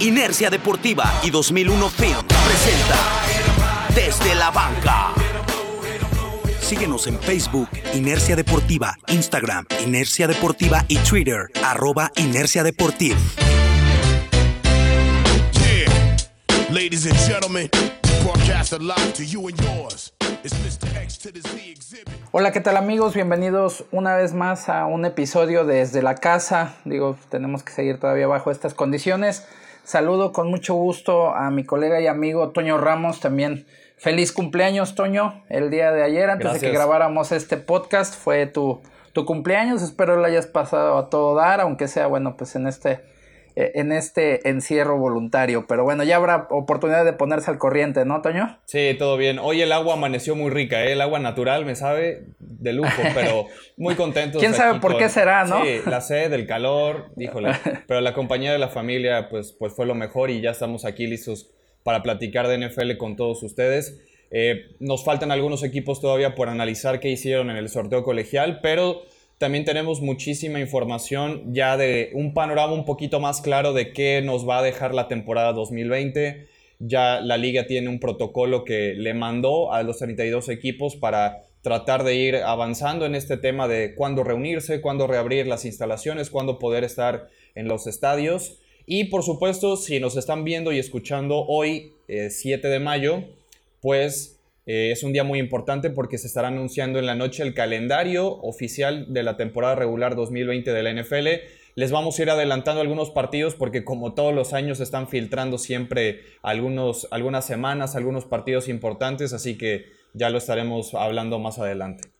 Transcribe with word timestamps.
Inercia 0.00 0.48
Deportiva 0.48 1.20
y 1.22 1.28
2001 1.28 1.90
Film 1.90 2.16
presenta 2.46 2.96
Desde 3.94 4.34
la 4.34 4.50
Banca. 4.50 5.12
Síguenos 6.58 7.06
en 7.06 7.20
Facebook, 7.20 7.68
Inercia 7.92 8.34
Deportiva, 8.34 8.96
Instagram, 9.08 9.66
Inercia 9.84 10.26
Deportiva 10.26 10.86
y 10.88 10.96
Twitter, 11.00 11.50
arroba 11.62 12.10
Inercia 12.16 12.62
Deportiva. 12.62 13.18
Ladies 16.70 17.04
and 17.04 17.18
gentlemen, 17.28 17.68
broadcast 18.22 18.72
live 18.80 19.12
to 19.12 19.22
you 19.22 19.48
and 19.48 19.60
yours. 19.60 20.14
It's 20.42 20.54
Mr. 20.54 20.96
X 20.96 21.18
to 21.18 21.30
the 21.30 21.42
Z 21.42 21.58
exhibit. 21.70 22.08
Hola, 22.32 22.52
¿qué 22.52 22.62
tal 22.62 22.78
amigos? 22.78 23.12
Bienvenidos 23.12 23.84
una 23.90 24.16
vez 24.16 24.32
más 24.32 24.70
a 24.70 24.86
un 24.86 25.04
episodio 25.04 25.66
desde 25.66 26.00
la 26.00 26.14
casa. 26.14 26.76
Digo, 26.86 27.18
tenemos 27.28 27.62
que 27.62 27.72
seguir 27.72 28.00
todavía 28.00 28.26
bajo 28.28 28.50
estas 28.50 28.72
condiciones. 28.72 29.44
Saludo 29.84 30.32
con 30.32 30.50
mucho 30.50 30.74
gusto 30.74 31.34
a 31.34 31.50
mi 31.50 31.64
colega 31.64 32.00
y 32.00 32.06
amigo 32.06 32.50
Toño 32.50 32.78
Ramos. 32.78 33.20
También 33.20 33.66
feliz 33.96 34.32
cumpleaños, 34.32 34.94
Toño. 34.94 35.42
El 35.48 35.70
día 35.70 35.92
de 35.92 36.02
ayer, 36.02 36.30
antes 36.30 36.52
de 36.52 36.60
que 36.60 36.70
grabáramos 36.70 37.32
este 37.32 37.56
podcast, 37.56 38.14
fue 38.14 38.46
tu, 38.46 38.80
tu 39.12 39.24
cumpleaños. 39.24 39.82
Espero 39.82 40.16
lo 40.16 40.24
hayas 40.24 40.46
pasado 40.46 40.96
a 40.96 41.10
todo 41.10 41.34
dar, 41.34 41.60
aunque 41.60 41.88
sea, 41.88 42.06
bueno, 42.06 42.36
pues 42.36 42.54
en 42.56 42.66
este, 42.66 43.00
en 43.56 43.92
este 43.92 44.48
encierro 44.48 44.98
voluntario. 44.98 45.66
Pero 45.66 45.84
bueno, 45.84 46.04
ya 46.04 46.16
habrá 46.16 46.46
oportunidad 46.50 47.04
de 47.04 47.12
ponerse 47.12 47.50
al 47.50 47.58
corriente, 47.58 48.04
¿no, 48.04 48.22
Toño? 48.22 48.58
Sí, 48.66 48.94
todo 48.98 49.16
bien. 49.16 49.38
Hoy 49.38 49.62
el 49.62 49.72
agua 49.72 49.94
amaneció 49.94 50.34
muy 50.36 50.50
rica, 50.50 50.84
¿eh? 50.84 50.92
El 50.92 51.00
agua 51.00 51.18
natural 51.18 51.64
me 51.64 51.74
sabe 51.74 52.24
de 52.38 52.72
lujo, 52.72 53.02
pero 53.14 53.46
muy 53.76 53.94
contento. 53.94 54.38
¿Quién 54.38 54.54
sabe 54.54 54.80
por 54.80 54.96
qué 54.96 55.08
será, 55.08 55.44
no? 55.44 55.62
Sí, 55.64 55.80
la 55.86 56.00
sed, 56.00 56.32
el 56.32 56.46
calor, 56.46 57.10
híjole. 57.16 57.52
Pero 57.86 58.00
la 58.00 58.14
compañía 58.14 58.52
de 58.52 58.58
la 58.58 58.68
familia, 58.68 59.28
pues, 59.28 59.52
pues 59.52 59.72
fue 59.74 59.86
lo 59.86 59.94
mejor 59.94 60.30
y 60.30 60.40
ya 60.40 60.50
estamos 60.50 60.84
aquí 60.84 61.06
listos 61.06 61.50
para 61.82 62.02
platicar 62.02 62.48
de 62.48 62.68
NFL 62.68 62.96
con 62.96 63.16
todos 63.16 63.42
ustedes. 63.42 64.00
Eh, 64.30 64.76
nos 64.78 65.04
faltan 65.04 65.32
algunos 65.32 65.64
equipos 65.64 66.00
todavía 66.00 66.34
por 66.34 66.48
analizar 66.48 67.00
qué 67.00 67.08
hicieron 67.08 67.50
en 67.50 67.56
el 67.56 67.68
sorteo 67.68 68.04
colegial, 68.04 68.60
pero 68.62 69.02
también 69.40 69.64
tenemos 69.64 70.02
muchísima 70.02 70.60
información 70.60 71.54
ya 71.54 71.78
de 71.78 72.10
un 72.12 72.34
panorama 72.34 72.74
un 72.74 72.84
poquito 72.84 73.20
más 73.20 73.40
claro 73.40 73.72
de 73.72 73.94
qué 73.94 74.20
nos 74.20 74.46
va 74.46 74.58
a 74.58 74.62
dejar 74.62 74.94
la 74.94 75.08
temporada 75.08 75.54
2020. 75.54 76.46
Ya 76.78 77.22
la 77.22 77.38
liga 77.38 77.66
tiene 77.66 77.88
un 77.88 78.00
protocolo 78.00 78.64
que 78.64 78.92
le 78.92 79.14
mandó 79.14 79.72
a 79.72 79.82
los 79.82 79.96
32 79.96 80.50
equipos 80.50 80.94
para 80.94 81.44
tratar 81.62 82.04
de 82.04 82.16
ir 82.16 82.36
avanzando 82.36 83.06
en 83.06 83.14
este 83.14 83.38
tema 83.38 83.66
de 83.66 83.94
cuándo 83.94 84.24
reunirse, 84.24 84.82
cuándo 84.82 85.06
reabrir 85.06 85.46
las 85.46 85.64
instalaciones, 85.64 86.28
cuándo 86.28 86.58
poder 86.58 86.84
estar 86.84 87.30
en 87.54 87.66
los 87.66 87.86
estadios. 87.86 88.58
Y 88.84 89.04
por 89.04 89.22
supuesto, 89.22 89.78
si 89.78 90.00
nos 90.00 90.18
están 90.18 90.44
viendo 90.44 90.70
y 90.70 90.78
escuchando 90.78 91.46
hoy, 91.46 91.94
eh, 92.08 92.28
7 92.28 92.68
de 92.68 92.78
mayo, 92.78 93.24
pues 93.80 94.39
eh, 94.66 94.90
es 94.92 95.02
un 95.02 95.12
día 95.12 95.24
muy 95.24 95.38
importante 95.38 95.90
porque 95.90 96.18
se 96.18 96.26
estará 96.26 96.48
anunciando 96.48 96.98
en 96.98 97.06
la 97.06 97.14
noche 97.14 97.42
el 97.42 97.54
calendario 97.54 98.28
oficial 98.28 99.12
de 99.12 99.22
la 99.22 99.36
temporada 99.36 99.74
regular 99.74 100.16
2020 100.16 100.72
de 100.72 100.82
la 100.82 100.92
NFL. 100.92 101.28
Les 101.76 101.90
vamos 101.90 102.18
a 102.18 102.22
ir 102.22 102.30
adelantando 102.30 102.80
algunos 102.80 103.10
partidos 103.10 103.54
porque 103.54 103.84
como 103.84 104.14
todos 104.14 104.34
los 104.34 104.52
años 104.52 104.80
están 104.80 105.08
filtrando 105.08 105.58
siempre 105.58 106.20
algunos, 106.42 107.08
algunas 107.10 107.46
semanas, 107.46 107.96
algunos 107.96 108.24
partidos 108.26 108.68
importantes, 108.68 109.32
así 109.32 109.56
que 109.56 109.86
ya 110.12 110.30
lo 110.30 110.38
estaremos 110.38 110.94
hablando 110.94 111.38
más 111.38 111.58
adelante. 111.58 112.10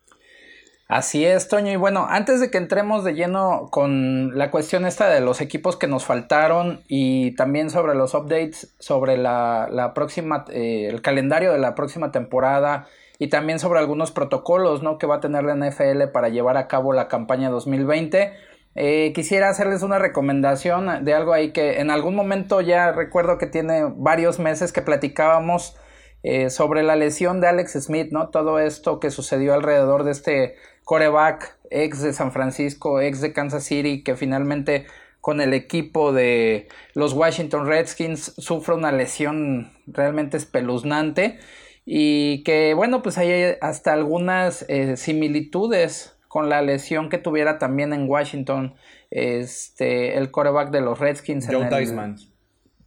Así 0.91 1.25
es, 1.25 1.47
Toño. 1.47 1.71
Y 1.71 1.77
bueno, 1.77 2.09
antes 2.11 2.41
de 2.41 2.51
que 2.51 2.59
entremos 2.59 3.05
de 3.05 3.15
lleno 3.15 3.69
con 3.71 4.37
la 4.37 4.51
cuestión 4.51 4.85
esta 4.85 5.09
de 5.09 5.21
los 5.21 5.41
equipos 5.41 5.77
que 5.77 5.87
nos 5.87 6.05
faltaron 6.05 6.83
y 6.89 7.37
también 7.37 7.71
sobre 7.71 7.95
los 7.95 8.13
updates 8.13 8.75
sobre 8.81 9.17
la, 9.17 9.69
la 9.71 9.95
próxima, 9.95 10.47
eh, 10.51 10.89
el 10.91 11.01
calendario 11.01 11.53
de 11.53 11.61
la 11.61 11.77
próxima 11.77 12.11
temporada 12.11 12.89
y 13.21 13.29
también 13.29 13.61
sobre 13.61 13.79
algunos 13.79 14.11
protocolos 14.11 14.83
¿no? 14.83 14.99
que 14.99 15.07
va 15.07 15.17
a 15.17 15.21
tener 15.21 15.45
la 15.45 15.55
NFL 15.55 16.09
para 16.13 16.29
llevar 16.29 16.57
a 16.57 16.67
cabo 16.67 16.93
la 16.93 17.07
campaña 17.07 17.51
2020. 17.51 18.33
eh, 18.75 19.13
quisiera 19.15 19.49
hacerles 19.49 19.85
una 19.85 20.01
recomendación 20.01 21.05
de 21.05 21.15
algo 21.15 21.35
ahí 21.35 21.53
que 21.53 21.79
en 21.79 21.93
algún 21.93 22.17
momento 22.17 22.61
ya 22.63 22.91
recuerdo 22.91 23.39
que 23.39 23.47
tiene 23.47 23.85
varios 23.95 24.41
meses 24.41 24.73
que 24.73 24.83
platicábamos 24.83 25.77
eh, 26.23 26.51
sobre 26.51 26.83
la 26.83 26.97
lesión 26.97 27.41
de 27.41 27.49
Alex 27.49 27.73
Smith, 27.85 28.13
¿no? 28.13 28.29
Todo 28.29 28.59
esto 28.59 29.01
que 29.01 29.11
sucedió 29.11 29.55
alrededor 29.55 30.05
de 30.05 30.11
este 30.11 30.55
coreback 30.91 31.57
ex 31.71 32.03
de 32.03 32.13
San 32.13 32.33
Francisco, 32.33 33.01
ex 33.01 33.21
de 33.21 33.33
Kansas 33.33 33.63
City, 33.63 34.03
que 34.03 34.17
finalmente 34.17 34.87
con 35.21 35.41
el 35.41 35.55
equipo 35.55 36.13
de 36.13 36.67
los 36.95 37.13
Washington 37.13 37.69
Redskins 37.69 38.35
sufre 38.39 38.75
una 38.75 38.91
lesión 38.91 39.71
realmente 39.87 40.37
espeluznante 40.37 41.39
y 41.87 42.43
que 42.43 42.75
bueno, 42.75 43.03
pues 43.03 43.19
hay 43.19 43.55
hasta 43.61 43.93
algunas 43.93 44.65
eh, 44.69 44.97
similitudes 44.97 46.19
con 46.27 46.49
la 46.49 46.61
lesión 46.61 47.09
que 47.09 47.19
tuviera 47.19 47.61
también 47.61 47.93
en 47.93 48.09
Washington 48.09 48.75
este 49.13 50.19
el 50.19 50.33
coreback 50.33 50.73
de 50.73 50.81
los 50.81 50.99
Redskins 50.99 51.49
en 51.49 51.55
el-. 51.55 52.30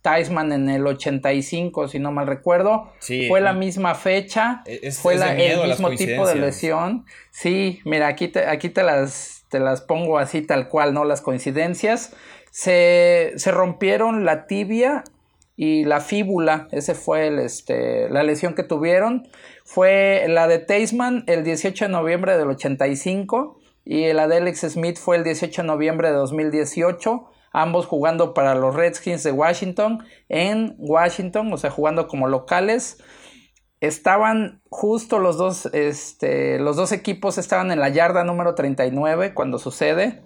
Theismann 0.04 0.52
en 0.52 0.70
el 0.70 0.86
85, 0.86 1.88
si 1.88 1.98
no 1.98 2.12
mal 2.12 2.28
recuerdo. 2.28 2.92
Sí, 3.00 3.28
fue 3.28 3.42
la 3.42 3.52
eh, 3.52 3.56
misma 3.56 3.96
fecha, 3.96 4.62
es- 4.66 5.00
fue 5.00 5.16
es 5.16 5.20
la- 5.22 5.36
el 5.36 5.68
mismo 5.70 5.88
tipo 5.90 6.28
de 6.28 6.36
lesión. 6.36 7.06
Sí, 7.32 7.80
mira, 7.86 8.08
aquí 8.08 8.28
te, 8.28 8.46
aquí 8.46 8.70
te 8.70 8.84
las 8.84 9.46
te 9.50 9.60
las 9.60 9.82
pongo 9.82 10.18
así 10.20 10.42
tal 10.42 10.68
cual, 10.68 10.94
¿no? 10.94 11.06
Las 11.06 11.22
coincidencias. 11.22 12.14
Se, 12.52 13.34
se 13.36 13.52
rompieron 13.52 14.26
la 14.26 14.46
tibia 14.48 15.04
y 15.56 15.86
la 15.86 16.02
fíbula. 16.02 16.68
Ese 16.72 16.96
fue 16.96 17.28
el, 17.28 17.40
este, 17.40 18.10
la 18.10 18.24
lesión 18.24 18.56
que 18.56 18.64
tuvieron. 18.64 19.28
Fue 19.64 20.26
la 20.28 20.48
de 20.48 20.60
Teisman 20.60 21.24
el 21.28 21.44
18 21.44 21.86
de 21.86 21.92
noviembre 21.92 22.38
del 22.38 22.50
85 22.50 23.60
y 23.86 24.12
la 24.14 24.28
de 24.28 24.38
Alex 24.38 24.62
Smith 24.72 24.98
fue 24.98 25.18
el 25.18 25.24
18 25.24 25.62
de 25.62 25.68
noviembre 25.68 26.08
de 26.10 26.16
2018. 26.16 27.30
Ambos 27.54 27.86
jugando 27.86 28.34
para 28.34 28.56
los 28.56 28.76
Redskins 28.76 29.24
de 29.24 29.32
Washington 29.32 30.04
en 30.28 30.76
Washington, 30.80 31.54
o 31.54 31.58
sea, 31.58 31.70
jugando 31.70 32.08
como 32.08 32.28
locales 32.28 32.98
estaban 33.84 34.62
justo 34.70 35.20
los 35.20 35.36
dos, 35.36 35.66
este, 35.74 36.58
los 36.58 36.78
dos 36.78 36.94
equipos 36.94 37.38
estaban 37.38 37.70
en 37.70 37.82
la 37.82 37.90
yarda 37.90 38.24
número 38.24 38.56
39 38.56 39.34
cuando 39.34 39.60
sucede. 39.60 40.24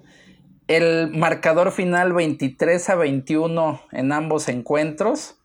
El 0.67 1.09
marcador 1.09 1.71
final 1.71 2.13
23 2.13 2.87
a 2.87 2.95
21 2.95 3.81
en 3.93 4.11
ambos 4.11 4.47
encuentros. 4.47 5.41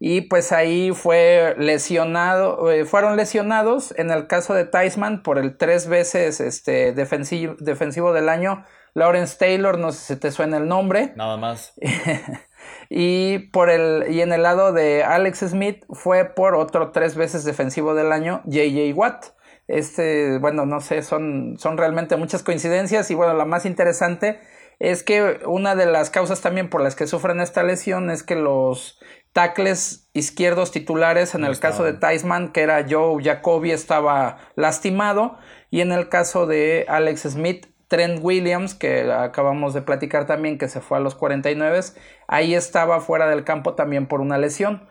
Y 0.00 0.22
pues 0.22 0.50
ahí 0.50 0.90
fue 0.92 1.54
lesionado, 1.56 2.68
eh, 2.72 2.84
fueron 2.84 3.16
lesionados 3.16 3.94
en 3.96 4.10
el 4.10 4.26
caso 4.26 4.52
de 4.54 4.64
Theismann 4.64 5.22
por 5.22 5.38
el 5.38 5.56
tres 5.56 5.86
veces 5.86 6.40
este, 6.40 6.92
defensivo, 6.92 7.54
defensivo 7.60 8.12
del 8.12 8.28
año, 8.28 8.64
Lawrence 8.94 9.36
Taylor, 9.38 9.78
no 9.78 9.92
sé 9.92 10.14
si 10.14 10.20
te 10.20 10.30
suena 10.30 10.56
el 10.56 10.68
nombre. 10.68 11.12
Nada 11.16 11.36
más. 11.36 11.74
Y 12.88 13.38
por 13.50 13.70
el 13.70 14.06
y 14.10 14.20
en 14.20 14.32
el 14.32 14.42
lado 14.42 14.72
de 14.72 15.04
Alex 15.04 15.38
Smith 15.38 15.84
fue 15.90 16.24
por 16.24 16.56
otro 16.56 16.90
tres 16.90 17.14
veces 17.14 17.44
defensivo 17.44 17.94
del 17.94 18.12
año, 18.12 18.42
JJ 18.46 18.92
Watt. 18.94 19.26
Este, 19.68 20.38
bueno, 20.38 20.66
no 20.66 20.80
sé, 20.80 21.02
son, 21.02 21.54
son 21.56 21.78
realmente 21.78 22.16
muchas 22.16 22.42
coincidencias 22.42 23.10
y 23.12 23.14
bueno, 23.14 23.34
la 23.34 23.44
más 23.44 23.64
interesante 23.64 24.40
es 24.80 25.04
que 25.04 25.40
una 25.46 25.76
de 25.76 25.86
las 25.86 26.10
causas 26.10 26.40
también 26.40 26.68
por 26.68 26.82
las 26.82 26.96
que 26.96 27.06
sufren 27.06 27.40
esta 27.40 27.62
lesión 27.62 28.10
es 28.10 28.24
que 28.24 28.34
los 28.34 28.98
tackles 29.32 30.08
izquierdos 30.12 30.72
titulares, 30.72 31.36
en 31.36 31.42
No 31.42 31.46
el 31.46 31.60
caso 31.60 31.84
de. 31.84 31.92
Theismann, 31.92 32.50
que 32.50 32.62
era 32.62 32.84
Joe 32.88 33.22
Jacoby, 33.22 33.70
estaba 33.70 34.38
lastimado 34.56 35.38
y 35.70 35.82
en 35.82 35.92
el 35.92 36.08
caso 36.08 36.46
de 36.46 36.86
Alex 36.88 37.22
Smith, 37.22 37.66
Trent 37.90 38.20
Williams, 38.22 38.74
que 38.76 39.10
acabamos 39.10 39.74
de 39.74 39.82
platicar 39.82 40.24
también, 40.24 40.58
que 40.58 40.68
se 40.68 40.80
fue 40.80 40.98
a 40.98 41.00
los 41.00 41.16
49, 41.16 41.80
ahí 42.28 42.54
estaba 42.54 43.00
fuera 43.00 43.28
del 43.28 43.42
campo 43.42 43.74
también 43.74 44.06
por 44.06 44.20
una 44.20 44.38
lesión. 44.38 44.88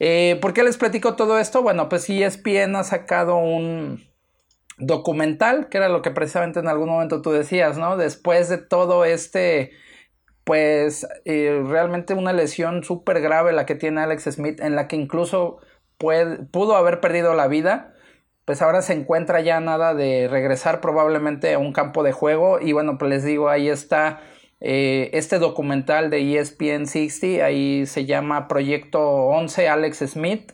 Eh, 0.00 0.36
¿Por 0.42 0.52
qué 0.52 0.64
les 0.64 0.76
platico 0.76 1.14
todo 1.14 1.38
esto? 1.38 1.62
Bueno, 1.62 1.88
pues 1.88 2.10
ESPN 2.10 2.74
ha 2.74 2.82
sacado 2.82 3.36
un 3.36 4.04
documental, 4.78 5.68
que 5.68 5.78
era 5.78 5.88
lo 5.88 6.02
que 6.02 6.10
precisamente 6.10 6.58
en 6.58 6.66
algún 6.66 6.88
momento 6.88 7.22
tú 7.22 7.30
decías, 7.30 7.78
¿no? 7.78 7.96
Después 7.96 8.48
de 8.48 8.58
todo 8.58 9.04
este, 9.04 9.70
pues 10.42 11.06
eh, 11.26 11.62
realmente 11.64 12.14
una 12.14 12.32
lesión 12.32 12.82
súper 12.82 13.20
grave 13.20 13.52
la 13.52 13.64
que 13.64 13.76
tiene 13.76 14.00
Alex 14.00 14.24
Smith, 14.24 14.60
en 14.60 14.74
la 14.74 14.88
que 14.88 14.96
incluso 14.96 15.58
puede, 15.98 16.44
pudo 16.46 16.74
haber 16.74 16.98
perdido 17.00 17.34
la 17.34 17.46
vida 17.46 17.94
pues 18.50 18.62
ahora 18.62 18.82
se 18.82 18.94
encuentra 18.94 19.40
ya 19.42 19.60
nada 19.60 19.94
de 19.94 20.26
regresar 20.26 20.80
probablemente 20.80 21.54
a 21.54 21.60
un 21.60 21.72
campo 21.72 22.02
de 22.02 22.10
juego 22.10 22.58
y 22.60 22.72
bueno, 22.72 22.98
pues 22.98 23.08
les 23.08 23.24
digo, 23.24 23.48
ahí 23.48 23.68
está 23.68 24.22
eh, 24.58 25.08
este 25.12 25.38
documental 25.38 26.10
de 26.10 26.36
ESPN 26.36 26.88
60, 26.88 27.44
ahí 27.44 27.86
se 27.86 28.06
llama 28.06 28.48
Proyecto 28.48 29.00
11 29.02 29.68
Alex 29.68 29.98
Smith 29.98 30.50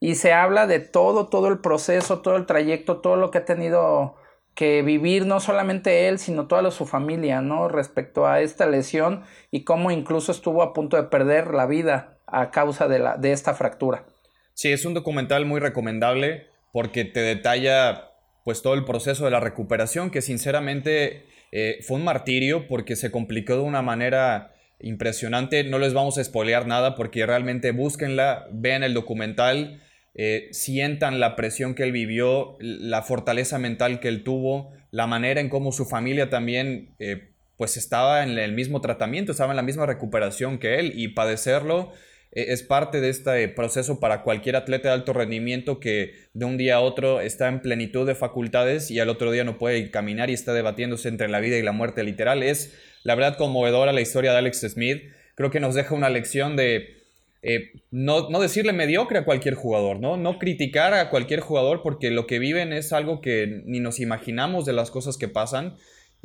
y 0.00 0.16
se 0.16 0.32
habla 0.32 0.66
de 0.66 0.80
todo, 0.80 1.28
todo 1.28 1.46
el 1.46 1.60
proceso, 1.60 2.20
todo 2.20 2.34
el 2.34 2.46
trayecto, 2.46 3.00
todo 3.00 3.14
lo 3.14 3.30
que 3.30 3.38
ha 3.38 3.44
tenido 3.44 4.16
que 4.56 4.82
vivir 4.82 5.24
no 5.24 5.38
solamente 5.38 6.08
él, 6.08 6.18
sino 6.18 6.48
toda 6.48 6.68
su 6.72 6.84
familia, 6.84 7.42
¿no? 7.42 7.68
Respecto 7.68 8.26
a 8.26 8.40
esta 8.40 8.66
lesión 8.66 9.22
y 9.52 9.62
cómo 9.62 9.92
incluso 9.92 10.32
estuvo 10.32 10.64
a 10.64 10.72
punto 10.72 10.96
de 10.96 11.04
perder 11.04 11.54
la 11.54 11.66
vida 11.66 12.18
a 12.26 12.50
causa 12.50 12.88
de, 12.88 12.98
la, 12.98 13.16
de 13.16 13.30
esta 13.30 13.54
fractura. 13.54 14.04
Sí, 14.52 14.72
es 14.72 14.84
un 14.84 14.94
documental 14.94 15.46
muy 15.46 15.60
recomendable 15.60 16.55
porque 16.76 17.06
te 17.06 17.20
detalla 17.20 18.10
pues 18.44 18.60
todo 18.60 18.74
el 18.74 18.84
proceso 18.84 19.24
de 19.24 19.30
la 19.30 19.40
recuperación 19.40 20.10
que 20.10 20.20
sinceramente 20.20 21.24
eh, 21.50 21.78
fue 21.80 21.96
un 21.96 22.04
martirio 22.04 22.68
porque 22.68 22.96
se 22.96 23.10
complicó 23.10 23.54
de 23.54 23.62
una 23.62 23.80
manera 23.80 24.52
impresionante. 24.80 25.64
No 25.64 25.78
les 25.78 25.94
vamos 25.94 26.18
a 26.18 26.24
spoilear 26.24 26.66
nada 26.66 26.94
porque 26.94 27.24
realmente 27.24 27.70
búsquenla, 27.70 28.46
vean 28.52 28.82
el 28.82 28.92
documental 28.92 29.80
eh, 30.14 30.48
sientan 30.50 31.18
la 31.18 31.34
presión 31.34 31.74
que 31.74 31.82
él 31.82 31.92
vivió, 31.92 32.58
la 32.60 33.00
fortaleza 33.00 33.58
mental 33.58 33.98
que 33.98 34.08
él 34.08 34.22
tuvo, 34.22 34.74
la 34.90 35.06
manera 35.06 35.40
en 35.40 35.48
cómo 35.48 35.72
su 35.72 35.86
familia 35.86 36.28
también 36.28 36.94
eh, 36.98 37.30
pues 37.56 37.78
estaba 37.78 38.22
en 38.22 38.38
el 38.38 38.52
mismo 38.52 38.82
tratamiento, 38.82 39.32
estaba 39.32 39.54
en 39.54 39.56
la 39.56 39.62
misma 39.62 39.86
recuperación 39.86 40.58
que 40.58 40.78
él 40.78 40.92
y 40.94 41.08
padecerlo 41.08 41.94
es 42.36 42.62
parte 42.62 43.00
de 43.00 43.08
este 43.08 43.48
proceso 43.48 43.98
para 43.98 44.22
cualquier 44.22 44.56
atleta 44.56 44.88
de 44.88 44.94
alto 44.94 45.12
rendimiento 45.14 45.80
que 45.80 46.12
de 46.34 46.44
un 46.44 46.58
día 46.58 46.76
a 46.76 46.80
otro 46.80 47.20
está 47.20 47.48
en 47.48 47.60
plenitud 47.60 48.06
de 48.06 48.14
facultades 48.14 48.90
y 48.90 49.00
al 49.00 49.08
otro 49.08 49.32
día 49.32 49.42
no 49.42 49.56
puede 49.56 49.90
caminar 49.90 50.28
y 50.28 50.34
está 50.34 50.52
debatiéndose 50.52 51.08
entre 51.08 51.28
la 51.28 51.40
vida 51.40 51.56
y 51.56 51.62
la 51.62 51.72
muerte 51.72 52.04
literal. 52.04 52.42
Es 52.42 52.74
la 53.04 53.14
verdad 53.14 53.38
conmovedora 53.38 53.92
la 53.92 54.02
historia 54.02 54.32
de 54.32 54.38
Alex 54.38 54.60
Smith. 54.68 55.02
Creo 55.34 55.50
que 55.50 55.60
nos 55.60 55.74
deja 55.74 55.94
una 55.94 56.10
lección 56.10 56.56
de 56.56 56.96
eh, 57.48 57.72
no, 57.90 58.28
decirle 58.40 58.72
mediocre 58.72 59.18
a 59.18 59.24
cualquier 59.24 59.54
jugador, 59.54 60.00
¿no? 60.00 60.16
No 60.16 60.38
criticar 60.38 60.94
a 60.94 61.10
cualquier 61.10 61.40
jugador 61.40 61.80
porque 61.80 62.10
lo 62.10 62.26
que 62.26 62.38
viven 62.38 62.72
es 62.72 62.92
algo 62.92 63.20
que 63.20 63.62
ni 63.64 63.78
nos 63.78 64.00
imaginamos 64.00 64.66
de 64.66 64.72
las 64.72 64.90
cosas 64.90 65.16
que 65.16 65.28
pasan. 65.28 65.76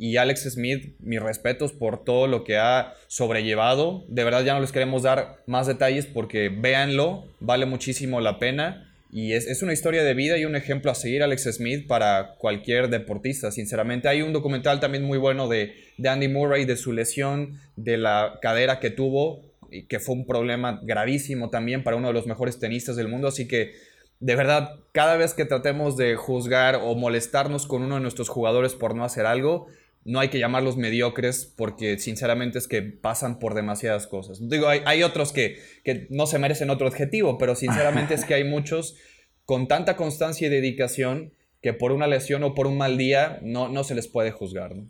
Y 0.04 0.16
Alex 0.16 0.54
Smith, 0.54 0.96
mis 0.98 1.22
respetos 1.22 1.72
por 1.72 2.02
todo 2.02 2.26
lo 2.26 2.42
que 2.42 2.56
ha 2.56 2.94
sobrellevado. 3.06 4.04
De 4.08 4.24
verdad 4.24 4.42
ya 4.42 4.52
no 4.52 4.60
les 4.60 4.72
queremos 4.72 5.04
dar 5.04 5.44
más 5.46 5.68
detalles 5.68 6.06
porque 6.06 6.48
véanlo, 6.48 7.28
vale 7.38 7.66
muchísimo 7.66 8.20
la 8.20 8.40
pena. 8.40 8.92
Y 9.12 9.34
es, 9.34 9.62
una 9.62 9.72
historia 9.72 10.02
de 10.02 10.14
vida 10.14 10.38
y 10.38 10.44
un 10.44 10.56
ejemplo 10.56 10.90
a 10.90 10.96
seguir 10.96 11.22
Alex 11.22 11.44
Smith 11.52 11.86
para 11.86 12.34
cualquier 12.38 12.90
deportista, 12.90 13.52
sinceramente. 13.52 14.08
Hay 14.08 14.22
un 14.22 14.32
documental 14.32 14.80
también 14.80 15.04
muy 15.04 15.18
bueno 15.18 15.46
de, 15.46 15.72
de 15.98 16.08
Andy 16.08 16.26
Murray, 16.26 16.64
de 16.64 16.76
su 16.76 16.92
lesión, 16.92 17.60
de 17.76 17.96
la 17.96 18.40
cadera 18.42 18.80
que 18.80 18.90
tuvo 18.90 19.52
que 19.88 20.00
fue 20.00 20.16
un 20.16 20.26
problema 20.26 20.80
gravísimo 20.82 21.48
también 21.48 21.84
para 21.84 21.96
uno 21.96 22.08
de 22.08 22.14
los 22.14 22.26
mejores 22.26 22.58
tenistas 22.58 22.96
del 22.96 23.06
mundo. 23.06 23.28
Así 23.28 23.46
que, 23.46 23.72
de 24.18 24.34
verdad, 24.34 24.80
cada 24.90 25.16
vez 25.16 25.32
que 25.32 25.44
tratemos 25.44 25.96
de 25.96 26.16
juzgar 26.16 26.80
o 26.82 26.96
molestarnos 26.96 27.68
con 27.68 27.82
uno 27.82 27.94
de 27.94 28.00
nuestros 28.00 28.28
jugadores 28.28 28.74
por 28.74 28.96
no 28.96 29.04
hacer 29.04 29.26
algo, 29.26 29.68
no 30.04 30.20
hay 30.20 30.28
que 30.28 30.38
llamarlos 30.38 30.76
mediocres 30.76 31.44
porque 31.56 31.98
sinceramente 31.98 32.58
es 32.58 32.68
que 32.68 32.82
pasan 32.82 33.38
por 33.38 33.54
demasiadas 33.54 34.06
cosas. 34.06 34.38
Digo, 34.48 34.68
hay, 34.68 35.02
otros 35.02 35.32
que, 35.32 35.58
que, 35.84 36.06
no 36.10 36.26
se 36.26 36.38
merecen 36.38 36.70
otro 36.70 36.88
objetivo, 36.88 37.38
pero 37.38 37.54
sinceramente 37.54 38.14
es 38.14 38.24
que 38.24 38.34
hay 38.34 38.44
muchos 38.44 38.96
con 39.44 39.68
tanta 39.68 39.96
constancia 39.96 40.46
y 40.46 40.50
dedicación 40.50 41.32
que 41.60 41.72
por 41.72 41.92
una 41.92 42.06
lesión 42.06 42.42
o 42.42 42.54
por 42.54 42.66
un 42.66 42.76
mal 42.76 42.98
día 42.98 43.38
no, 43.42 43.68
no 43.68 43.84
se 43.84 43.94
les 43.94 44.08
puede 44.08 44.32
juzgar. 44.32 44.74
¿no? 44.74 44.88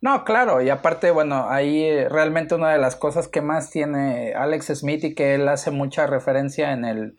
No, 0.00 0.24
claro, 0.24 0.60
y 0.60 0.68
aparte, 0.68 1.10
bueno, 1.10 1.48
ahí 1.48 1.82
eh, 1.82 2.08
realmente 2.08 2.54
una 2.54 2.72
de 2.72 2.78
las 2.78 2.96
cosas 2.96 3.28
que 3.28 3.40
más 3.40 3.70
tiene 3.70 4.34
Alex 4.34 4.66
Smith 4.66 5.04
y 5.04 5.14
que 5.14 5.34
él 5.34 5.48
hace 5.48 5.70
mucha 5.70 6.06
referencia 6.06 6.72
en 6.72 6.84
el, 6.84 7.18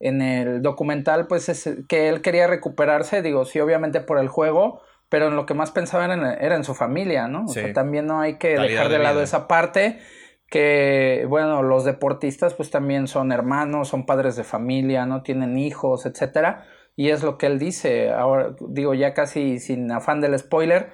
en 0.00 0.20
el 0.22 0.60
documental, 0.60 1.28
pues 1.28 1.48
es 1.48 1.68
que 1.88 2.08
él 2.08 2.22
quería 2.22 2.46
recuperarse, 2.46 3.22
digo, 3.22 3.44
sí, 3.44 3.60
obviamente 3.60 4.00
por 4.00 4.18
el 4.18 4.28
juego, 4.28 4.82
pero 5.08 5.28
en 5.28 5.36
lo 5.36 5.46
que 5.46 5.54
más 5.54 5.70
pensaba 5.70 6.04
era 6.04 6.14
en, 6.14 6.24
era 6.24 6.56
en 6.56 6.64
su 6.64 6.74
familia, 6.74 7.28
¿no? 7.28 7.44
O 7.44 7.48
sea, 7.48 7.72
también 7.72 8.06
no 8.06 8.20
hay 8.20 8.38
que 8.38 8.58
dejar 8.58 8.88
de, 8.88 8.98
lado 8.98 9.22
esa 9.22 9.46
parte 9.46 10.00
que, 10.48 11.26
bueno, 11.28 11.62
los 11.62 11.84
deportistas 11.84 12.54
pues 12.54 12.70
también 12.70 13.08
son 13.08 13.32
hermanos, 13.32 13.88
son 13.88 14.06
padres 14.06 14.36
de 14.36 14.44
familia, 14.44 15.06
¿no? 15.06 15.22
Tienen 15.22 15.58
hijos, 15.58 16.06
etcétera, 16.06 16.64
y 16.96 17.10
es 17.10 17.22
lo 17.22 17.36
que 17.38 17.46
él 17.46 17.58
dice, 17.58 18.10
ahora 18.10 18.56
digo 18.68 18.94
ya 18.94 19.12
casi 19.14 19.58
sin 19.58 19.90
afán 19.92 20.20
del 20.20 20.38
spoiler, 20.38 20.90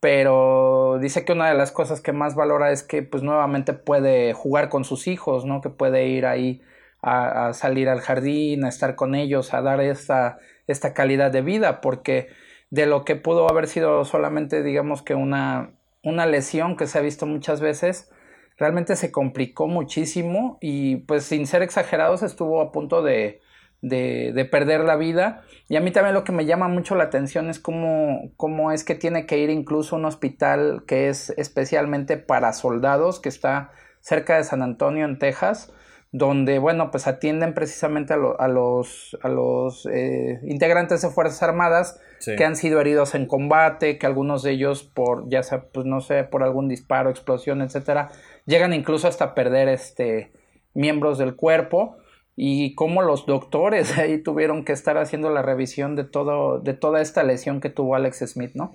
pero 0.00 0.98
dice 1.00 1.24
que 1.24 1.32
una 1.32 1.48
de 1.48 1.54
las 1.54 1.72
cosas 1.72 2.02
que 2.02 2.12
más 2.12 2.34
valora 2.34 2.72
es 2.72 2.82
que 2.82 3.02
pues 3.02 3.22
nuevamente 3.22 3.72
puede 3.72 4.34
jugar 4.34 4.68
con 4.68 4.84
sus 4.84 5.06
hijos, 5.06 5.46
¿no? 5.46 5.62
Que 5.62 5.70
puede 5.70 6.08
ir 6.08 6.26
ahí 6.26 6.60
a, 7.00 7.52
salir 7.52 7.88
al 7.88 8.00
jardín, 8.00 8.64
a 8.64 8.68
estar 8.68 8.96
con 8.96 9.14
ellos, 9.14 9.54
a 9.54 9.62
dar 9.62 9.80
esta, 9.80 10.38
esta 10.66 10.92
calidad 10.92 11.30
de 11.30 11.42
vida, 11.42 11.80
porque 11.80 12.28
de 12.74 12.86
lo 12.86 13.04
que 13.04 13.14
pudo 13.14 13.48
haber 13.48 13.68
sido 13.68 14.04
solamente, 14.04 14.64
digamos 14.64 15.00
que 15.00 15.14
una, 15.14 15.70
una 16.02 16.26
lesión 16.26 16.76
que 16.76 16.88
se 16.88 16.98
ha 16.98 17.02
visto 17.02 17.24
muchas 17.24 17.60
veces, 17.60 18.10
realmente 18.58 18.96
se 18.96 19.12
complicó 19.12 19.68
muchísimo 19.68 20.58
y 20.60 20.96
pues 20.96 21.22
sin 21.22 21.46
ser 21.46 21.62
exagerados 21.62 22.24
estuvo 22.24 22.60
a 22.60 22.72
punto 22.72 23.00
de, 23.00 23.40
de, 23.80 24.44
perder 24.50 24.80
la 24.80 24.96
vida. 24.96 25.42
Y 25.68 25.76
a 25.76 25.80
mí 25.80 25.92
también 25.92 26.14
lo 26.14 26.24
que 26.24 26.32
me 26.32 26.46
llama 26.46 26.66
mucho 26.66 26.96
la 26.96 27.04
atención 27.04 27.48
es 27.48 27.60
cómo, 27.60 28.32
cómo 28.36 28.72
es 28.72 28.82
que 28.82 28.96
tiene 28.96 29.24
que 29.24 29.38
ir 29.38 29.50
incluso 29.50 29.94
a 29.94 30.00
un 30.00 30.06
hospital 30.06 30.82
que 30.88 31.08
es 31.08 31.30
especialmente 31.36 32.16
para 32.16 32.52
soldados, 32.52 33.20
que 33.20 33.28
está 33.28 33.70
cerca 34.00 34.36
de 34.36 34.42
San 34.42 34.62
Antonio, 34.62 35.04
en 35.04 35.20
Texas, 35.20 35.72
donde, 36.16 36.60
bueno, 36.60 36.92
pues 36.92 37.08
atienden 37.08 37.54
precisamente 37.54 38.14
a, 38.14 38.46
los, 38.46 39.18
a 39.20 39.28
los 39.28 39.84
eh, 39.92 40.38
integrantes 40.44 41.02
de 41.02 41.08
Fuerzas 41.08 41.42
Armadas 41.42 42.00
que 42.24 42.44
han 42.44 42.54
sido 42.54 42.80
heridos 42.80 43.16
en 43.16 43.26
combate, 43.26 43.98
que 43.98 44.06
algunos 44.06 44.44
de 44.44 44.52
ellos 44.52 44.84
por, 44.84 45.28
ya 45.28 45.42
sea, 45.42 45.64
pues 45.72 45.86
no 45.86 46.00
sé, 46.00 46.22
por 46.22 46.44
algún 46.44 46.68
disparo, 46.68 47.10
explosión, 47.10 47.62
etcétera, 47.62 48.12
llegan 48.46 48.72
incluso 48.72 49.08
hasta 49.08 49.34
perder 49.34 49.68
este 49.68 50.30
miembros 50.72 51.18
del 51.18 51.34
cuerpo 51.34 51.96
y 52.36 52.76
cómo 52.76 53.02
los 53.02 53.26
doctores 53.26 53.98
ahí 53.98 54.22
tuvieron 54.22 54.64
que 54.64 54.72
estar 54.72 54.96
haciendo 54.98 55.30
la 55.30 55.42
revisión 55.42 55.96
de, 55.96 56.04
todo, 56.04 56.60
de 56.60 56.74
toda 56.74 57.02
esta 57.02 57.24
lesión 57.24 57.60
que 57.60 57.70
tuvo 57.70 57.96
Alex 57.96 58.18
Smith, 58.28 58.52
¿no? 58.54 58.72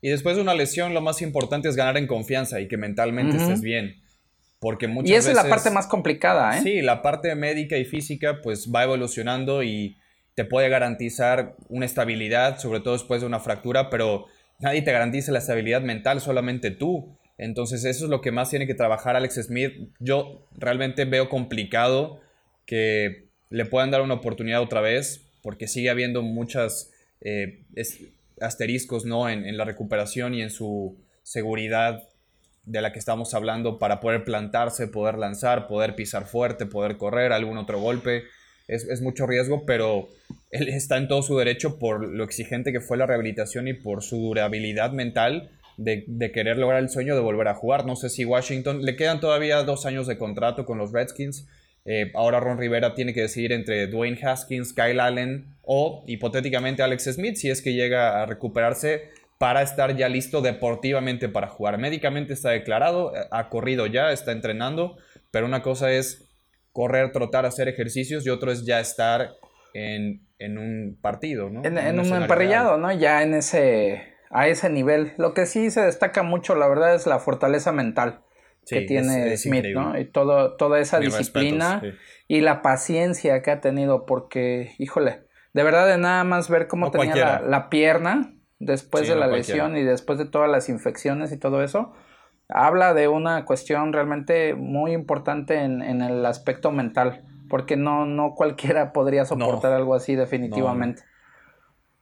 Y 0.00 0.08
después 0.08 0.34
de 0.34 0.42
una 0.42 0.54
lesión, 0.54 0.94
lo 0.94 1.00
más 1.00 1.22
importante 1.22 1.68
es 1.68 1.76
ganar 1.76 1.96
en 1.96 2.08
confianza 2.08 2.60
y 2.60 2.66
que 2.66 2.76
mentalmente 2.76 3.36
estés 3.36 3.60
bien. 3.60 4.01
Porque 4.62 4.86
muchas 4.86 5.10
y 5.10 5.14
esa 5.14 5.30
es 5.30 5.36
la 5.36 5.48
parte 5.48 5.70
más 5.70 5.88
complicada, 5.88 6.56
¿eh? 6.56 6.60
Sí, 6.62 6.82
la 6.82 7.02
parte 7.02 7.34
médica 7.34 7.76
y 7.76 7.84
física 7.84 8.40
pues 8.40 8.70
va 8.72 8.84
evolucionando 8.84 9.64
y 9.64 9.98
te 10.36 10.44
puede 10.44 10.68
garantizar 10.68 11.56
una 11.68 11.84
estabilidad, 11.84 12.58
sobre 12.58 12.78
todo 12.78 12.94
después 12.94 13.20
de 13.20 13.26
una 13.26 13.40
fractura, 13.40 13.90
pero 13.90 14.26
nadie 14.60 14.82
te 14.82 14.92
garantiza 14.92 15.32
la 15.32 15.40
estabilidad 15.40 15.82
mental, 15.82 16.20
solamente 16.20 16.70
tú. 16.70 17.18
Entonces 17.38 17.84
eso 17.84 18.04
es 18.04 18.10
lo 18.10 18.20
que 18.20 18.30
más 18.30 18.50
tiene 18.50 18.68
que 18.68 18.74
trabajar 18.74 19.16
Alex 19.16 19.34
Smith. 19.46 19.90
Yo 19.98 20.46
realmente 20.56 21.06
veo 21.06 21.28
complicado 21.28 22.20
que 22.64 23.26
le 23.50 23.64
puedan 23.66 23.90
dar 23.90 24.00
una 24.00 24.14
oportunidad 24.14 24.62
otra 24.62 24.80
vez, 24.80 25.26
porque 25.42 25.66
sigue 25.66 25.90
habiendo 25.90 26.22
muchas 26.22 26.92
eh, 27.20 27.64
asteriscos 28.40 29.04
¿no? 29.04 29.28
En, 29.28 29.56
la 29.56 29.64
recuperación 29.64 30.34
y 30.34 30.42
en 30.42 30.50
su 30.50 30.96
seguridad 31.24 32.08
de 32.64 32.80
la 32.80 32.92
que 32.92 32.98
estamos 32.98 33.34
hablando 33.34 33.78
para 33.78 34.00
poder 34.00 34.24
plantarse, 34.24 34.88
poder 34.88 35.18
lanzar, 35.18 35.66
poder 35.66 35.94
pisar 35.94 36.26
fuerte, 36.26 36.66
poder 36.66 36.96
correr, 36.96 37.32
algún 37.32 37.58
otro 37.58 37.80
golpe. 37.80 38.24
Es, 38.68 39.02
mucho 39.02 39.26
riesgo, 39.26 39.66
pero 39.66 40.08
él 40.50 40.68
está 40.68 40.96
en 40.96 41.08
todo 41.08 41.22
su 41.22 41.36
derecho 41.36 41.78
por 41.78 42.06
lo 42.06 42.24
exigente 42.24 42.72
que 42.72 42.80
fue 42.80 42.96
la 42.96 43.06
rehabilitación 43.06 43.68
y 43.68 43.74
por 43.74 44.02
su 44.02 44.16
durabilidad 44.16 44.92
mental 44.92 45.50
de, 45.76 46.04
de, 46.06 46.32
querer 46.32 46.56
lograr 46.56 46.80
el 46.80 46.88
sueño 46.88 47.14
de 47.14 47.20
volver 47.20 47.48
a 47.48 47.54
jugar. 47.54 47.84
No 47.84 47.96
sé 47.96 48.08
si 48.08 48.24
Washington 48.24 48.82
le 48.82 48.96
quedan 48.96 49.20
todavía 49.20 49.62
dos 49.64 49.84
años 49.84 50.06
de 50.06 50.16
contrato 50.16 50.64
con 50.64 50.78
los 50.78 50.92
Redskins. 50.92 51.46
Eh, 51.84 52.12
ahora 52.14 52.38
Ron 52.38 52.58
Rivera 52.58 52.94
tiene 52.94 53.12
que 53.12 53.22
decidir 53.22 53.52
entre 53.52 53.88
Dwayne 53.88 54.18
Haskins, 54.22 54.72
Kyle 54.72 55.00
Allen 55.00 55.46
o 55.62 56.04
hipotéticamente 56.06 56.82
Alex 56.82 57.04
Smith 57.14 57.36
si 57.36 57.50
es 57.50 57.60
que 57.60 57.74
llega 57.74 58.22
a 58.22 58.26
recuperarse 58.26 59.10
para 59.42 59.62
estar 59.62 59.96
ya 59.96 60.08
listo 60.08 60.40
deportivamente 60.40 61.28
para 61.28 61.48
jugar. 61.48 61.76
Médicamente 61.76 62.32
está 62.32 62.50
declarado, 62.50 63.12
ha 63.32 63.48
corrido 63.48 63.86
ya, 63.86 64.12
está 64.12 64.30
entrenando, 64.30 64.96
pero 65.32 65.46
una 65.46 65.62
cosa 65.62 65.90
es 65.90 66.32
correr, 66.70 67.10
trotar, 67.10 67.44
hacer 67.44 67.66
ejercicios 67.66 68.24
y 68.24 68.30
otro 68.30 68.52
es 68.52 68.64
ya 68.64 68.78
estar 68.78 69.30
en, 69.74 70.28
un 70.38 70.96
partido, 71.02 71.50
¿no? 71.50 71.64
En, 71.64 71.98
un 71.98 72.12
emparrillado, 72.12 72.78
¿no? 72.78 72.92
Ya 72.92 73.24
en 73.24 73.34
ese, 73.34 74.14
a 74.30 74.46
ese 74.46 74.70
nivel. 74.70 75.12
Lo 75.18 75.34
que 75.34 75.46
sí 75.46 75.72
se 75.72 75.80
destaca 75.80 76.22
mucho, 76.22 76.54
la 76.54 76.68
verdad, 76.68 76.94
es 76.94 77.08
la 77.08 77.18
fortaleza 77.18 77.72
mental 77.72 78.22
que 78.64 78.82
tiene 78.82 79.36
Smith, 79.36 79.64
¿no? 79.74 79.98
Y 79.98 80.04
todo, 80.04 80.54
toda 80.54 80.78
esa 80.78 81.00
disciplina 81.00 81.82
y 82.28 82.42
la 82.42 82.62
paciencia 82.62 83.42
que 83.42 83.50
ha 83.50 83.60
tenido, 83.60 84.06
porque, 84.06 84.70
híjole, 84.78 85.24
de 85.52 85.64
verdad 85.64 85.88
de 85.88 85.98
nada 85.98 86.22
más 86.22 86.48
ver 86.48 86.68
cómo 86.68 86.92
tenía 86.92 87.40
la, 87.40 87.70
pierna 87.70 88.31
después 88.64 89.08
de 89.08 89.16
la 89.16 89.26
lesión 89.26 89.76
y 89.76 89.82
después 89.82 90.18
de 90.18 90.24
todas 90.24 90.50
las 90.50 90.68
infecciones 90.68 91.32
y 91.32 91.38
todo 91.38 91.62
eso, 91.62 91.92
habla 92.48 92.94
de 92.94 93.08
una 93.08 93.44
cuestión 93.44 93.92
realmente 93.92 94.54
muy 94.54 94.92
importante 94.92 95.62
en, 95.62 95.82
el 96.02 96.24
aspecto 96.24 96.70
mental, 96.70 97.24
porque 97.48 97.76
no, 97.76 98.06
no 98.06 98.34
cualquiera 98.34 98.92
podría 98.92 99.24
soportar 99.24 99.72
algo 99.72 99.94
así 99.94 100.14
definitivamente. 100.14 101.02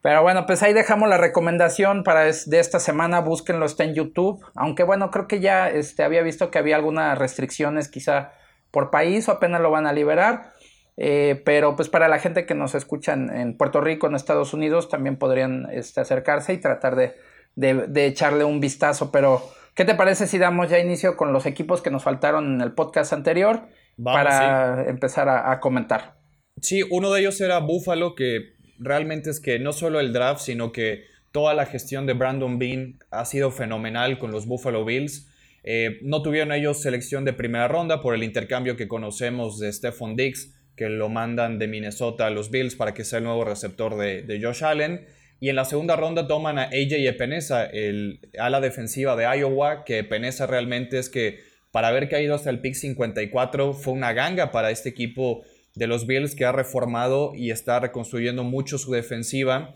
Pero 0.03 0.23
bueno, 0.23 0.47
pues 0.47 0.63
ahí 0.63 0.73
dejamos 0.73 1.09
la 1.09 1.19
recomendación 1.19 2.05
para 2.05 2.25
de 2.25 2.59
esta 2.59 2.81
semana, 2.81 3.21
búsquenlo, 3.21 3.67
está 3.67 3.85
en 3.85 3.95
YouTube. 3.95 4.43
Aunque 4.55 4.83
bueno, 4.83 5.11
creo 5.11 5.27
que 5.29 5.41
ya 5.41 5.69
este, 5.69 6.03
había 6.03 6.23
visto 6.23 6.51
que 6.51 6.59
había 6.59 6.77
algunas 6.77 7.19
restricciones 7.19 7.89
quizá 7.89 8.33
por 8.71 8.91
país 8.91 9.29
o 9.29 9.33
apenas 9.33 9.61
lo 9.61 9.71
van 9.71 9.87
a 9.87 9.93
liberar. 9.93 10.55
Eh, 11.03 11.41
pero 11.47 11.77
pues 11.77 11.89
para 11.89 12.09
la 12.09 12.19
gente 12.19 12.45
que 12.45 12.55
nos 12.55 12.75
escucha 12.75 13.15
en, 13.15 13.57
Puerto 13.57 13.81
Rico, 13.81 14.07
en 14.07 14.15
Estados 14.15 14.53
Unidos, 14.53 14.91
también 14.91 15.17
podrían 15.17 15.67
este, 15.73 16.03
acercarse 16.03 16.53
y 16.53 16.59
tratar 16.59 16.95
de, 16.95 17.15
de, 17.57 18.07
echarle 18.07 18.45
un 18.45 18.61
vistazo. 18.61 19.11
Pero, 19.11 19.43
¿qué 19.75 19.87
te 19.87 19.95
parece 19.95 20.27
si 20.27 20.37
damos 20.37 20.69
ya 20.69 20.79
inicio 20.79 21.17
con 21.17 21.33
los 21.33 21.47
equipos 21.47 21.81
que 21.81 21.91
nos 21.91 22.03
faltaron 22.03 22.53
en 22.53 22.61
el 22.61 22.73
podcast 22.73 23.15
anterior 23.15 23.63
para 24.05 24.85
empezar 24.91 25.31
a, 25.31 25.51
a 25.51 25.59
comentar? 25.59 26.19
Sí, 26.61 26.83
uno 26.91 27.11
de 27.11 27.21
ellos 27.23 27.41
era 27.41 27.61
Buffalo, 27.61 28.15
que 28.15 28.57
realmente 28.79 29.31
es 29.31 29.41
que 29.41 29.59
no 29.59 29.73
solo 29.73 30.01
el 30.01 30.13
draft, 30.13 30.43
sino 30.43 30.71
que 30.71 31.05
toda 31.33 31.55
la 31.55 31.65
gestión 31.65 32.05
de 32.05 32.13
Brandon 32.13 32.59
Bean 32.59 32.99
ha 33.11 33.25
sido 33.25 33.51
fenomenal 33.51 34.19
con 34.19 34.33
los 34.33 34.45
Buffalo 34.45 34.85
Bills. 34.85 35.31
Eh, 35.65 35.99
no 36.03 36.21
tuvieron 36.21 36.53
ellos 36.53 36.83
selección 36.83 37.25
de 37.25 37.33
primera 37.33 37.69
ronda 37.69 38.03
por 38.03 38.15
el 38.15 38.23
intercambio 38.23 38.77
que 38.77 38.87
conocemos 38.87 39.59
de 39.59 39.73
Stephon 39.73 40.15
Diggs, 40.15 40.60
que 40.77 40.89
lo 40.89 41.09
mandan 41.09 41.59
de 41.59 41.69
Minnesota 41.69 42.27
a 42.27 42.31
los 42.31 42.51
Bills 42.51 42.75
para 42.75 42.95
que 42.95 43.05
sea 43.05 43.19
el 43.19 43.25
nuevo 43.25 43.45
receptor 43.45 43.97
de, 43.97 44.41
Josh 44.43 44.65
Allen. 44.65 45.07
Y 45.41 45.49
en 45.49 45.57
la 45.57 45.65
segunda 45.65 45.97
ronda 45.97 46.27
toman 46.27 46.59
a 46.59 46.65
AJ 46.65 47.07
Epenesa, 47.07 47.65
el 47.65 48.21
ala 48.39 48.61
defensiva 48.61 49.17
de 49.17 49.25
Iowa, 49.25 49.85
que 49.85 49.99
Epenesa 49.99 50.47
realmente 50.47 50.99
es 50.99 51.09
que 51.09 51.41
para 51.71 51.89
haber 51.89 52.09
caído 52.09 52.35
hasta 52.35 52.51
el 52.51 52.61
pick 52.61 52.75
54 52.75 53.73
fue 53.75 53.93
una 53.93 54.13
ganga 54.13 54.51
para 54.51 54.71
este 54.71 54.89
equipo 54.89 55.45
de 55.75 55.87
los 55.87 56.07
Bills 56.07 56.35
que 56.35 56.45
ha 56.45 56.53
reformado 56.53 57.33
y 57.35 57.51
está 57.51 57.81
reconstruyendo 57.81 58.45
mucho 58.45 58.77
su 58.77 58.93
defensiva 58.93 59.75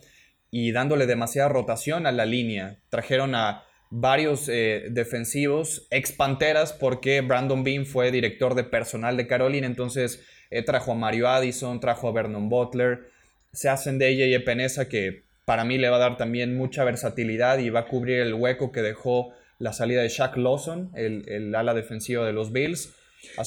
y 0.51 0.73
dándole 0.73 1.07
demasiada 1.07 1.49
rotación 1.49 2.07
a 2.07 2.13
la 2.13 2.27
línea. 2.27 2.79
Trajeron 2.89 3.35
a 3.35 3.65
varios 3.91 4.49
eh, 4.49 4.87
defensivos 4.91 5.87
ex 5.91 6.13
Panteras 6.13 6.73
porque 6.73 7.21
Brandon 7.21 7.63
Bean 7.63 7.87
fue 7.87 8.11
director 8.11 8.55
de 8.55 8.65
personal 8.65 9.17
de 9.17 9.27
Carolina, 9.27 9.67
entonces 9.67 10.25
eh, 10.55 10.63
trajo 10.63 10.93
a 10.93 10.95
Mario 10.95 11.29
Addison, 11.29 11.81
trajo 11.81 12.09
a 12.09 12.13
Vernon 12.13 12.49
Butler, 12.49 13.11
se 13.53 13.69
hacen 13.69 13.99
de 13.99 14.09
ella 14.09 14.27
y 14.27 14.35
Epenesa 14.35 14.89
que 14.89 15.25
para 15.45 15.65
mí 15.65 15.79
le 15.79 15.89
va 15.89 15.97
a 15.97 15.99
dar 16.01 16.17
también 16.17 16.57
mucha 16.57 16.85
versatilidad 16.85 17.59
y 17.59 17.71
va 17.71 17.81
a 17.81 17.89
cubrir 17.89 18.21
el 18.21 18.35
hueco 18.35 18.71
que 18.71 18.81
dejó 18.81 19.33
la 19.59 19.73
salida 19.73 20.03
de 20.03 20.09
Shaq 20.09 20.37
Lawson, 20.37 20.93
el, 20.95 21.29
el 21.29 21.55
ala 21.55 21.75
defensiva 21.75 22.25
de 22.25 22.33
los 22.33 22.53
Bills. 22.53 22.95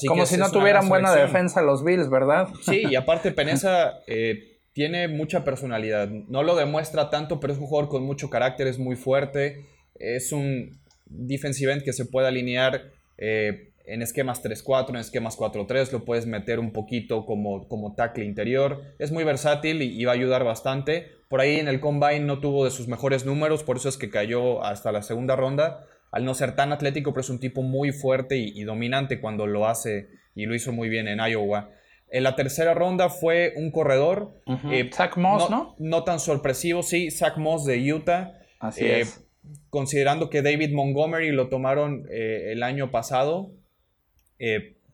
Como 0.05 0.25
si 0.25 0.37
no 0.37 0.51
tuvieran 0.51 0.89
buena 0.89 1.13
defensa 1.13 1.61
los 1.61 1.83
Bills, 1.83 2.09
¿verdad? 2.09 2.49
Sí, 2.61 2.83
y 2.89 2.95
aparte 2.97 3.31
Peneza 3.31 3.99
eh, 4.07 4.59
tiene 4.73 5.07
mucha 5.07 5.43
personalidad. 5.43 6.09
No 6.09 6.43
lo 6.43 6.55
demuestra 6.55 7.09
tanto, 7.09 7.39
pero 7.39 7.53
es 7.53 7.59
un 7.59 7.67
jugador 7.67 7.89
con 7.89 8.03
mucho 8.03 8.29
carácter, 8.29 8.67
es 8.67 8.79
muy 8.79 8.95
fuerte. 8.95 9.65
Es 9.95 10.31
un 10.31 10.77
defensive 11.05 11.71
end 11.71 11.83
que 11.83 11.93
se 11.93 12.05
puede 12.05 12.27
alinear 12.27 12.91
eh, 13.17 13.71
en 13.87 14.01
esquemas 14.01 14.43
3-4, 14.43 14.89
en 14.89 14.95
esquemas 14.97 15.37
4-3. 15.37 15.91
Lo 15.91 16.05
puedes 16.05 16.25
meter 16.25 16.59
un 16.59 16.71
poquito 16.71 17.25
como, 17.25 17.67
como 17.67 17.95
tackle 17.95 18.25
interior. 18.25 18.83
Es 18.99 19.11
muy 19.11 19.23
versátil 19.23 19.81
y, 19.81 19.99
y 19.99 20.05
va 20.05 20.11
a 20.11 20.15
ayudar 20.15 20.43
bastante. 20.43 21.11
Por 21.29 21.41
ahí 21.41 21.55
en 21.55 21.67
el 21.67 21.79
combine 21.79 22.21
no 22.21 22.39
tuvo 22.39 22.65
de 22.65 22.71
sus 22.71 22.87
mejores 22.87 23.25
números, 23.25 23.63
por 23.63 23.77
eso 23.77 23.89
es 23.89 23.97
que 23.97 24.09
cayó 24.09 24.63
hasta 24.63 24.91
la 24.91 25.01
segunda 25.01 25.35
ronda 25.35 25.85
al 26.11 26.25
no 26.25 26.33
ser 26.33 26.55
tan 26.55 26.71
atlético, 26.71 27.11
pero 27.11 27.21
es 27.21 27.29
un 27.29 27.39
tipo 27.39 27.61
muy 27.61 27.91
fuerte 27.91 28.37
y, 28.37 28.63
dominante 28.63 29.19
cuando 29.19 29.47
lo 29.47 29.67
hace 29.67 30.09
y 30.35 30.45
lo 30.45 30.55
hizo 30.55 30.71
muy 30.71 30.89
bien 30.89 31.07
en 31.07 31.19
Iowa. 31.19 31.69
En 32.09 32.23
la 32.23 32.35
tercera 32.35 32.73
ronda 32.73 33.09
fue 33.09 33.53
un 33.57 33.71
corredor. 33.71 34.41
Eh, 34.71 34.89
Zach 34.93 35.17
Moss, 35.17 35.49
¿no? 35.49 35.75
¿no? 35.77 36.03
tan 36.03 36.19
sorpresivo, 36.19 36.83
sí, 36.83 37.11
Zach 37.11 37.37
Moss 37.37 37.65
de 37.65 37.93
Utah. 37.93 38.33
Así 38.59 38.85
eh, 38.85 39.01
es. 39.01 39.27
Considerando 39.69 40.29
que 40.29 40.41
David 40.41 40.73
Montgomery 40.73 41.31
lo 41.31 41.49
tomaron 41.49 42.05
eh, 42.09 42.51
el 42.51 42.63
año 42.63 42.91
pasado, 42.91 43.51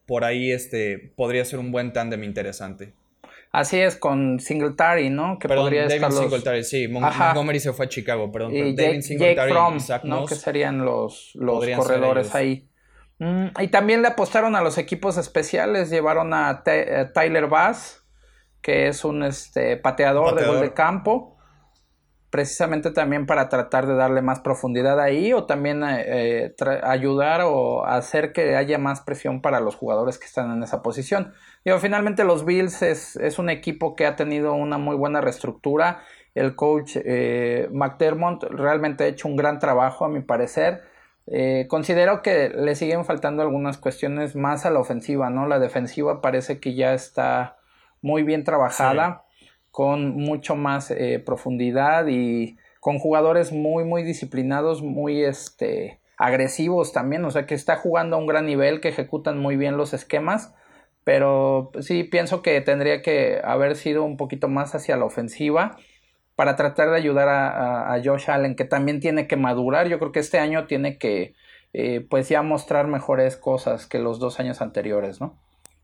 por 0.05 0.23
ahí 0.23 0.51
este, 0.51 1.13
podría 1.15 1.45
ser 1.45 1.59
un 1.59 1.71
buen 1.71 1.93
tándem 1.93 2.23
interesante. 2.23 2.93
Así 3.51 3.79
es, 3.79 3.95
con 3.95 4.39
Singletary, 4.39 5.11
¿no? 5.11 5.37
Que 5.37 5.47
podría 5.47 5.83
David 5.83 5.95
estar 5.95 6.11
los... 6.11 6.19
Singletary, 6.21 6.63
sí. 6.63 6.87
Montgomery 6.87 7.59
se 7.59 7.71
fue 7.71 7.85
a 7.85 7.89
Chicago, 7.89 8.31
perdón. 8.31 8.55
Y 8.55 8.75
David 8.75 9.01
Singletary 9.01 9.53
Jake 9.79 10.07
¿no? 10.07 10.25
Que 10.25 10.35
serían 10.35 10.83
los, 10.83 11.31
los 11.35 11.63
corredores 11.77 12.33
ahí. 12.33 12.67
Mm, 13.19 13.49
y 13.61 13.67
también 13.67 14.01
le 14.01 14.07
apostaron 14.07 14.55
a 14.55 14.61
los 14.61 14.79
equipos 14.79 15.17
especiales. 15.17 15.91
Llevaron 15.91 16.33
a 16.33 16.63
eh, 16.65 17.05
Tyler 17.13 17.45
Bass, 17.45 18.03
que 18.61 18.87
es 18.87 19.05
un 19.05 19.23
este, 19.23 19.77
pateador, 19.77 20.33
de 20.33 20.47
gol 20.47 20.61
de 20.61 20.73
campo 20.73 21.32
precisamente 22.33 22.89
también 22.89 23.27
para 23.27 23.47
tratar 23.47 23.85
de 23.85 23.93
darle 23.93 24.23
más 24.23 24.39
profundidad 24.39 24.99
ahí 24.99 25.33
o 25.33 25.45
también 25.45 25.83
eh, 25.83 26.45
eh, 26.47 26.81
ayudar 26.81 27.41
o 27.43 27.85
hacer 27.85 28.33
que 28.33 28.55
haya 28.55 28.79
más 28.79 29.01
presión 29.01 29.39
para 29.39 29.59
los 29.59 29.75
jugadores 29.75 30.17
que 30.17 30.25
están 30.25 30.51
en 30.51 30.63
esa 30.63 30.81
posición. 30.81 31.31
Finalmente 31.79 32.23
los 32.23 32.43
Bills 32.43 32.81
es, 32.81 33.37
un 33.37 33.51
equipo 33.51 33.95
que 33.95 34.07
ha 34.07 34.15
tenido 34.15 34.53
una 34.53 34.79
muy 34.79 34.95
buena 34.95 35.21
reestructura. 35.21 36.01
El 36.33 36.55
coach 36.55 36.95
eh, 36.95 37.69
McDermott 37.71 38.45
realmente 38.45 39.03
ha 39.03 39.07
hecho 39.07 39.27
un 39.27 39.35
gran 39.35 39.59
trabajo 39.59 40.03
a 40.03 40.09
mi 40.09 40.21
parecer. 40.21 40.81
considero 41.67 42.23
que 42.23 42.49
le 42.49 42.73
siguen 42.73 43.05
faltando 43.05 43.43
algunas 43.43 43.77
cuestiones 43.77 44.35
más 44.35 44.65
a 44.65 44.71
la 44.71 44.79
ofensiva, 44.79 45.29
¿no? 45.29 45.45
La 45.45 45.59
defensiva 45.59 46.19
parece 46.19 46.59
que 46.59 46.73
ya 46.73 46.95
está 46.95 47.57
muy 48.01 48.23
bien 48.23 48.43
trabajada 48.43 49.23
con 49.73 50.15
mucho 50.15 50.55
más 50.55 50.91
eh, 50.91 51.19
profundidad 51.25 52.05
y 52.05 52.57
con 52.79 52.99
jugadores 52.99 53.51
muy, 53.51 53.83
muy 53.83 54.03
disciplinados, 54.03 54.83
muy 54.83 55.23
este, 55.23 55.99
agresivos 56.15 56.93
también, 56.93 57.25
o 57.25 57.31
sea 57.31 57.47
que 57.47 57.55
está 57.55 57.75
jugando 57.77 58.15
a 58.15 58.19
un 58.19 58.27
gran 58.27 58.45
nivel, 58.45 58.81
que 58.81 58.89
ejecutan 58.89 59.39
muy 59.39 59.57
bien 59.57 59.75
los 59.75 59.95
esquemas, 59.95 60.53
pero 61.03 61.71
sí 61.79 62.03
pienso 62.03 62.43
que 62.43 62.61
tendría 62.61 63.01
que 63.01 63.41
haber 63.43 63.75
sido 63.75 64.03
un 64.03 64.15
poquito 64.15 64.47
más 64.47 64.75
hacia 64.75 64.95
la 64.95 65.05
ofensiva 65.05 65.75
para 66.35 66.55
tratar 66.55 66.91
de 66.91 66.97
ayudar 66.97 67.29
a, 67.29 67.99
Josh 68.05 68.29
Allen, 68.29 68.55
que 68.55 68.65
también 68.65 68.99
tiene 68.99 69.25
que 69.25 69.37
madurar, 69.37 69.87
yo 69.87 69.97
creo 69.97 70.11
que 70.11 70.19
este 70.19 70.37
año 70.37 70.67
tiene 70.67 70.99
que 70.99 71.33
eh, 71.73 72.05
pues 72.07 72.29
ya 72.29 72.43
mostrar 72.43 72.85
mejores 72.85 73.37
cosas 73.37 73.87
que 73.87 73.97
los 73.97 74.19
dos 74.19 74.39
años 74.39 74.61
anteriores, 74.61 75.19
¿no? 75.19 75.42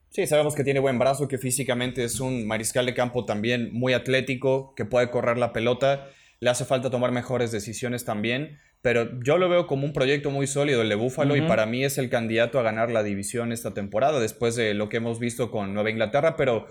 Sí, 0.09 0.25
sabemos 0.25 0.55
que 0.55 0.63
tiene 0.63 0.79
buen 0.79 0.97
brazo, 0.97 1.27
que 1.27 1.37
físicamente 1.37 2.03
es 2.03 2.19
un 2.19 2.47
mariscal 2.47 2.85
de 2.87 2.95
campo 2.95 3.25
también 3.25 3.69
muy 3.71 3.93
atlético, 3.93 4.73
que 4.75 4.85
puede 4.85 5.11
correr 5.11 5.37
la 5.37 5.53
pelota. 5.53 6.09
Le 6.39 6.49
hace 6.49 6.65
falta 6.65 6.89
tomar 6.89 7.11
mejores 7.11 7.51
decisiones 7.51 8.05
también, 8.05 8.57
pero 8.81 9.19
yo 9.21 9.37
lo 9.37 9.49
veo 9.49 9.67
como 9.67 9.85
un 9.85 9.93
proyecto 9.93 10.31
muy 10.31 10.47
sólido 10.47 10.81
el 10.81 10.89
de 10.89 10.95
Búfalo 10.95 11.35
y 11.35 11.41
para 11.41 11.65
mí 11.65 11.83
es 11.83 11.97
el 11.97 12.09
candidato 12.09 12.59
a 12.59 12.63
ganar 12.63 12.89
la 12.89 13.03
división 13.03 13.51
esta 13.51 13.73
temporada, 13.73 14.19
después 14.19 14.55
de 14.55 14.73
lo 14.73 14.89
que 14.89 14.97
hemos 14.97 15.19
visto 15.19 15.51
con 15.51 15.73
Nueva 15.73 15.91
Inglaterra, 15.91 16.35
pero 16.35 16.65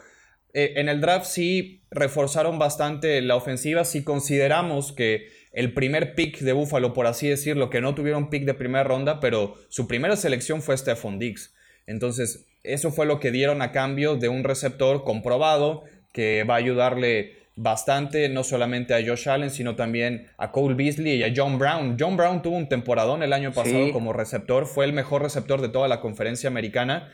eh, 0.52 0.72
en 0.76 0.88
el 0.88 1.00
draft 1.00 1.26
sí 1.26 1.84
reforzaron 1.90 2.58
bastante 2.58 3.20
la 3.20 3.36
ofensiva 3.36 3.84
si 3.84 4.02
consideramos 4.02 4.92
que 4.92 5.28
el 5.52 5.74
primer 5.74 6.14
pick 6.14 6.40
de 6.40 6.52
Búfalo, 6.52 6.92
por 6.92 7.06
así 7.06 7.28
decirlo, 7.28 7.70
que 7.70 7.80
no 7.80 7.94
tuvieron 7.94 8.30
pick 8.30 8.44
de 8.44 8.54
primera 8.54 8.84
ronda, 8.84 9.20
pero 9.20 9.54
su 9.68 9.86
primera 9.86 10.16
selección 10.16 10.62
fue 10.62 10.76
Stephon 10.76 11.18
Diggs. 11.18 11.54
Entonces, 11.86 12.47
eso 12.68 12.90
fue 12.90 13.06
lo 13.06 13.20
que 13.20 13.30
dieron 13.30 13.62
a 13.62 13.72
cambio 13.72 14.16
de 14.16 14.28
un 14.28 14.44
receptor 14.44 15.04
comprobado 15.04 15.84
que 16.12 16.44
va 16.44 16.54
a 16.54 16.58
ayudarle 16.58 17.38
bastante, 17.56 18.28
no 18.28 18.44
solamente 18.44 18.94
a 18.94 19.04
Josh 19.04 19.28
Allen, 19.28 19.50
sino 19.50 19.74
también 19.74 20.28
a 20.36 20.52
Cole 20.52 20.76
Beasley 20.76 21.16
y 21.16 21.24
a 21.24 21.32
John 21.34 21.58
Brown. 21.58 21.96
John 21.98 22.16
Brown 22.16 22.40
tuvo 22.40 22.56
un 22.56 22.68
temporadón 22.68 23.22
el 23.22 23.32
año 23.32 23.52
pasado 23.52 23.92
como 23.92 24.12
receptor, 24.12 24.66
fue 24.66 24.84
el 24.84 24.92
mejor 24.92 25.22
receptor 25.22 25.60
de 25.60 25.68
toda 25.68 25.88
la 25.88 26.00
conferencia 26.00 26.48
americana. 26.48 27.10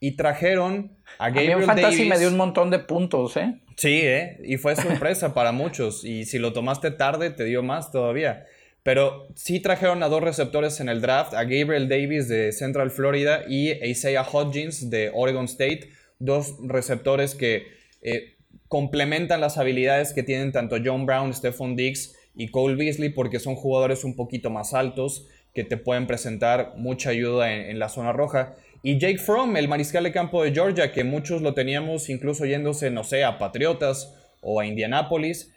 Y 0.00 0.12
trajeron 0.12 0.96
a 1.18 1.30
Gabriel 1.30 1.62
a 1.62 1.66
Fantasy 1.66 2.04
me 2.04 2.18
dio 2.18 2.28
un 2.28 2.36
montón 2.36 2.70
de 2.70 2.78
puntos, 2.78 3.36
¿eh? 3.36 3.60
Sí, 3.76 4.00
¿eh? 4.02 4.38
Y 4.44 4.56
fue 4.56 4.76
sorpresa 4.76 5.34
para 5.34 5.50
muchos. 5.50 6.04
Y 6.04 6.24
si 6.24 6.38
lo 6.38 6.52
tomaste 6.52 6.92
tarde, 6.92 7.30
te 7.30 7.44
dio 7.44 7.64
más 7.64 7.90
todavía. 7.90 8.44
Pero 8.88 9.28
sí 9.34 9.60
trajeron 9.60 10.02
a 10.02 10.08
dos 10.08 10.22
receptores 10.22 10.80
en 10.80 10.88
el 10.88 11.02
draft, 11.02 11.34
a 11.34 11.42
Gabriel 11.42 11.90
Davis 11.90 12.26
de 12.26 12.52
Central 12.52 12.90
Florida 12.90 13.42
y 13.46 13.72
Isaiah 13.86 14.22
Hodgins 14.22 14.88
de 14.88 15.10
Oregon 15.12 15.44
State, 15.44 15.90
dos 16.18 16.54
receptores 16.64 17.34
que 17.34 17.66
eh, 18.00 18.36
complementan 18.68 19.42
las 19.42 19.58
habilidades 19.58 20.14
que 20.14 20.22
tienen 20.22 20.52
tanto 20.52 20.76
John 20.82 21.04
Brown, 21.04 21.34
Stephon 21.34 21.76
Diggs 21.76 22.16
y 22.34 22.48
Cole 22.48 22.76
Beasley 22.76 23.10
porque 23.10 23.40
son 23.40 23.56
jugadores 23.56 24.04
un 24.04 24.16
poquito 24.16 24.48
más 24.48 24.72
altos 24.72 25.26
que 25.52 25.64
te 25.64 25.76
pueden 25.76 26.06
presentar 26.06 26.72
mucha 26.76 27.10
ayuda 27.10 27.52
en, 27.52 27.68
en 27.68 27.78
la 27.78 27.90
zona 27.90 28.14
roja. 28.14 28.54
Y 28.82 28.98
Jake 28.98 29.18
Fromm, 29.18 29.58
el 29.58 29.68
mariscal 29.68 30.04
de 30.04 30.12
campo 30.12 30.42
de 30.42 30.52
Georgia, 30.52 30.92
que 30.92 31.04
muchos 31.04 31.42
lo 31.42 31.52
teníamos 31.52 32.08
incluso 32.08 32.46
yéndose, 32.46 32.90
no 32.90 33.04
sé, 33.04 33.22
a 33.22 33.36
Patriotas 33.36 34.14
o 34.40 34.60
a 34.60 34.64
Indianapolis, 34.64 35.52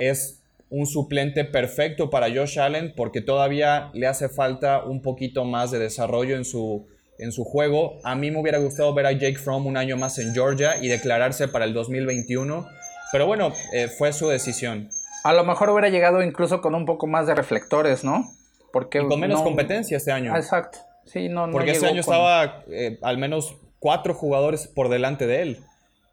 es 0.00 0.41
un 0.72 0.86
suplente 0.86 1.44
perfecto 1.44 2.08
para 2.08 2.28
Josh 2.34 2.58
Allen 2.58 2.94
porque 2.96 3.20
todavía 3.20 3.90
le 3.92 4.06
hace 4.06 4.30
falta 4.30 4.82
un 4.82 5.02
poquito 5.02 5.44
más 5.44 5.70
de 5.70 5.78
desarrollo 5.78 6.34
en 6.34 6.46
su, 6.46 6.88
en 7.18 7.30
su 7.30 7.44
juego. 7.44 7.98
A 8.04 8.14
mí 8.14 8.30
me 8.30 8.40
hubiera 8.40 8.56
gustado 8.56 8.94
ver 8.94 9.04
a 9.04 9.12
Jake 9.12 9.36
Fromm 9.36 9.66
un 9.66 9.76
año 9.76 9.98
más 9.98 10.18
en 10.18 10.32
Georgia 10.32 10.78
y 10.80 10.88
declararse 10.88 11.46
para 11.46 11.66
el 11.66 11.74
2021, 11.74 12.66
pero 13.12 13.26
bueno, 13.26 13.52
eh, 13.74 13.88
fue 13.88 14.14
su 14.14 14.28
decisión. 14.28 14.88
A 15.24 15.34
lo 15.34 15.44
mejor 15.44 15.68
hubiera 15.68 15.90
llegado 15.90 16.22
incluso 16.22 16.62
con 16.62 16.74
un 16.74 16.86
poco 16.86 17.06
más 17.06 17.26
de 17.26 17.34
reflectores, 17.34 18.02
¿no? 18.02 18.32
Porque 18.72 19.06
con 19.06 19.20
menos 19.20 19.42
competencia 19.42 19.98
este 19.98 20.10
año. 20.10 20.34
Exacto. 20.34 20.78
Sí, 21.04 21.28
no, 21.28 21.50
Porque 21.50 21.72
este 21.72 21.86
año 21.86 22.00
estaba 22.00 22.64
eh, 22.70 22.98
al 23.02 23.18
menos 23.18 23.58
cuatro 23.78 24.14
jugadores 24.14 24.68
por 24.68 24.88
delante 24.88 25.26
de 25.26 25.42
él. 25.42 25.58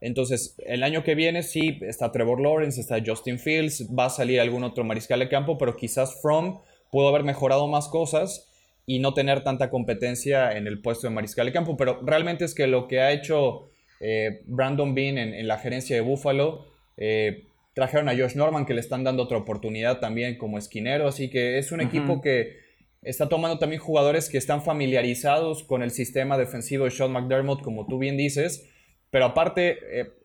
Entonces, 0.01 0.55
el 0.65 0.83
año 0.83 1.03
que 1.03 1.15
viene 1.15 1.43
sí 1.43 1.79
está 1.81 2.11
Trevor 2.11 2.39
Lawrence, 2.39 2.79
está 2.79 3.01
Justin 3.05 3.39
Fields, 3.39 3.87
va 3.97 4.05
a 4.05 4.09
salir 4.09 4.39
algún 4.39 4.63
otro 4.63 4.83
mariscal 4.83 5.19
de 5.19 5.29
campo, 5.29 5.57
pero 5.57 5.75
quizás 5.75 6.21
From 6.21 6.61
pudo 6.91 7.09
haber 7.09 7.23
mejorado 7.23 7.67
más 7.67 7.87
cosas 7.87 8.49
y 8.85 8.99
no 8.99 9.13
tener 9.13 9.43
tanta 9.43 9.69
competencia 9.69 10.57
en 10.57 10.67
el 10.67 10.81
puesto 10.81 11.07
de 11.07 11.13
mariscal 11.13 11.45
de 11.45 11.51
campo. 11.51 11.77
Pero 11.77 12.01
realmente 12.03 12.45
es 12.45 12.55
que 12.55 12.65
lo 12.67 12.87
que 12.87 13.01
ha 13.01 13.11
hecho 13.11 13.69
eh, 13.99 14.41
Brandon 14.45 14.95
Bean 14.95 15.17
en, 15.17 15.47
la 15.47 15.57
gerencia 15.57 15.95
de 15.95 16.01
Buffalo, 16.01 16.65
eh, 16.97 17.47
trajeron 17.73 18.09
a 18.09 18.17
Josh 18.17 18.35
Norman 18.35 18.65
que 18.65 18.73
le 18.73 18.79
están 18.79 19.03
dando 19.03 19.23
otra 19.23 19.37
oportunidad 19.37 19.99
también 19.99 20.37
como 20.37 20.57
esquinero, 20.57 21.07
así 21.07 21.29
que 21.29 21.57
es 21.57 21.71
un 21.71 21.81
equipo 21.81 22.21
que 22.21 22.57
está 23.01 23.29
tomando 23.29 23.59
también 23.59 23.81
jugadores 23.81 24.29
que 24.29 24.37
están 24.37 24.63
familiarizados 24.63 25.63
con 25.63 25.83
el 25.83 25.91
sistema 25.91 26.37
defensivo 26.37 26.85
de 26.85 26.91
Sean 26.91 27.11
McDermott, 27.11 27.61
como 27.61 27.85
tú 27.87 27.97
bien 27.97 28.17
dices. 28.17 28.69
Pero 29.11 29.25
aparte, 29.25 29.77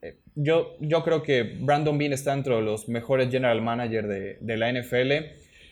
eh, 0.03 0.17
yo, 0.35 0.76
yo 0.81 1.03
creo 1.03 1.23
que 1.23 1.43
Brandon 1.43 1.97
Bean 1.97 2.12
está 2.12 2.33
entre 2.33 2.61
los 2.61 2.88
mejores 2.88 3.31
general 3.31 3.62
manager 3.62 4.07
de, 4.07 4.38
de 4.41 4.57
la 4.57 4.73
NFL 4.73 5.12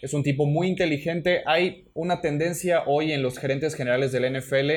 es 0.02 0.14
un 0.14 0.24
tipo 0.24 0.46
muy 0.46 0.66
inteligente. 0.66 1.42
Hay 1.46 1.88
una 1.94 2.20
tendencia 2.20 2.82
hoy 2.86 3.12
en 3.12 3.22
los 3.22 3.38
gerentes 3.38 3.74
generales 3.76 4.10
de 4.10 4.20
la 4.20 4.30
NFL 4.30 4.70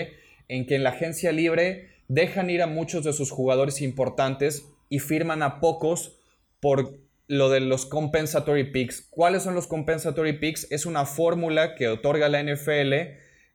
en 0.47 0.67
que 0.67 0.75
en 0.75 0.83
la 0.83 0.91
agencia 0.91 1.31
libre 1.31 1.89
dejan 2.07 2.51
ir 2.51 2.61
a 2.61 2.67
muchos 2.67 3.03
de 3.03 3.11
sus 3.11 3.31
jugadores 3.31 3.81
importantes 3.81 4.67
y 4.87 4.99
firman 4.99 5.41
a 5.41 5.59
pocos 5.59 6.15
por 6.59 6.99
lo 7.27 7.49
de 7.49 7.59
los 7.59 7.87
compensatory 7.87 8.71
picks. 8.71 9.07
¿Cuáles 9.09 9.41
son 9.41 9.55
los 9.55 9.65
compensatory 9.65 10.33
picks? 10.33 10.71
Es 10.71 10.85
una 10.85 11.05
fórmula 11.05 11.73
que 11.73 11.87
otorga 11.87 12.29
la 12.29 12.43
NFL 12.43 12.93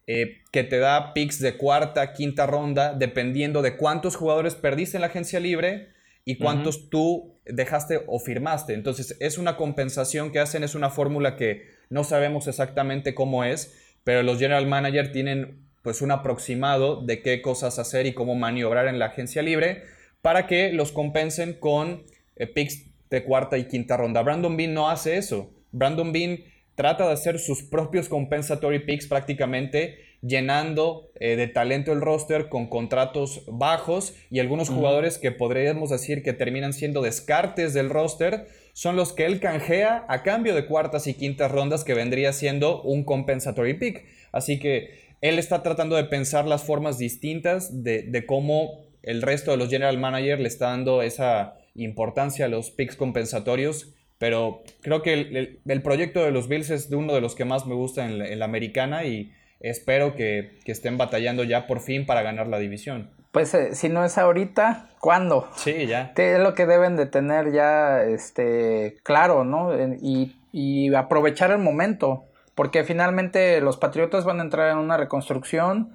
eh, 0.06 0.42
que 0.50 0.64
te 0.64 0.78
da 0.78 1.12
picks 1.14 1.38
de 1.40 1.56
cuarta, 1.56 2.12
quinta 2.12 2.46
ronda, 2.46 2.94
dependiendo 2.94 3.62
de 3.62 3.76
cuántos 3.76 4.16
jugadores 4.16 4.54
perdiste 4.54 4.96
en 4.96 5.02
la 5.02 5.08
agencia 5.08 5.40
libre 5.40 5.88
y 6.24 6.36
cuántos 6.36 6.90
tú 6.90 7.38
dejaste 7.44 8.02
o 8.06 8.18
firmaste. 8.18 8.74
Entonces 8.74 9.16
es 9.20 9.38
una 9.38 9.56
compensación 9.56 10.32
que 10.32 10.40
hacen, 10.40 10.64
es 10.64 10.74
una 10.74 10.90
fórmula 10.90 11.36
que 11.36 11.68
no 11.88 12.04
sabemos 12.04 12.46
exactamente 12.46 13.14
cómo 13.14 13.44
es, 13.44 13.74
pero 14.04 14.22
los 14.22 14.38
general 14.38 14.66
manager 14.66 15.12
tienen 15.12 15.66
pues 15.82 16.02
un 16.02 16.10
aproximado 16.10 17.02
de 17.02 17.22
qué 17.22 17.40
cosas 17.42 17.78
hacer 17.78 18.06
y 18.06 18.12
cómo 18.12 18.34
maniobrar 18.34 18.86
en 18.86 18.98
la 18.98 19.06
agencia 19.06 19.42
libre 19.42 19.84
para 20.22 20.46
que 20.46 20.72
los 20.72 20.92
compensen 20.92 21.54
con 21.54 22.04
eh, 22.36 22.46
picks 22.46 22.84
de 23.10 23.24
cuarta 23.24 23.58
y 23.58 23.64
quinta 23.66 23.96
ronda. 23.96 24.22
Brandon 24.22 24.56
Bean 24.56 24.74
no 24.74 24.90
hace 24.90 25.16
eso. 25.16 25.50
Brandon 25.72 26.12
Bean 26.12 26.40
trata 26.80 27.06
de 27.06 27.12
hacer 27.12 27.38
sus 27.38 27.62
propios 27.62 28.08
compensatory 28.08 28.78
picks 28.86 29.06
prácticamente 29.06 29.98
llenando 30.22 31.10
eh, 31.20 31.36
de 31.36 31.46
talento 31.46 31.92
el 31.92 32.00
roster 32.00 32.48
con 32.48 32.68
contratos 32.68 33.42
bajos 33.48 34.14
y 34.30 34.38
algunos 34.38 34.70
jugadores 34.70 35.18
que 35.18 35.30
podríamos 35.30 35.90
decir 35.90 36.22
que 36.22 36.32
terminan 36.32 36.72
siendo 36.72 37.02
descartes 37.02 37.74
del 37.74 37.90
roster 37.90 38.46
son 38.72 38.96
los 38.96 39.12
que 39.12 39.26
él 39.26 39.40
canjea 39.40 40.06
a 40.08 40.22
cambio 40.22 40.54
de 40.54 40.64
cuartas 40.64 41.06
y 41.06 41.12
quintas 41.12 41.52
rondas 41.52 41.84
que 41.84 41.92
vendría 41.92 42.32
siendo 42.32 42.80
un 42.80 43.04
compensatory 43.04 43.74
pick. 43.74 44.06
Así 44.32 44.58
que 44.58 45.16
él 45.20 45.38
está 45.38 45.62
tratando 45.62 45.96
de 45.96 46.04
pensar 46.04 46.46
las 46.46 46.64
formas 46.64 46.96
distintas 46.96 47.82
de, 47.84 48.24
cómo 48.26 48.86
el 49.02 49.20
resto 49.20 49.50
de 49.50 49.58
los 49.58 49.68
general 49.68 49.98
managers 49.98 50.40
le 50.40 50.48
está 50.48 50.68
dando 50.68 51.02
esa 51.02 51.58
importancia 51.74 52.46
a 52.46 52.48
los 52.48 52.70
picks 52.70 52.96
compensatorios 52.96 53.92
pero 54.20 54.62
creo 54.82 55.00
que 55.00 55.58
el, 55.64 55.82
proyecto 55.82 56.22
de 56.22 56.30
los 56.30 56.46
Bills 56.46 56.68
es 56.68 56.90
de 56.90 56.96
uno 56.96 57.14
de 57.14 57.22
los 57.22 57.34
que 57.34 57.46
más 57.46 57.66
me 57.66 57.74
gusta 57.74 58.04
en 58.04 58.38
la 58.38 58.44
americana 58.44 59.04
y 59.04 59.32
espero 59.60 60.14
que, 60.14 60.58
estén 60.66 60.98
batallando 60.98 61.42
ya 61.42 61.66
por 61.66 61.80
fin 61.80 62.04
para 62.04 62.20
ganar 62.20 62.46
la 62.46 62.58
división. 62.58 63.10
Pues 63.32 63.54
eh, 63.54 63.74
si 63.74 63.88
no 63.88 64.04
es 64.04 64.18
ahorita, 64.18 64.90
¿cuándo? 65.00 65.48
Sí, 65.56 65.86
ya. 65.86 66.12
Es 66.14 66.38
lo 66.38 66.52
que 66.52 66.66
deben 66.66 66.96
de 66.96 67.06
tener 67.06 67.50
ya 67.52 68.02
este, 68.02 68.98
claro, 69.04 69.44
¿no? 69.44 69.72
Y, 70.02 70.36
y 70.52 70.94
aprovechar 70.94 71.50
el 71.50 71.58
momento, 71.58 72.24
porque 72.54 72.84
finalmente 72.84 73.62
los 73.62 73.78
Patriotas 73.78 74.26
van 74.26 74.40
a 74.40 74.42
entrar 74.42 74.70
en 74.70 74.76
una 74.76 74.98
reconstrucción. 74.98 75.94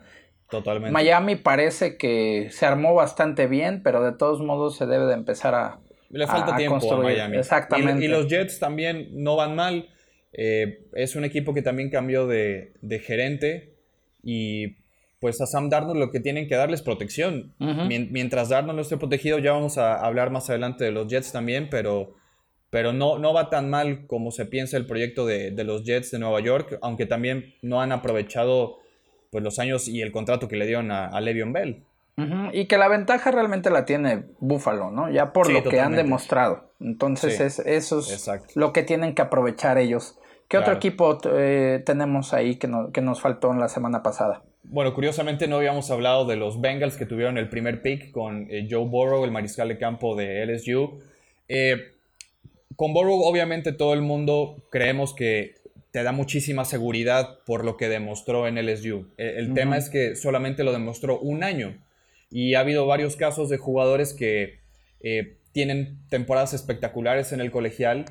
Totalmente. 0.50 0.92
Miami 0.92 1.36
parece 1.36 1.96
que 1.98 2.50
se 2.50 2.66
armó 2.66 2.96
bastante 2.96 3.46
bien, 3.46 3.84
pero 3.84 4.04
de 4.04 4.14
todos 4.14 4.42
modos 4.42 4.78
se 4.78 4.88
debe 4.88 5.06
de 5.06 5.14
empezar 5.14 5.54
a, 5.54 5.80
le 6.16 6.28
falta 6.28 6.56
tiempo 6.56 6.94
a 6.94 6.98
Miami. 6.98 7.38
Exactamente. 7.38 8.06
y, 8.06 8.08
los 8.08 8.28
Jets 8.28 8.58
también 8.60 9.10
no 9.12 9.36
van 9.36 9.56
mal. 9.56 9.90
Eh, 10.32 10.88
es 10.94 11.16
un 11.16 11.26
equipo 11.26 11.54
que 11.54 11.62
también 11.62 11.90
cambió 11.90 12.26
de, 12.26 12.74
gerente 13.04 13.76
y 14.24 14.78
pues 15.20 15.42
a 15.42 15.46
Sam 15.46 15.70
Darnold 15.70 16.00
lo 16.00 16.12
que 16.12 16.20
tienen 16.20 16.48
que 16.48 16.56
darles 16.56 16.82
protección. 16.82 17.54
Mientras 17.60 18.50
Darnold 18.50 18.78
no 18.78 18.82
esté 18.82 18.98
protegido, 18.98 19.40
ya 19.40 19.52
vamos 19.52 19.78
a 19.78 19.96
hablar 19.96 20.32
más 20.32 20.50
adelante 20.50 20.86
de 20.86 20.92
los 20.92 21.08
Jets 21.08 21.32
también, 21.32 21.70
pero, 21.70 22.16
pero 22.70 22.94
no, 22.94 23.18
no 23.20 23.34
va 23.34 23.50
tan 23.50 23.70
mal 23.70 24.08
como 24.08 24.32
se 24.32 24.46
piensa 24.46 24.78
el 24.78 24.86
proyecto 24.86 25.26
de, 25.26 25.52
los 25.64 25.84
Jets 25.84 26.12
de 26.12 26.20
Nueva 26.20 26.40
York, 26.42 26.78
aunque 26.82 27.06
también 27.06 27.56
no 27.62 27.82
han 27.82 27.92
aprovechado 27.92 28.78
pues, 29.32 29.44
los 29.44 29.60
años 29.60 29.88
y 29.88 30.02
el 30.02 30.12
contrato 30.12 30.48
que 30.48 30.58
le 30.58 30.66
dieron 30.66 30.92
a, 30.92 31.08
a 31.08 31.20
Le'Veon 31.22 31.54
Bell. 31.54 31.84
Y 32.54 32.68
que 32.68 32.78
la 32.78 32.88
ventaja 32.88 33.32
realmente 33.32 33.70
la 33.70 33.84
tiene 33.84 34.24
Buffalo, 34.40 34.90
¿no? 34.90 35.10
Ya 35.10 35.34
por 35.34 35.52
lo 35.52 35.64
que 35.64 35.82
han 35.82 35.96
demostrado. 35.96 36.72
Entonces 36.80 37.42
es, 37.42 37.60
eso 37.60 38.00
es 38.00 38.56
lo 38.56 38.72
que 38.72 38.84
tienen 38.84 39.16
que 39.16 39.22
aprovechar 39.22 39.78
ellos. 39.78 40.18
¿Qué 40.48 40.58
otro 40.58 40.74
equipo 40.74 41.18
eh, 41.34 41.82
tenemos 41.86 42.34
ahí 42.34 42.56
que, 42.56 42.70
que, 42.94 43.02
nos 43.02 43.20
faltó 43.20 43.52
en 43.52 43.60
la 43.60 43.68
semana 43.68 44.04
pasada? 44.04 44.44
Bueno, 44.64 44.94
curiosamente 44.94 45.48
no 45.48 45.58
habíamos 45.58 45.92
hablado 45.92 46.26
de 46.26 46.36
los 46.36 46.62
Bengals 46.62 46.98
que 46.98 47.06
tuvieron 47.06 47.38
el 47.38 47.50
primer 47.50 47.82
pick 47.82 48.12
con 48.12 48.48
eh, 48.50 48.68
Joe 48.70 48.86
Burrow, 48.86 49.26
el 49.26 49.32
mariscal 49.32 49.68
de 49.68 49.78
campo 49.78 50.16
de 50.16 50.46
LSU. 50.46 51.00
Eh, 51.48 51.96
con 52.76 52.94
Burrow, 52.94 53.22
obviamente, 53.24 53.74
todo 53.74 53.94
el 53.94 54.02
mundo 54.02 54.64
creemos 54.70 55.14
que 55.14 55.56
te 55.92 56.04
da 56.04 56.12
muchísima 56.12 56.66
seguridad 56.66 57.40
por 57.46 57.64
lo 57.64 57.78
que 57.78 57.88
demostró 57.88 58.48
en 58.48 58.56
LSU. 58.58 59.08
El, 59.18 59.54
tema 59.54 59.78
es 59.78 59.90
que 59.90 60.16
solamente 60.16 60.64
lo 60.64 60.74
demostró 60.74 61.20
un 61.20 61.44
año. 61.44 61.78
Y 62.36 62.56
ha 62.56 62.60
habido 62.60 62.86
varios 62.86 63.16
casos 63.16 63.50
de 63.50 63.58
jugadores 63.58 64.14
que 64.14 64.60
tienen 65.52 66.00
temporadas 66.10 66.54
espectaculares 66.54 67.32
en 67.32 67.40
el 67.40 67.52
colegial 67.52 68.06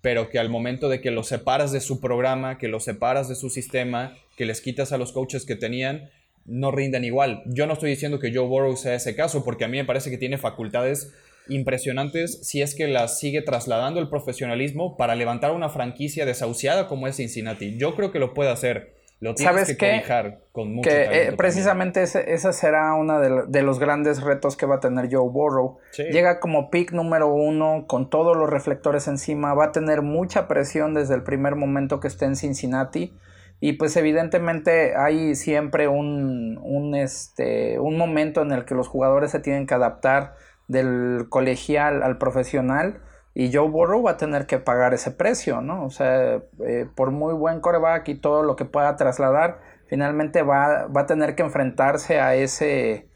pero 0.00 0.30
que 0.30 0.38
al 0.38 0.48
momento 0.48 0.88
de 0.88 1.00
que 1.00 1.10
los 1.10 1.28
separas 1.28 1.72
de 1.72 1.80
su 1.80 2.00
programa, 2.00 2.58
que 2.58 2.68
los 2.68 2.84
separas 2.84 3.28
de 3.28 3.34
su 3.34 3.50
sistema, 3.50 4.16
que 4.36 4.46
les 4.46 4.60
quitas 4.60 4.92
a 4.92 4.98
los 4.98 5.12
coaches 5.12 5.44
que 5.44 5.56
tenían, 5.56 6.10
no 6.44 6.70
rinden 6.70 7.04
igual. 7.04 7.42
Yo 7.46 7.66
no 7.66 7.74
estoy 7.74 7.90
diciendo 7.90 8.18
que 8.18 8.32
Joe 8.32 8.46
Burrow 8.46 8.76
sea 8.76 8.94
ese 8.94 9.14
caso, 9.16 9.44
porque 9.44 9.64
a 9.64 9.68
mí 9.68 9.76
me 9.76 9.84
parece 9.84 10.10
que 10.10 10.18
tiene 10.18 10.38
facultades 10.38 11.12
impresionantes 11.48 12.46
si 12.46 12.62
es 12.62 12.74
que 12.74 12.86
las 12.86 13.18
sigue 13.18 13.42
trasladando 13.42 14.00
el 14.00 14.08
profesionalismo 14.08 14.96
para 14.96 15.14
levantar 15.14 15.52
una 15.52 15.70
franquicia 15.70 16.26
desahuciada 16.26 16.86
como 16.86 17.06
es 17.06 17.16
Cincinnati. 17.16 17.76
Yo 17.76 17.96
creo 17.96 18.12
que 18.12 18.18
lo 18.18 18.34
puede 18.34 18.50
hacer. 18.50 18.94
Lo 19.20 19.34
tienes 19.34 19.76
que 19.76 19.76
cobijar 19.76 20.38
con 20.52 20.74
mucho 20.74 20.88
que, 20.88 21.28
eh, 21.28 21.32
Precisamente 21.32 22.02
ese, 22.02 22.52
será 22.52 22.94
uno 22.94 23.18
de, 23.18 23.62
los 23.62 23.78
grandes 23.80 24.22
retos 24.22 24.56
que 24.56 24.64
va 24.64 24.76
a 24.76 24.80
tener 24.80 25.08
Joe 25.10 25.28
Burrow. 25.28 25.78
Llega 25.96 26.38
como 26.38 26.70
pick 26.70 26.92
número 26.92 27.26
uno, 27.32 27.86
con 27.88 28.10
todos 28.10 28.36
los 28.36 28.48
reflectores 28.48 29.08
encima, 29.08 29.54
va 29.54 29.66
a 29.66 29.72
tener 29.72 30.02
mucha 30.02 30.46
presión 30.46 30.94
desde 30.94 31.14
el 31.14 31.24
primer 31.24 31.56
momento 31.56 31.98
que 31.98 32.06
esté 32.06 32.26
en 32.26 32.36
Cincinnati. 32.36 33.12
Y 33.60 33.72
pues 33.72 33.96
evidentemente 33.96 34.94
hay 34.96 35.34
siempre 35.34 35.88
un, 35.88 36.60
un, 36.62 36.94
este, 36.94 37.80
un 37.80 37.98
momento 37.98 38.42
en 38.42 38.52
el 38.52 38.64
que 38.64 38.76
los 38.76 38.86
jugadores 38.86 39.32
se 39.32 39.40
tienen 39.40 39.66
que 39.66 39.74
adaptar 39.74 40.36
del 40.68 41.26
colegial 41.28 42.04
al 42.04 42.18
profesional 42.18 43.00
y 43.38 43.52
Joe 43.52 43.68
Burrow 43.68 44.02
va 44.02 44.10
a 44.10 44.16
tener 44.16 44.46
que 44.46 44.58
pagar 44.58 44.94
ese 44.94 45.12
precio, 45.12 45.60
¿no? 45.60 45.84
O 45.84 45.90
sea, 45.90 46.42
eh, 46.66 46.88
por 46.96 47.12
muy 47.12 47.34
buen 47.34 47.60
coreback 47.60 48.08
y 48.08 48.16
todo 48.16 48.42
lo 48.42 48.56
que 48.56 48.64
pueda 48.64 48.96
trasladar, 48.96 49.60
finalmente 49.86 50.42
va, 50.42 50.88
a 50.92 51.06
tener 51.06 51.36
que 51.36 51.44
enfrentarse 51.44 52.18
a 52.18 52.34
ese, 52.34 53.06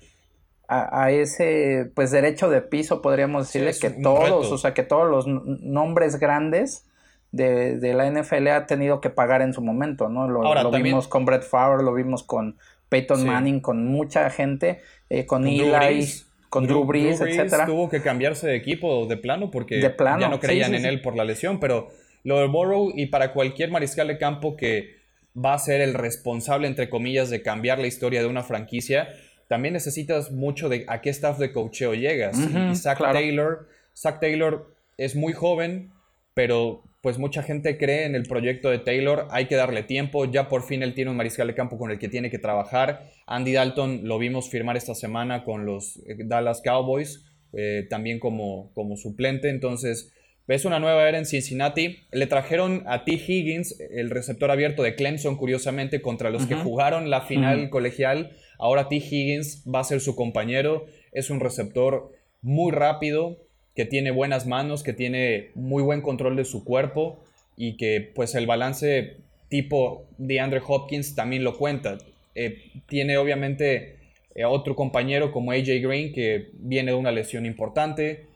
a, 0.68 1.10
ese, 1.10 1.90
pues, 1.96 2.12
derecho 2.12 2.48
de 2.48 2.62
piso, 2.62 3.02
podríamos 3.02 3.48
decirle, 3.48 3.72
que 3.80 3.90
todos, 3.90 4.52
o 4.52 4.58
sea, 4.58 4.74
que 4.74 4.84
todos 4.84 5.10
los 5.10 5.26
nombres 5.26 6.20
grandes 6.20 6.88
de, 7.32 7.92
la 7.92 8.08
NFL 8.08 8.46
ha 8.46 8.66
tenido 8.66 9.00
que 9.00 9.10
pagar 9.10 9.42
en 9.42 9.52
su 9.52 9.60
momento, 9.60 10.08
¿no? 10.08 10.28
Lo, 10.28 10.70
vimos 10.70 11.08
con 11.08 11.24
Brett 11.24 11.42
Favre, 11.42 11.82
lo 11.82 11.94
vimos 11.94 12.22
con 12.22 12.58
Peyton 12.90 13.26
Manning, 13.26 13.58
con 13.58 13.88
mucha 13.88 14.30
gente, 14.30 14.82
eh, 15.10 15.26
con, 15.26 15.48
Eli 15.48 16.04
con 16.52 16.66
Drew, 16.66 16.84
Brees, 16.84 17.18
etcétera. 17.18 17.64
Tuvo 17.64 17.88
que 17.88 18.02
cambiarse 18.02 18.46
de 18.46 18.56
equipo 18.56 19.06
de 19.06 19.16
plano 19.16 19.50
porque 19.50 19.80
ya 19.80 20.28
no 20.28 20.38
creían 20.38 20.74
en 20.74 20.84
él 20.84 21.00
por 21.00 21.16
la 21.16 21.24
lesión, 21.24 21.58
pero 21.58 21.88
lo 22.24 22.40
de 22.40 22.46
Burrow 22.46 22.92
y 22.94 23.06
para 23.06 23.32
cualquier 23.32 23.70
mariscal 23.70 24.08
de 24.08 24.18
campo 24.18 24.54
que 24.54 24.96
va 25.34 25.54
a 25.54 25.58
ser 25.58 25.80
el 25.80 25.94
responsable, 25.94 26.66
entre 26.68 26.90
comillas, 26.90 27.30
de 27.30 27.40
cambiar 27.40 27.78
la 27.78 27.86
historia 27.86 28.20
de 28.20 28.26
una 28.26 28.42
franquicia, 28.42 29.08
también 29.48 29.72
necesitas 29.72 30.30
mucho 30.30 30.68
de 30.68 30.84
a 30.88 31.00
qué 31.00 31.08
staff 31.08 31.38
de 31.38 31.52
coacheo 31.52 31.94
llegas. 31.94 32.38
y 32.38 32.76
Zach 32.76 32.98
Taylor, 32.98 33.66
Zach 33.96 34.20
Taylor 34.20 34.74
es 34.98 35.16
muy 35.16 35.32
joven, 35.32 35.90
pero 36.34 36.82
pues 37.00 37.18
mucha 37.18 37.42
gente 37.42 37.78
cree 37.78 38.04
en 38.04 38.14
el 38.14 38.22
proyecto 38.22 38.70
de 38.70 38.78
Taylor, 38.78 39.26
hay 39.30 39.46
que 39.46 39.56
darle 39.56 39.82
tiempo, 39.82 40.24
ya 40.24 40.48
por 40.48 40.62
fin 40.62 40.82
él 40.82 40.94
tiene 40.94 41.10
un 41.10 41.16
mariscal 41.16 41.48
de 41.48 41.54
campo 41.54 41.76
con 41.76 41.90
el 41.90 41.98
que 41.98 42.08
tiene 42.08 42.30
que 42.30 42.38
trabajar. 42.38 43.10
Andy 43.26 43.52
Dalton 43.52 44.02
lo 44.04 44.18
vimos 44.18 44.48
firmar 44.48 44.76
esta 44.76 44.94
semana 44.94 45.42
con 45.42 45.66
los 45.66 45.96
eh, 46.06 46.16
Dallas 46.24 46.62
Cowboys, 46.62 47.24
eh, 47.52 47.86
también 47.90 48.20
como, 48.20 48.72
como 48.74 48.96
suplente, 48.96 49.50
entonces 49.50 50.12
es 50.48 50.64
una 50.64 50.80
nueva 50.80 51.08
era 51.08 51.18
en 51.18 51.26
Cincinnati. 51.26 52.00
Le 52.10 52.26
trajeron 52.26 52.82
a 52.86 53.04
T. 53.04 53.12
Higgins, 53.12 53.80
el 53.90 54.10
receptor 54.10 54.50
abierto 54.50 54.82
de 54.82 54.94
Clemson, 54.94 55.36
curiosamente, 55.36 56.02
contra 56.02 56.30
los 56.30 56.46
que 56.46 56.56
jugaron 56.56 57.10
la 57.10 57.22
final 57.22 57.70
colegial. 57.70 58.32
Ahora 58.58 58.88
T. 58.88 58.96
Higgins 58.96 59.64
va 59.72 59.80
a 59.80 59.84
ser 59.84 60.00
su 60.00 60.14
compañero. 60.14 60.84
Es 61.12 61.30
un 61.30 61.40
receptor 61.40 62.12
muy 62.42 62.72
rápido, 62.72 63.38
que 63.74 63.84
tiene 63.84 64.10
buenas 64.10 64.46
manos, 64.46 64.82
que 64.82 64.92
tiene 64.92 65.50
muy 65.54 65.82
buen 65.82 66.02
control 66.02 66.36
de 66.36 66.44
su 66.44 66.64
cuerpo 66.64 67.22
y 67.56 67.76
que 67.76 68.00
pues 68.14 68.34
el 68.34 68.46
balance 68.46 69.16
tipo 69.48 70.06
de 70.18 70.40
Andre 70.40 70.60
Hopkins 70.66 71.14
también 71.14 71.44
lo 71.44 71.56
cuenta. 71.56 71.98
Eh, 72.34 72.70
tiene 72.86 73.16
obviamente 73.18 73.96
eh, 74.34 74.44
otro 74.44 74.74
compañero 74.74 75.32
como 75.32 75.52
AJ 75.52 75.82
Green 75.82 76.12
que 76.12 76.50
viene 76.54 76.92
de 76.92 76.96
una 76.96 77.12
lesión 77.12 77.46
importante, 77.46 78.26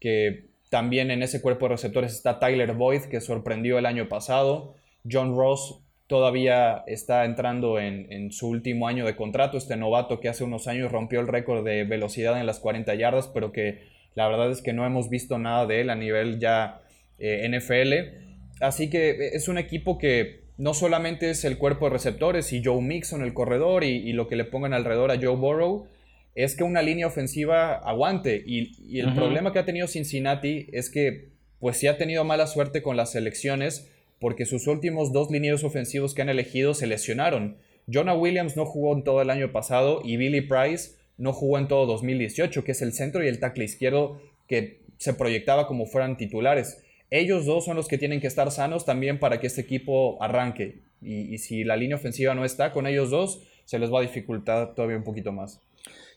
que 0.00 0.46
también 0.70 1.10
en 1.10 1.22
ese 1.22 1.42
cuerpo 1.42 1.66
de 1.66 1.72
receptores 1.72 2.12
está 2.12 2.38
Tyler 2.38 2.72
Boyd 2.72 3.02
que 3.02 3.20
sorprendió 3.20 3.78
el 3.78 3.86
año 3.86 4.08
pasado, 4.08 4.74
John 5.10 5.36
Ross 5.36 5.80
todavía 6.06 6.84
está 6.86 7.24
entrando 7.24 7.78
en, 7.78 8.10
en, 8.10 8.32
su 8.32 8.48
último 8.48 8.88
año 8.88 9.04
de 9.06 9.16
contrato, 9.16 9.56
este 9.56 9.76
novato 9.76 10.20
que 10.20 10.28
hace 10.28 10.44
unos 10.44 10.68
años 10.68 10.92
rompió 10.92 11.20
el 11.20 11.28
récord 11.28 11.64
de 11.64 11.84
velocidad 11.84 12.38
en 12.38 12.46
las 12.46 12.60
40 12.60 12.94
yardas, 12.94 13.28
pero 13.28 13.52
que 13.52 13.91
la 14.14 14.28
verdad 14.28 14.50
es 14.50 14.62
que 14.62 14.72
no 14.72 14.86
hemos 14.86 15.08
visto 15.08 15.38
nada 15.38 15.66
de 15.66 15.80
él 15.80 15.90
a 15.90 15.94
nivel 15.94 16.38
ya 16.38 16.82
eh, 17.18 17.48
NFL. 17.48 18.62
Así 18.62 18.90
que 18.90 19.10
eh, 19.10 19.30
es 19.34 19.48
un 19.48 19.58
equipo 19.58 19.98
que 19.98 20.42
no 20.58 20.74
solamente 20.74 21.30
es 21.30 21.44
el 21.44 21.58
cuerpo 21.58 21.86
de 21.86 21.92
receptores 21.92 22.52
y 22.52 22.62
Joe 22.62 22.80
Mixon 22.80 23.22
el 23.22 23.34
corredor 23.34 23.84
y, 23.84 24.12
lo 24.12 24.28
que 24.28 24.36
le 24.36 24.44
pongan 24.44 24.74
alrededor 24.74 25.10
a 25.10 25.16
Joe 25.16 25.36
Burrow, 25.36 25.86
es 26.34 26.54
que 26.54 26.64
una 26.64 26.82
línea 26.82 27.06
ofensiva 27.06 27.74
aguante. 27.74 28.42
Y, 28.46 28.98
el 29.00 29.14
problema 29.14 29.52
que 29.52 29.58
ha 29.58 29.64
tenido 29.64 29.86
Cincinnati 29.88 30.68
es 30.72 30.90
que 30.90 31.32
pues 31.58 31.76
sí 31.76 31.86
ha 31.86 31.96
tenido 31.96 32.24
mala 32.24 32.46
suerte 32.46 32.82
con 32.82 32.96
las 32.96 33.14
elecciones 33.14 33.88
porque 34.18 34.46
sus 34.46 34.66
últimos 34.66 35.12
dos 35.12 35.30
linieros 35.30 35.64
ofensivos 35.64 36.14
que 36.14 36.22
han 36.22 36.28
elegido 36.28 36.74
se 36.74 36.86
lesionaron. 36.86 37.56
Jonah 37.92 38.14
Williams 38.14 38.56
no 38.56 38.64
jugó 38.64 38.94
en 38.94 39.04
todo 39.04 39.22
el 39.22 39.30
año 39.30 39.52
pasado 39.52 40.00
y 40.04 40.16
Billy 40.16 40.42
Price 40.42 40.92
no 41.18 41.32
jugó 41.32 41.58
en 41.58 41.68
todo 41.68 41.86
2018, 41.86 42.64
que 42.64 42.72
es 42.72 42.82
el 42.82 42.92
centro 42.92 43.22
y 43.22 43.28
el 43.28 43.38
tackle 43.40 43.64
izquierdo 43.64 44.20
que 44.46 44.82
se 44.98 45.14
proyectaba 45.14 45.66
como 45.66 45.86
fueran 45.86 46.16
titulares. 46.16 46.82
Ellos 47.10 47.44
dos 47.44 47.64
son 47.64 47.76
los 47.76 47.88
que 47.88 47.98
tienen 47.98 48.20
que 48.20 48.26
estar 48.26 48.50
sanos 48.50 48.84
también 48.84 49.18
para 49.18 49.40
que 49.40 49.46
este 49.46 49.60
equipo 49.60 50.22
arranque. 50.22 50.80
Y, 51.02 51.36
si 51.38 51.64
la 51.64 51.76
línea 51.76 51.96
ofensiva 51.96 52.34
no 52.34 52.44
está 52.44 52.72
con 52.72 52.86
ellos 52.86 53.10
dos, 53.10 53.42
se 53.64 53.78
les 53.78 53.92
va 53.92 53.98
a 53.98 54.02
dificultar 54.02 54.74
todavía 54.74 54.96
un 54.96 55.04
poquito 55.04 55.32
más. 55.32 55.60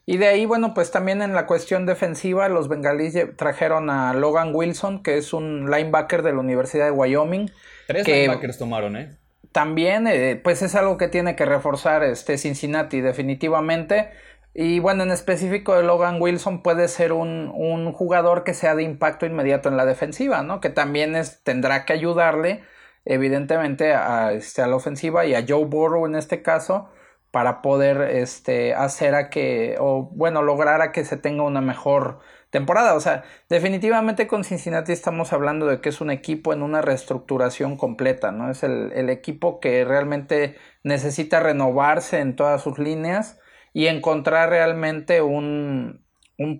Y 0.05 0.17
de 0.17 0.27
ahí, 0.27 0.45
bueno, 0.45 0.75
pues 0.75 0.91
también 0.91 1.23
en 1.23 1.33
la 1.33 1.47
cuestión 1.47 1.87
defensiva, 1.87 2.47
los 2.47 2.69
bengalíes 2.69 3.17
trajeron 3.35 3.89
a 3.89 4.13
Logan 4.13 4.53
Wilson, 4.53 5.01
que 5.01 5.17
es 5.17 5.33
un 5.33 5.71
linebacker 5.71 6.21
de 6.21 6.33
la 6.33 6.39
Universidad 6.39 6.85
de 6.85 6.91
Wyoming. 6.91 7.51
Tres 7.87 8.07
linebackers 8.07 8.59
tomaron, 8.59 8.95
¿eh? 8.95 9.17
También, 9.51 10.05
eh, 10.05 10.39
pues 10.41 10.61
es 10.61 10.75
algo 10.75 10.97
que 10.97 11.07
tiene 11.07 11.35
que 11.35 11.45
reforzar 11.45 12.03
este 12.03 12.37
Cincinnati, 12.37 13.01
definitivamente. 13.01 14.09
Y 14.57 14.79
bueno, 14.79 15.03
en 15.03 15.11
específico 15.11 15.75
de 15.75 15.83
Logan 15.83 16.21
Wilson 16.21 16.61
puede 16.63 16.87
ser 16.87 17.11
un, 17.11 17.91
jugador 17.91 18.45
que 18.45 18.53
sea 18.53 18.73
de 18.73 18.83
impacto 18.83 19.25
inmediato 19.25 19.67
en 19.67 19.75
la 19.75 19.85
defensiva, 19.85 20.43
¿no? 20.43 20.61
Que 20.61 20.69
también 20.69 21.15
es, 21.17 21.43
tendrá 21.43 21.83
que 21.85 21.91
ayudarle, 21.91 22.63
evidentemente, 23.03 23.93
a, 23.93 24.31
este, 24.31 24.61
a 24.61 24.67
la 24.67 24.77
ofensiva 24.77 25.25
y 25.25 25.35
a 25.35 25.43
Joe 25.45 25.65
Burrow 25.65 26.05
en 26.05 26.15
este 26.15 26.41
caso, 26.41 26.89
para 27.31 27.61
poder 27.61 28.01
este, 28.15 28.73
hacer 28.73 29.13
a 29.15 29.29
que, 29.29 29.75
o 29.79 30.09
bueno, 30.13 30.41
lograr 30.41 30.81
a 30.81 30.93
que 30.93 31.03
se 31.03 31.17
tenga 31.17 31.43
una 31.43 31.59
mejor 31.59 32.19
temporada. 32.49 32.93
O 32.95 33.01
sea, 33.01 33.25
definitivamente 33.49 34.25
con 34.25 34.45
Cincinnati 34.45 34.93
estamos 34.93 35.33
hablando 35.33 35.65
de 35.67 35.81
que 35.81 35.89
es 35.89 35.99
un 35.99 36.11
equipo 36.11 36.53
en 36.53 36.63
una 36.63 36.81
reestructuración 36.81 37.75
completa, 37.75 38.31
¿no? 38.31 38.49
Es 38.51 38.63
el, 38.63 38.93
el 38.93 39.09
equipo 39.09 39.59
que 39.59 39.83
realmente 39.83 40.55
necesita 40.83 41.41
renovarse 41.41 42.19
en 42.19 42.37
todas 42.37 42.61
sus 42.61 42.79
líneas 42.79 43.39
y 43.75 43.87
encontrar 43.87 44.49
realmente 44.49 45.21
un, 45.21 45.99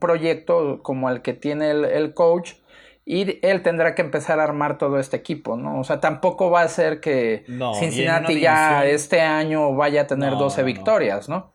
proyecto 0.01 0.83
como 0.83 1.09
el 1.09 1.21
que 1.21 1.33
tiene 1.33 1.71
el, 1.71 2.13
coach 2.13 2.55
y 3.05 3.39
él 3.41 3.63
tendrá 3.63 3.95
que 3.95 4.01
empezar 4.01 4.41
a 4.41 4.43
armar 4.43 4.77
todo 4.77 4.99
este 4.99 5.15
equipo, 5.15 5.55
¿no? 5.55 5.79
O 5.79 5.85
sea, 5.85 6.01
tampoco 6.01 6.51
va 6.51 6.63
a 6.63 6.67
ser 6.67 6.99
que 6.99 7.45
Cincinnati 7.79 8.41
ya 8.41 8.85
este 8.85 9.21
año 9.21 9.73
vaya 9.75 10.01
a 10.01 10.07
tener 10.07 10.31
12 10.31 10.63
victorias, 10.63 11.29
¿no. 11.29 11.53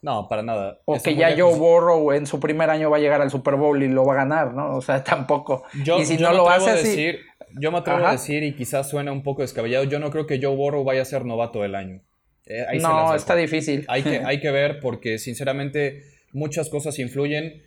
No, 0.00 0.28
para 0.28 0.42
nada. 0.42 0.78
O 0.86 0.98
que 0.98 1.14
ya 1.14 1.34
Joe 1.36 1.58
Burrow 1.58 2.12
en 2.12 2.26
su 2.26 2.40
primer 2.40 2.70
año 2.70 2.88
va 2.88 2.96
a 2.96 3.00
llegar 3.00 3.20
al 3.20 3.30
Super 3.30 3.56
Bowl 3.56 3.82
y 3.82 3.88
lo 3.88 4.06
va 4.06 4.14
a 4.14 4.16
ganar, 4.16 4.54
¿no? 4.54 4.76
O 4.76 4.80
sea, 4.80 5.04
tampoco. 5.04 5.64
Yo, 5.84 5.98
y 5.98 6.06
si 6.06 6.16
no 6.16 6.32
lo 6.32 6.48
hace 6.48 6.70
así... 6.70 7.16
Yo 7.60 7.70
me 7.70 7.78
atrevo 7.78 8.06
a 8.06 8.12
decir, 8.12 8.42
y 8.44 8.54
quizás 8.54 8.88
suena 8.88 9.12
un 9.12 9.22
poco 9.22 9.42
descabellado, 9.42 9.84
yo 9.84 9.98
no 9.98 10.10
creo 10.10 10.26
que 10.26 10.40
Joe 10.40 10.56
Burrow 10.56 10.84
vaya 10.84 11.02
a 11.02 11.04
ser 11.04 11.26
novato 11.26 11.60
del 11.60 11.74
año. 11.74 12.00
Eh, 12.46 12.64
no, 12.80 13.14
está 13.14 13.36
difícil. 13.36 13.84
Hay 13.88 14.02
que, 14.02 14.18
hay 14.24 14.40
que 14.40 14.50
ver 14.50 14.80
porque 14.80 15.18
sinceramente 15.18 16.02
muchas 16.32 16.68
cosas 16.68 16.98
influyen. 16.98 17.62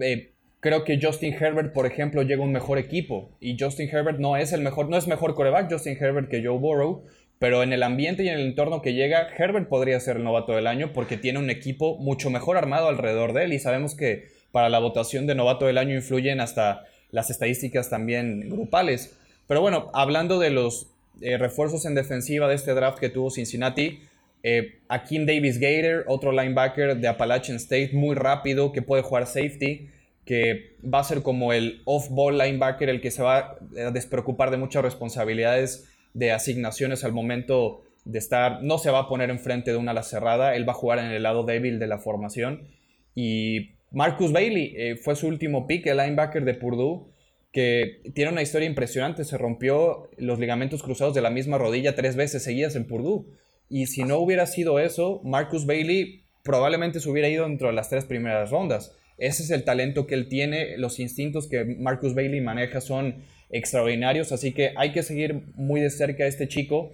Eh, 0.00 0.32
creo 0.60 0.84
que 0.84 0.98
Justin 1.00 1.34
Herbert, 1.34 1.72
por 1.72 1.86
ejemplo, 1.86 2.22
llega 2.22 2.42
a 2.42 2.46
un 2.46 2.52
mejor 2.52 2.78
equipo 2.78 3.36
y 3.40 3.56
Justin 3.58 3.88
Herbert 3.88 4.18
no 4.18 4.36
es 4.36 4.52
el 4.52 4.60
mejor, 4.60 4.88
no 4.88 4.96
es 4.96 5.06
mejor 5.06 5.34
coreback 5.34 5.70
Justin 5.70 5.96
Herbert 6.00 6.28
que 6.28 6.42
Joe 6.44 6.58
Burrow, 6.58 7.04
pero 7.38 7.62
en 7.62 7.72
el 7.72 7.82
ambiente 7.82 8.22
y 8.22 8.28
en 8.28 8.38
el 8.38 8.46
entorno 8.46 8.80
que 8.80 8.94
llega, 8.94 9.28
Herbert 9.36 9.68
podría 9.68 10.00
ser 10.00 10.16
el 10.16 10.24
novato 10.24 10.52
del 10.52 10.66
año 10.66 10.92
porque 10.92 11.16
tiene 11.16 11.38
un 11.38 11.50
equipo 11.50 11.98
mucho 11.98 12.30
mejor 12.30 12.56
armado 12.56 12.88
alrededor 12.88 13.32
de 13.32 13.44
él 13.44 13.52
y 13.52 13.58
sabemos 13.58 13.94
que 13.94 14.28
para 14.52 14.68
la 14.68 14.78
votación 14.78 15.26
de 15.26 15.34
novato 15.34 15.66
del 15.66 15.78
año 15.78 15.94
influyen 15.96 16.40
hasta 16.40 16.84
las 17.10 17.28
estadísticas 17.30 17.90
también 17.90 18.48
grupales. 18.48 19.18
Pero 19.46 19.60
bueno, 19.60 19.90
hablando 19.92 20.38
de 20.38 20.50
los 20.50 20.93
eh, 21.20 21.38
refuerzos 21.38 21.86
en 21.86 21.94
defensiva 21.94 22.48
de 22.48 22.54
este 22.54 22.74
draft 22.74 22.98
que 22.98 23.08
tuvo 23.08 23.30
Cincinnati. 23.30 24.00
Eh, 24.42 24.80
Akin 24.88 25.26
Davis 25.26 25.58
Gator, 25.58 26.04
otro 26.06 26.32
linebacker 26.32 26.96
de 26.96 27.08
Appalachian 27.08 27.56
State, 27.56 27.90
muy 27.92 28.14
rápido, 28.14 28.72
que 28.72 28.82
puede 28.82 29.02
jugar 29.02 29.26
safety, 29.26 29.88
que 30.24 30.76
va 30.82 31.00
a 31.00 31.04
ser 31.04 31.22
como 31.22 31.52
el 31.52 31.80
off-ball 31.84 32.36
linebacker, 32.36 32.88
el 32.88 33.00
que 33.00 33.10
se 33.10 33.22
va 33.22 33.56
a 33.78 33.90
despreocupar 33.90 34.50
de 34.50 34.58
muchas 34.58 34.82
responsabilidades 34.82 35.88
de 36.12 36.32
asignaciones 36.32 37.04
al 37.04 37.12
momento 37.12 37.84
de 38.04 38.18
estar, 38.18 38.62
no 38.62 38.78
se 38.78 38.90
va 38.90 39.00
a 39.00 39.08
poner 39.08 39.30
enfrente 39.30 39.70
de 39.70 39.78
una 39.78 39.92
ala 39.92 40.02
cerrada, 40.02 40.54
él 40.54 40.68
va 40.68 40.72
a 40.72 40.76
jugar 40.76 40.98
en 40.98 41.06
el 41.06 41.22
lado 41.22 41.44
débil 41.44 41.78
de 41.78 41.86
la 41.86 41.98
formación. 41.98 42.68
Y 43.14 43.70
Marcus 43.90 44.32
Bailey 44.32 44.74
eh, 44.76 44.96
fue 44.96 45.16
su 45.16 45.26
último 45.26 45.66
pick, 45.66 45.86
el 45.86 45.96
linebacker 45.96 46.44
de 46.44 46.54
Purdue 46.54 47.13
que 47.54 48.02
tiene 48.14 48.32
una 48.32 48.42
historia 48.42 48.68
impresionante. 48.68 49.24
Se 49.24 49.38
rompió 49.38 50.10
los 50.18 50.40
ligamentos 50.40 50.82
cruzados 50.82 51.14
de 51.14 51.22
la 51.22 51.30
misma 51.30 51.56
rodilla 51.56 51.94
tres 51.94 52.16
veces 52.16 52.42
seguidas 52.42 52.74
en 52.74 52.84
Purdue. 52.84 53.26
Y 53.70 53.86
si 53.86 54.02
no 54.02 54.18
hubiera 54.18 54.46
sido 54.46 54.80
eso, 54.80 55.20
Marcus 55.22 55.64
Bailey 55.64 56.24
probablemente 56.42 56.98
se 56.98 57.08
hubiera 57.08 57.28
ido 57.28 57.48
dentro 57.48 57.68
de 57.68 57.74
las 57.74 57.88
tres 57.88 58.06
primeras 58.06 58.50
rondas. 58.50 58.96
Ese 59.18 59.44
es 59.44 59.50
el 59.50 59.62
talento 59.62 60.08
que 60.08 60.16
él 60.16 60.28
tiene, 60.28 60.76
los 60.78 60.98
instintos 60.98 61.46
que 61.46 61.64
Marcus 61.64 62.16
Bailey 62.16 62.40
maneja 62.40 62.80
son 62.80 63.22
extraordinarios, 63.50 64.32
así 64.32 64.52
que 64.52 64.72
hay 64.76 64.90
que 64.90 65.04
seguir 65.04 65.44
muy 65.54 65.80
de 65.80 65.90
cerca 65.90 66.24
a 66.24 66.26
este 66.26 66.48
chico, 66.48 66.90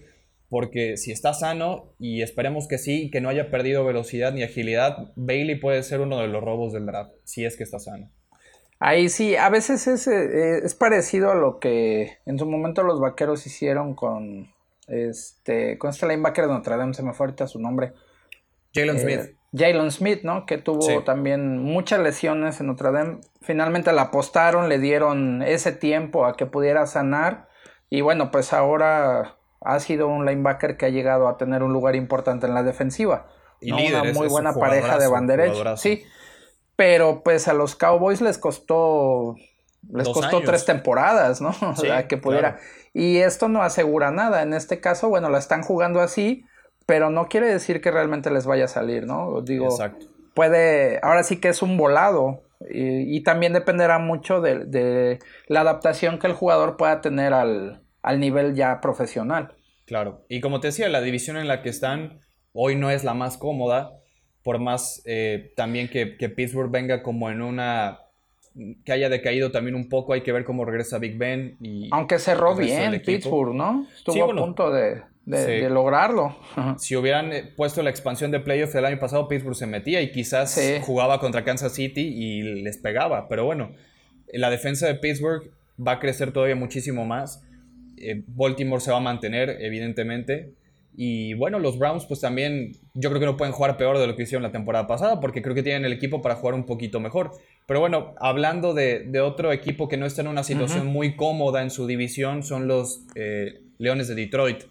porque 0.50 0.98
si 0.98 1.10
está 1.10 1.32
sano, 1.32 1.94
y 1.98 2.20
esperemos 2.20 2.68
que 2.68 2.76
sí, 2.76 3.10
que 3.10 3.22
no 3.22 3.30
haya 3.30 3.50
perdido 3.50 3.86
velocidad 3.86 4.34
ni 4.34 4.42
agilidad, 4.42 5.10
Bailey 5.16 5.54
puede 5.58 5.82
ser 5.82 6.00
uno 6.00 6.20
de 6.20 6.28
los 6.28 6.44
robos 6.44 6.74
del 6.74 6.84
draft, 6.84 7.12
si 7.24 7.46
es 7.46 7.56
que 7.56 7.62
está 7.62 7.78
sano. 7.78 8.10
Ahí 8.82 9.10
sí, 9.10 9.36
a 9.36 9.50
veces 9.50 9.86
es, 9.86 10.06
eh, 10.06 10.64
es, 10.64 10.74
parecido 10.74 11.30
a 11.30 11.34
lo 11.34 11.58
que 11.58 12.18
en 12.24 12.38
su 12.38 12.46
momento 12.46 12.82
los 12.82 12.98
vaqueros 12.98 13.46
hicieron 13.46 13.94
con 13.94 14.54
este 14.86 15.76
con 15.76 15.90
este 15.90 16.08
linebacker 16.08 16.46
de 16.46 16.54
Notre 16.54 16.78
Dame, 16.78 16.94
se 16.94 17.02
me 17.02 17.12
fue 17.12 17.26
ahorita 17.26 17.46
su 17.46 17.60
nombre. 17.60 17.92
Jalen 18.74 18.96
eh, 18.96 19.00
Smith. 19.00 19.36
Jalen 19.52 19.90
Smith, 19.90 20.22
¿no? 20.22 20.46
Que 20.46 20.56
tuvo 20.56 21.04
también 21.04 21.58
muchas 21.58 22.00
lesiones 22.00 22.58
en 22.60 22.68
Notre 22.68 22.90
Dame. 22.90 23.18
Finalmente 23.42 23.92
la 23.92 24.02
apostaron, 24.02 24.70
le 24.70 24.78
dieron 24.78 25.42
ese 25.42 25.72
tiempo 25.72 26.24
a 26.24 26.38
que 26.38 26.46
pudiera 26.46 26.86
sanar. 26.86 27.48
Y 27.90 28.00
bueno, 28.00 28.30
pues 28.30 28.54
ahora 28.54 29.36
ha 29.60 29.80
sido 29.80 30.08
un 30.08 30.24
linebacker 30.24 30.78
que 30.78 30.86
ha 30.86 30.90
llegado 30.90 31.28
a 31.28 31.36
tener 31.36 31.62
un 31.62 31.74
lugar 31.74 31.96
importante 31.96 32.46
en 32.46 32.54
la 32.54 32.62
defensiva. 32.62 33.26
Y 33.60 33.72
Una 33.72 34.04
muy 34.14 34.28
buena 34.28 34.54
pareja 34.54 34.96
de 34.96 35.06
banderecho. 35.06 35.76
Sí 35.76 36.02
pero 36.80 37.22
pues 37.22 37.46
a 37.46 37.52
los 37.52 37.76
Cowboys 37.76 38.22
les 38.22 38.38
costó 38.38 39.34
les 39.92 40.08
costó 40.08 40.40
tres 40.40 40.64
temporadas, 40.64 41.42
¿no? 41.42 41.50
o 41.60 41.76
sea, 41.76 42.08
que 42.08 42.16
pudiera. 42.16 42.58
Y 42.94 43.18
esto 43.18 43.50
no 43.50 43.62
asegura 43.62 44.10
nada. 44.10 44.40
En 44.40 44.54
este 44.54 44.80
caso, 44.80 45.10
bueno, 45.10 45.28
la 45.28 45.36
están 45.36 45.62
jugando 45.62 46.00
así, 46.00 46.46
pero 46.86 47.10
no 47.10 47.28
quiere 47.28 47.48
decir 47.48 47.82
que 47.82 47.90
realmente 47.90 48.30
les 48.30 48.46
vaya 48.46 48.64
a 48.64 48.68
salir, 48.68 49.04
¿no? 49.06 49.42
Digo, 49.42 49.66
Exacto. 49.66 50.06
puede, 50.32 51.00
ahora 51.02 51.22
sí 51.22 51.36
que 51.36 51.50
es 51.50 51.60
un 51.60 51.76
volado, 51.76 52.44
Y, 52.70 53.22
también 53.24 53.52
dependerá 53.52 53.98
mucho 53.98 54.40
de, 54.40 55.18
la 55.48 55.60
adaptación 55.60 56.18
que 56.18 56.28
el 56.28 56.32
jugador 56.32 56.78
pueda 56.78 57.02
tener 57.02 57.34
al, 57.34 57.82
nivel 58.16 58.54
ya 58.54 58.80
profesional. 58.80 59.54
Claro, 59.84 60.24
y 60.30 60.40
como 60.40 60.60
te 60.60 60.68
decía, 60.68 60.88
la 60.88 61.02
división 61.02 61.36
en 61.36 61.46
la 61.46 61.60
que 61.60 61.68
están 61.68 62.20
hoy 62.54 62.74
no 62.74 62.90
es 62.90 63.04
la 63.04 63.12
más 63.12 63.36
cómoda, 63.36 63.99
por 64.42 64.58
más 64.58 65.02
eh, 65.04 65.52
también 65.56 65.88
que, 65.88 66.16
que 66.16 66.28
Pittsburgh 66.28 66.70
venga 66.70 67.02
como 67.02 67.30
en 67.30 67.42
una 67.42 68.00
que 68.84 68.92
haya 68.92 69.08
decaído 69.08 69.50
también 69.50 69.74
un 69.74 69.88
poco, 69.88 70.12
hay 70.12 70.22
que 70.22 70.32
ver 70.32 70.44
cómo 70.44 70.64
regresa 70.64 70.98
Big 70.98 71.16
Ben. 71.16 71.56
Y 71.60 71.88
Aunque 71.92 72.18
cerró 72.18 72.54
bien 72.56 73.00
Pittsburgh, 73.04 73.54
¿no? 73.54 73.86
Estuvo 73.94 74.24
a 74.24 74.34
punto 74.34 74.70
de, 74.70 75.02
lograrlo. 75.70 76.36
Si 76.78 76.96
hubieran 76.96 77.32
eh, 77.32 77.44
puesto 77.56 77.82
la 77.82 77.90
expansión 77.90 78.30
de 78.30 78.40
playoff 78.40 78.74
el 78.74 78.84
año 78.84 78.98
pasado, 78.98 79.28
Pittsburgh 79.28 79.56
se 79.56 79.66
metía 79.66 80.02
y 80.02 80.10
quizás 80.10 80.60
jugaba 80.82 81.20
contra 81.20 81.44
Kansas 81.44 81.74
City 81.74 82.00
y 82.00 82.42
les 82.42 82.78
pegaba. 82.78 83.28
Pero 83.28 83.44
bueno, 83.44 83.72
la 84.32 84.50
defensa 84.50 84.86
de 84.86 84.96
Pittsburgh 84.96 85.50
va 85.86 85.92
a 85.92 86.00
crecer 86.00 86.32
todavía 86.32 86.56
muchísimo 86.56 87.04
más. 87.04 87.42
Eh, 87.96 88.22
Baltimore 88.26 88.80
se 88.80 88.90
va 88.90 88.96
a 88.96 89.00
mantener, 89.00 89.58
evidentemente. 89.60 90.54
Y 90.96 91.34
bueno, 91.34 91.58
los 91.58 91.78
Browns 91.78 92.04
pues 92.06 92.20
también 92.20 92.72
yo 92.94 93.10
creo 93.10 93.20
que 93.20 93.26
no 93.26 93.36
pueden 93.36 93.52
jugar 93.52 93.76
peor 93.76 93.98
de 93.98 94.06
lo 94.06 94.16
que 94.16 94.24
hicieron 94.24 94.42
la 94.42 94.52
temporada 94.52 94.86
pasada 94.86 95.20
porque 95.20 95.40
creo 95.40 95.54
que 95.54 95.62
tienen 95.62 95.84
el 95.84 95.92
equipo 95.92 96.20
para 96.20 96.34
jugar 96.34 96.54
un 96.54 96.66
poquito 96.66 97.00
mejor. 97.00 97.32
Pero 97.66 97.80
bueno, 97.80 98.14
hablando 98.18 98.74
de, 98.74 99.08
otro 99.20 99.52
equipo 99.52 99.88
que 99.88 99.96
no 99.96 100.06
está 100.06 100.22
en 100.22 100.28
una 100.28 100.42
situación 100.42 100.86
muy 100.86 101.16
cómoda 101.16 101.62
en 101.62 101.70
su 101.70 101.86
división 101.86 102.42
son 102.42 102.66
los 102.66 103.02
eh, 103.14 103.62
Leones 103.78 104.08
de 104.08 104.14
Detroit. 104.14 104.64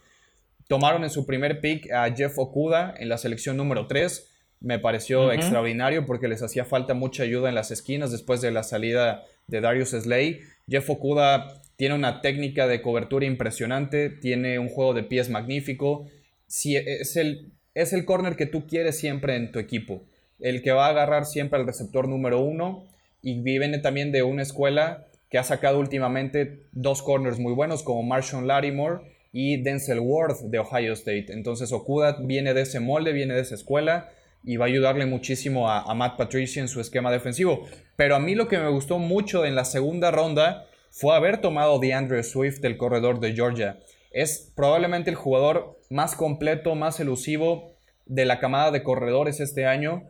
Tomaron 0.68 1.04
en 1.04 1.10
su 1.10 1.26
primer 1.26 1.62
pick 1.62 1.92
a 1.92 2.14
Jeff 2.14 2.38
Okuda 2.38 2.94
en 2.98 3.10
la 3.10 3.18
selección 3.18 3.58
número 3.58 3.88
3. 3.88 4.30
Me 4.60 4.78
pareció 4.78 5.32
extraordinario 5.32 6.06
porque 6.06 6.28
les 6.28 6.44
hacía 6.44 6.66
falta 6.66 6.94
mucha 6.94 7.24
ayuda 7.24 7.50
en 7.50 7.56
las 7.56 7.72
esquinas 7.72 8.12
después 8.12 8.42
de 8.42 8.52
la 8.52 8.64
salida 8.64 9.24
de 9.48 9.62
Darius 9.62 9.92
Slay. 9.92 10.42
Jeff 10.70 10.90
Okuda 10.90 11.62
tiene 11.76 11.96
una 11.96 12.22
técnica 12.22 12.68
de 12.68 12.82
cobertura 12.82 13.26
impresionante, 13.26 14.10
tiene 14.10 14.60
un 14.60 14.70
juego 14.70 14.94
de 14.94 15.04
pies 15.04 15.30
magnífico. 15.30 16.06
Si 16.46 16.76
es, 16.76 17.16
el, 17.16 17.52
es 17.74 17.94
el 17.94 18.06
corner 18.06 18.36
que 18.36 18.46
tú 18.46 18.68
quieres 18.68 18.98
siempre 18.98 19.36
en 19.36 19.52
tu 19.52 19.60
equipo. 19.60 20.04
El 20.40 20.62
que 20.62 20.72
va 20.72 20.88
a 20.88 20.90
agarrar 20.90 21.26
siempre 21.26 21.60
al 21.60 21.66
receptor 21.66 22.08
número 22.08 22.42
uno. 22.42 22.86
Y 23.22 23.42
viene 23.42 23.80
también 23.80 24.12
de 24.12 24.24
una 24.24 24.44
escuela 24.44 25.08
que 25.30 25.38
ha 25.38 25.44
sacado 25.44 25.80
últimamente 25.80 26.64
dos 26.72 27.02
corners 27.02 27.40
muy 27.40 27.54
buenos 27.54 27.84
como 27.84 28.04
Marshall 28.04 28.48
Lattimore 28.48 29.04
y 29.32 29.62
Denzel 29.62 30.00
Worth 30.00 30.42
de 30.42 30.60
Ohio 30.60 30.94
State. 30.94 31.28
Entonces 31.30 31.72
Okuda 31.72 32.18
viene 32.22 32.54
de 32.54 32.62
ese 32.62 32.80
molde, 32.80 33.14
viene 33.14 33.36
de 33.36 33.42
esa 33.42 33.56
escuela 33.56 34.10
y 34.44 34.58
va 34.58 34.66
a 34.66 34.68
ayudarle 34.68 35.06
muchísimo 35.06 35.70
a, 35.70 35.94
Matt 35.94 36.18
Patricia 36.18 36.62
en 36.62 36.68
su 36.68 36.80
esquema 36.80 37.12
defensivo. 37.12 37.68
Pero 37.96 38.16
a 38.16 38.20
mí 38.20 38.36
lo 38.36 38.48
que 38.48 38.58
me 38.58 38.70
gustó 38.70 38.98
mucho 38.98 39.46
en 39.46 39.56
la 39.56 39.66
segunda 39.66 40.12
ronda 40.12 40.66
fue 40.92 41.16
haber 41.16 41.42
tomado 41.42 41.80
de 41.80 41.94
Andrew 41.94 42.24
Swift, 42.24 42.64
el 42.64 42.78
corredor 42.78 43.20
de 43.20 43.34
Georgia. 43.34 43.80
Es 44.12 44.52
probablemente 44.56 45.10
el 45.10 45.16
jugador 45.16 45.80
más 45.90 46.16
completo, 46.16 46.76
más 46.76 47.00
elusivo 47.00 47.74
de 48.06 48.26
la 48.26 48.40
camada 48.40 48.72
de 48.72 48.84
corredores 48.84 49.40
este 49.40 49.66
año. 49.66 50.04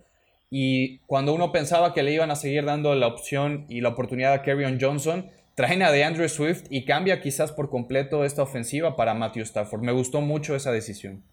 Y 0.49 0.99
cuando 0.99 1.33
uno 1.33 1.51
pensaba 1.51 1.93
que 1.93 2.03
le 2.03 2.13
iban 2.13 2.31
a 2.31 2.35
seguir 2.35 2.65
dando 2.65 2.95
la 2.95 3.07
opción 3.07 3.65
y 3.69 3.81
la 3.81 3.89
oportunidad 3.89 4.33
a 4.33 4.41
Kerryon 4.41 4.79
Johnson, 4.79 5.29
traen 5.55 5.81
a 5.81 5.89
Andrew 5.89 6.29
Swift 6.29 6.63
y 6.69 6.85
cambia 6.85 7.19
quizás 7.19 7.51
por 7.51 7.69
completo 7.69 8.23
esta 8.23 8.43
ofensiva 8.43 8.95
para 8.95 9.13
Matthew 9.13 9.43
Stafford. 9.43 9.81
Me 9.81 9.91
gustó 9.91 10.21
mucho 10.21 10.55
esa 10.55 10.71
decisión. 10.71 11.23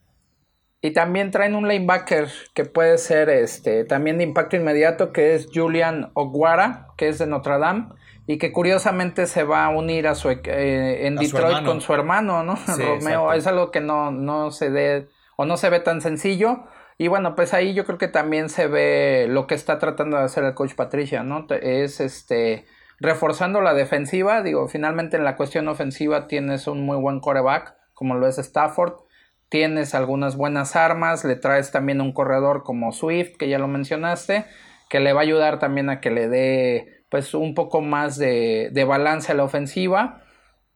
Y 0.86 0.92
también 0.92 1.32
traen 1.32 1.56
un 1.56 1.66
linebacker 1.66 2.28
que 2.54 2.64
puede 2.64 2.96
ser 2.98 3.28
este, 3.28 3.82
también 3.82 4.18
de 4.18 4.22
impacto 4.22 4.54
inmediato, 4.54 5.12
que 5.12 5.34
es 5.34 5.48
Julian 5.52 6.12
Oguara, 6.14 6.90
que 6.96 7.08
es 7.08 7.18
de 7.18 7.26
Notre 7.26 7.58
Dame 7.58 7.88
y 8.28 8.38
que 8.38 8.52
curiosamente 8.52 9.26
se 9.26 9.42
va 9.42 9.64
a 9.64 9.70
unir 9.70 10.06
a 10.06 10.14
su 10.14 10.30
eh, 10.30 11.06
en 11.08 11.16
Detroit 11.16 11.64
con 11.64 11.80
su 11.80 11.92
hermano, 11.92 12.44
¿no? 12.44 12.54
Romeo, 12.78 13.32
es 13.32 13.48
algo 13.48 13.72
que 13.72 13.80
no, 13.80 14.12
no 14.12 14.52
se 14.52 14.68
ve 14.68 15.08
o 15.34 15.44
no 15.44 15.56
se 15.56 15.70
ve 15.70 15.80
tan 15.80 16.00
sencillo. 16.00 16.60
Y 16.98 17.08
bueno, 17.08 17.34
pues 17.34 17.52
ahí 17.52 17.74
yo 17.74 17.84
creo 17.84 17.98
que 17.98 18.06
también 18.06 18.48
se 18.48 18.68
ve 18.68 19.26
lo 19.28 19.48
que 19.48 19.56
está 19.56 19.80
tratando 19.80 20.18
de 20.18 20.22
hacer 20.22 20.44
el 20.44 20.54
coach 20.54 20.74
Patricia, 20.76 21.24
¿no? 21.24 21.48
Es 21.50 21.98
este 21.98 22.64
reforzando 23.00 23.60
la 23.60 23.74
defensiva, 23.74 24.40
digo, 24.40 24.68
finalmente 24.68 25.16
en 25.16 25.24
la 25.24 25.34
cuestión 25.34 25.66
ofensiva 25.66 26.28
tienes 26.28 26.68
un 26.68 26.86
muy 26.86 26.96
buen 26.96 27.18
coreback, 27.18 27.74
como 27.92 28.14
lo 28.14 28.28
es 28.28 28.38
Stafford, 28.38 29.00
tienes 29.48 29.94
algunas 29.94 30.36
buenas 30.36 30.76
armas, 30.76 31.24
le 31.24 31.36
traes 31.36 31.70
también 31.70 32.00
un 32.00 32.12
corredor 32.12 32.62
como 32.62 32.92
Swift, 32.92 33.36
que 33.36 33.48
ya 33.48 33.58
lo 33.58 33.68
mencionaste, 33.68 34.44
que 34.88 35.00
le 35.00 35.12
va 35.12 35.20
a 35.20 35.24
ayudar 35.24 35.58
también 35.58 35.90
a 35.90 36.00
que 36.00 36.10
le 36.10 36.28
dé 36.28 37.02
pues 37.08 37.34
un 37.34 37.54
poco 37.54 37.80
más 37.80 38.18
de, 38.18 38.84
balance 38.86 39.32
a 39.32 39.34
la 39.34 39.44
ofensiva 39.44 40.22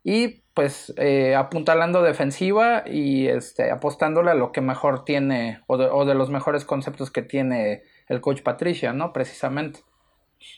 y 0.04 0.42
pues 0.54 0.92
eh, 0.96 1.34
apuntalando 1.34 2.02
defensiva 2.02 2.84
y 2.86 3.26
este, 3.26 3.70
apostándole 3.70 4.30
a 4.30 4.34
lo 4.34 4.52
que 4.52 4.60
mejor 4.60 5.04
tiene 5.04 5.60
o 5.66 6.04
de, 6.04 6.14
los 6.14 6.30
mejores 6.30 6.64
conceptos 6.64 7.10
que 7.10 7.22
tiene 7.22 7.82
el 8.08 8.20
coach 8.20 8.42
Patricia, 8.42 8.92
¿no? 8.92 9.12
Precisamente. 9.12 9.80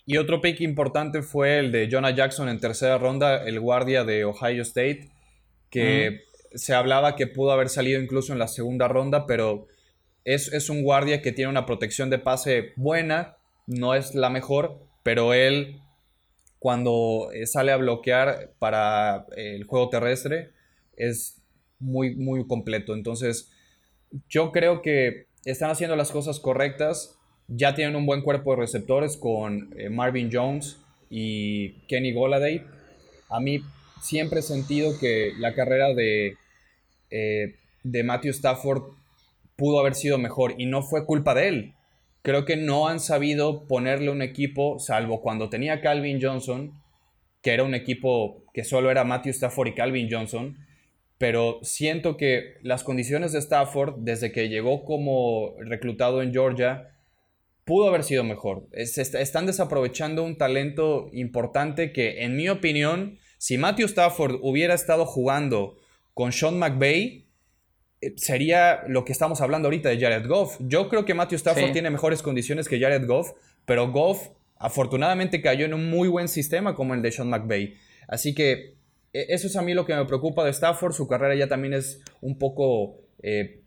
Y 0.06 0.16
otro 0.18 0.40
pick 0.40 0.60
importante 0.60 1.22
fue 1.22 1.58
el 1.58 1.72
de 1.72 1.88
Jonah 1.90 2.10
Jackson 2.10 2.48
en 2.48 2.60
tercera 2.60 2.98
ronda, 2.98 3.44
el 3.44 3.58
guardia 3.58 4.04
de 4.04 4.24
Ohio 4.24 4.62
State, 4.62 5.08
que 5.70 6.22
se 6.54 6.74
hablaba 6.74 7.16
que 7.16 7.26
pudo 7.26 7.52
haber 7.52 7.68
salido 7.68 8.00
incluso 8.00 8.32
en 8.32 8.38
la 8.38 8.48
segunda 8.48 8.88
ronda, 8.88 9.26
pero 9.26 9.66
es, 10.24 10.52
es 10.52 10.68
un 10.70 10.82
guardia 10.82 11.22
que 11.22 11.32
tiene 11.32 11.50
una 11.50 11.66
protección 11.66 12.10
de 12.10 12.18
pase 12.18 12.72
buena, 12.76 13.36
no 13.66 13.94
es 13.94 14.14
la 14.14 14.30
mejor, 14.30 14.78
pero 15.02 15.34
él 15.34 15.80
cuando 16.58 17.30
eh, 17.32 17.46
sale 17.46 17.72
a 17.72 17.76
bloquear 17.76 18.52
para 18.60 19.26
eh, 19.36 19.56
el 19.56 19.64
juego 19.64 19.88
terrestre 19.88 20.50
es 20.96 21.42
muy, 21.80 22.14
muy 22.14 22.46
completo. 22.46 22.94
Entonces, 22.94 23.50
yo 24.28 24.52
creo 24.52 24.80
que 24.80 25.26
están 25.44 25.70
haciendo 25.70 25.96
las 25.96 26.12
cosas 26.12 26.38
correctas. 26.38 27.18
Ya 27.48 27.74
tienen 27.74 27.96
un 27.96 28.06
buen 28.06 28.22
cuerpo 28.22 28.52
de 28.52 28.60
receptores 28.60 29.16
con 29.16 29.74
eh, 29.76 29.90
Marvin 29.90 30.30
Jones 30.32 30.78
y 31.10 31.72
Kenny 31.88 32.12
Goladay. 32.12 32.64
A 33.28 33.40
mí 33.40 33.62
siempre 34.00 34.38
he 34.38 34.42
sentido 34.42 34.96
que 35.00 35.32
la 35.38 35.54
carrera 35.54 35.92
de, 35.94 36.36
de 37.82 38.02
Matthew 38.02 38.30
Stafford 38.30 38.82
pudo 39.56 39.80
haber 39.80 39.94
sido 39.94 40.18
mejor 40.18 40.54
y 40.58 40.66
no 40.66 40.82
fue 40.82 41.04
culpa 41.04 41.34
de 41.34 41.48
él 41.48 41.74
creo 42.22 42.44
que 42.44 42.56
no 42.56 42.88
han 42.88 43.00
sabido 43.00 43.66
ponerle 43.66 44.10
un 44.10 44.22
equipo, 44.22 44.78
salvo 44.78 45.20
cuando 45.20 45.50
tenía 45.50 45.80
Calvin 45.80 46.20
Johnson, 46.22 46.72
que 47.42 47.52
era 47.52 47.64
un 47.64 47.74
equipo 47.74 48.44
que 48.54 48.64
solo 48.64 48.90
era 48.90 49.04
Matthew 49.04 49.32
Stafford 49.32 49.68
y 49.68 49.74
Calvin 49.74 50.08
Johnson, 50.10 50.56
pero 51.18 51.58
siento 51.62 52.16
que 52.16 52.54
las 52.62 52.84
condiciones 52.84 53.32
de 53.32 53.40
Stafford, 53.40 53.96
desde 53.98 54.32
que 54.32 54.48
llegó 54.48 54.84
como 54.84 55.54
reclutado 55.58 56.22
en 56.22 56.32
Georgia, 56.32 56.90
pudo 57.64 57.88
haber 57.88 58.04
sido 58.04 58.24
mejor. 58.24 58.68
están 58.72 59.46
desaprovechando 59.46 60.24
un 60.24 60.36
talento 60.36 61.10
importante 61.12 61.92
que, 61.92 62.24
en 62.24 62.36
mi 62.36 62.48
opinión, 62.48 63.18
si 63.38 63.58
Matthew 63.58 63.86
Stafford 63.86 64.38
hubiera 64.42 64.74
estado 64.74 65.06
jugando 65.06 65.76
con 66.14 66.32
Sean 66.32 66.58
McVay, 66.58 67.26
eh, 68.00 68.14
sería 68.16 68.82
lo 68.88 69.04
que 69.04 69.12
estamos 69.12 69.40
hablando 69.40 69.68
ahorita 69.68 69.88
de 69.88 70.00
Jared 70.00 70.26
Goff. 70.26 70.56
Yo 70.60 70.88
creo 70.88 71.04
que 71.04 71.14
Matthew 71.14 71.36
Stafford 71.36 71.72
tiene 71.72 71.90
mejores 71.90 72.22
condiciones 72.22 72.68
que 72.68 72.80
Jared 72.80 73.06
Goff, 73.06 73.32
pero 73.64 73.90
Goff 73.90 74.28
afortunadamente 74.56 75.40
cayó 75.40 75.64
en 75.64 75.74
un 75.74 75.88
muy 75.88 76.08
buen 76.08 76.28
sistema 76.28 76.74
como 76.74 76.94
el 76.94 77.02
de 77.02 77.12
Sean 77.12 77.28
McVay. 77.28 77.74
Así 78.08 78.34
que 78.34 78.74
e, 79.12 79.26
eso 79.28 79.46
es 79.46 79.56
a 79.56 79.62
mí 79.62 79.74
lo 79.74 79.84
que 79.86 79.94
me 79.94 80.04
preocupa 80.04 80.44
de 80.44 80.50
Stafford. 80.50 80.92
Su 80.92 81.08
carrera 81.08 81.34
ya 81.34 81.48
también 81.48 81.74
es 81.74 82.00
un 82.20 82.38
poco... 82.38 82.98
Eh, 83.22 83.61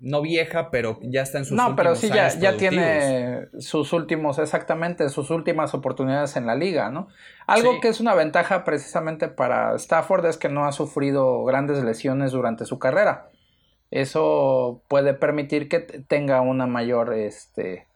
no 0.00 0.22
vieja, 0.22 0.70
pero 0.70 0.98
ya 1.02 1.22
está 1.22 1.38
en 1.38 1.44
sus 1.44 1.56
no, 1.56 1.74
pero 1.74 1.96
sí, 1.96 2.08
ya, 2.08 2.28
ya, 2.38 2.56
tiene 2.56 3.48
sus 3.58 3.92
últimos, 3.92 4.38
exactamente, 4.38 5.08
sus 5.08 5.30
últimas 5.30 5.74
oportunidades 5.74 6.36
en 6.36 6.46
la 6.46 6.54
liga, 6.54 6.90
¿no? 6.90 7.08
Algo 7.46 7.80
que 7.80 7.88
es 7.88 7.98
una 7.98 8.14
ventaja 8.14 8.64
precisamente 8.64 9.28
para 9.28 9.74
Stafford 9.74 10.26
es 10.26 10.36
que 10.36 10.48
no 10.48 10.66
ha 10.66 10.72
sufrido 10.72 11.42
grandes 11.44 11.82
lesiones 11.82 12.30
durante 12.30 12.64
su 12.64 12.78
carrera. 12.78 13.30
Eso 13.90 14.82
puede 14.86 15.14
permitir 15.14 15.68
que 15.68 15.80
tenga 15.80 16.42
una 16.42 16.66
mayor, 16.66 17.14
este, 17.14 17.88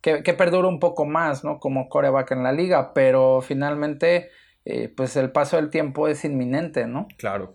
que, 0.00 0.22
que 0.22 0.32
perdure 0.32 0.68
un 0.68 0.80
poco 0.80 1.04
más, 1.04 1.44
¿no? 1.44 1.58
Como 1.58 1.90
coreback 1.90 2.30
en 2.30 2.42
la 2.42 2.52
liga, 2.52 2.94
pero 2.94 3.42
finalmente, 3.42 4.30
eh, 4.64 4.88
pues 4.96 5.16
el 5.16 5.30
paso 5.30 5.56
del 5.56 5.68
tiempo 5.68 6.08
es 6.08 6.24
inminente, 6.24 6.86
¿no? 6.86 7.06
Claro. 7.18 7.54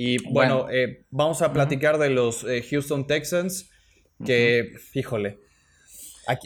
Y 0.00 0.22
bueno, 0.30 0.70
eh, 0.70 1.02
vamos 1.10 1.42
a 1.42 1.52
platicar 1.52 1.98
de 1.98 2.08
los 2.08 2.44
eh, 2.44 2.64
Houston 2.70 3.08
Texans, 3.08 3.68
que, 4.24 4.70
híjole, 4.94 5.38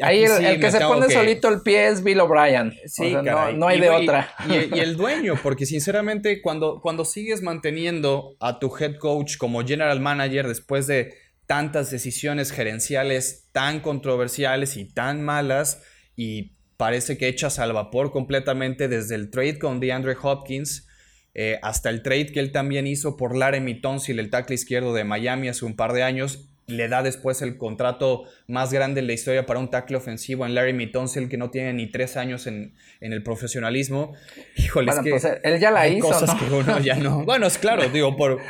Ahí 0.01 0.25
el, 0.25 0.59
que 0.59 0.71
se 0.71 0.81
pone 0.81 1.11
solito 1.11 1.49
el 1.49 1.61
pie 1.61 1.88
es 1.88 2.03
Bill 2.03 2.21
O'Brien. 2.21 2.73
Sí, 2.87 3.12
no, 3.12 3.67
hay 3.69 3.79
de 3.79 3.91
otra. 3.91 4.35
Y, 4.49 4.79
el 4.79 4.97
dueño, 4.97 5.35
porque 5.43 5.67
sinceramente 5.67 6.41
cuando, 6.41 6.81
cuando 6.81 7.05
sigues 7.05 7.43
manteniendo 7.43 8.37
a 8.41 8.59
tu 8.59 8.75
head 8.75 8.97
coach 8.97 9.37
como 9.37 9.62
general 9.62 10.01
manager 10.01 10.49
después 10.49 10.87
de 10.87 11.12
tantas 11.47 11.91
decisiones 11.91 12.53
gerenciales 12.53 13.51
tan 13.53 13.81
controversiales 13.81 14.79
y 14.79 14.87
tan 14.87 15.23
malas 15.23 15.83
y 16.17 16.53
parece 16.79 17.19
que 17.19 17.29
echas 17.29 17.59
al 17.59 17.75
vapor 17.75 18.12
completamente 18.12 18.88
desde 18.88 19.17
el 19.17 19.31
trade 19.31 19.59
con 19.59 19.79
DeAndre 19.79 20.17
Hopkins 20.23 20.88
eh, 21.35 21.59
hasta 21.62 21.88
el 21.88 22.03
trade 22.03 22.27
que 22.27 22.40
él 22.40 22.53
también 22.53 22.87
hizo 22.87 23.16
por 23.16 23.37
Laramie 23.37 23.77
Tonsil, 23.77 24.18
el 24.18 24.31
tackle 24.31 24.55
izquierdo 24.55 24.92
de 24.92 25.05
Miami 25.05 25.49
hace 25.49 25.64
un 25.64 25.77
par 25.77 25.92
de 25.92 26.03
años. 26.03 26.49
Le 26.66 26.88
da 26.88 27.03
después 27.03 27.42
el 27.42 27.59
contrato 27.59 28.25
más 28.47 28.73
grande 28.73 29.01
en 29.01 29.09
la 29.09 29.12
historia 29.14 29.47
para 29.47 29.59
un 29.59 29.71
tackle 29.71 29.97
ofensivo 29.97 30.47
en 30.47 30.55
Larry 30.55 30.92
Tonsil, 30.92 31.29
que 31.29 31.37
no 31.37 31.51
tiene 31.51 31.73
ni 31.73 31.90
tres 31.90 32.16
años 32.16 32.47
en, 32.47 32.75
el 33.01 33.23
profesionalismo. 33.23 34.14
Híjole, 34.57 34.92
es 34.92 34.99
que 35.01 35.11
pues 35.11 35.27
él 35.42 35.59
ya 35.59 35.71
la 35.71 35.88
hizo. 35.88 36.07
Cosas 36.07 36.35
que 36.35 36.45
uno 36.55 36.79
ya 36.79 36.95
no. 36.95 37.25
Bueno, 37.25 37.47
es 37.47 37.59
claro, 37.59 37.88
digo, 37.88 38.16
por, 38.16 38.40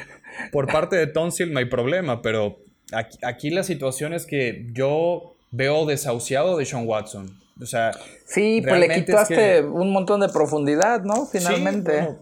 por 0.50 0.66
parte 0.70 0.96
de 0.96 1.06
Tonsil 1.06 1.52
no 1.52 1.58
hay 1.58 1.64
problema, 1.64 2.20
pero 2.20 2.62
aquí, 2.92 3.18
aquí 3.22 3.50
la 3.50 3.62
situación 3.62 4.12
es 4.12 4.26
que 4.26 4.66
yo 4.72 5.36
veo 5.50 5.86
desahuciado 5.86 6.58
de 6.58 6.66
Sean 6.66 6.86
Watson. 6.86 7.38
O 7.62 7.66
sea, 7.66 7.92
sí, 8.26 8.62
pues 8.66 8.80
le 8.80 8.88
quitaste 8.88 9.62
un 9.62 9.92
montón 9.92 10.20
de 10.20 10.28
profundidad, 10.28 11.02
¿no? 11.02 11.26
Finalmente. 11.26 12.16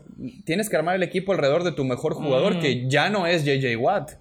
tienes 0.44 0.68
que 0.68 0.76
armar 0.76 0.96
el 0.96 1.02
equipo 1.02 1.32
alrededor 1.32 1.64
de 1.64 1.72
tu 1.72 1.84
mejor 1.84 2.14
jugador, 2.14 2.56
mm. 2.56 2.60
que 2.60 2.88
ya 2.88 3.08
no 3.08 3.26
es 3.26 3.44
JJ 3.44 3.76
Watt. 3.76 4.12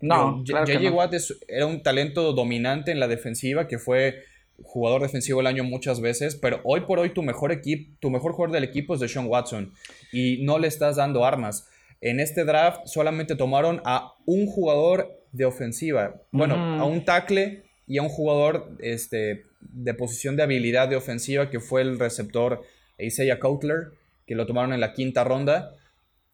No, 0.00 0.42
JJ 0.44 0.90
Watt 0.92 1.14
era 1.48 1.66
un 1.66 1.82
talento 1.82 2.32
dominante 2.32 2.90
en 2.90 3.00
la 3.00 3.08
defensiva, 3.08 3.66
que 3.66 3.78
fue 3.78 4.22
jugador 4.62 5.02
defensivo 5.02 5.40
el 5.40 5.46
año 5.46 5.64
muchas 5.64 6.00
veces, 6.00 6.36
pero 6.36 6.60
hoy 6.64 6.82
por 6.82 6.98
hoy 6.98 7.10
tu 7.10 7.22
mejor 7.22 7.52
equipo, 7.52 7.96
tu 8.00 8.10
mejor 8.10 8.32
jugador 8.32 8.54
del 8.54 8.64
equipo 8.64 8.94
es 8.94 9.00
de 9.00 9.08
Sean 9.08 9.26
Watson 9.26 9.72
y 10.12 10.38
no 10.42 10.58
le 10.58 10.68
estás 10.68 10.96
dando 10.96 11.24
armas. 11.24 11.68
En 12.00 12.20
este 12.20 12.44
draft 12.44 12.86
solamente 12.86 13.36
tomaron 13.36 13.82
a 13.84 14.14
un 14.26 14.46
jugador 14.46 15.20
de 15.32 15.44
ofensiva, 15.44 16.14
bueno, 16.30 16.54
a 16.54 16.84
un 16.84 17.04
tackle 17.04 17.64
y 17.86 17.98
a 17.98 18.02
un 18.02 18.08
jugador 18.08 18.76
este, 18.80 19.44
de 19.60 19.94
posición 19.94 20.36
de 20.36 20.42
habilidad 20.42 20.88
de 20.88 20.96
ofensiva 20.96 21.50
que 21.50 21.60
fue 21.60 21.82
el 21.82 21.98
receptor 21.98 22.62
Isaiah 22.98 23.38
Coutler, 23.38 23.92
que 24.26 24.34
lo 24.34 24.46
tomaron 24.46 24.72
en 24.72 24.80
la 24.80 24.92
quinta 24.92 25.24
ronda. 25.24 25.74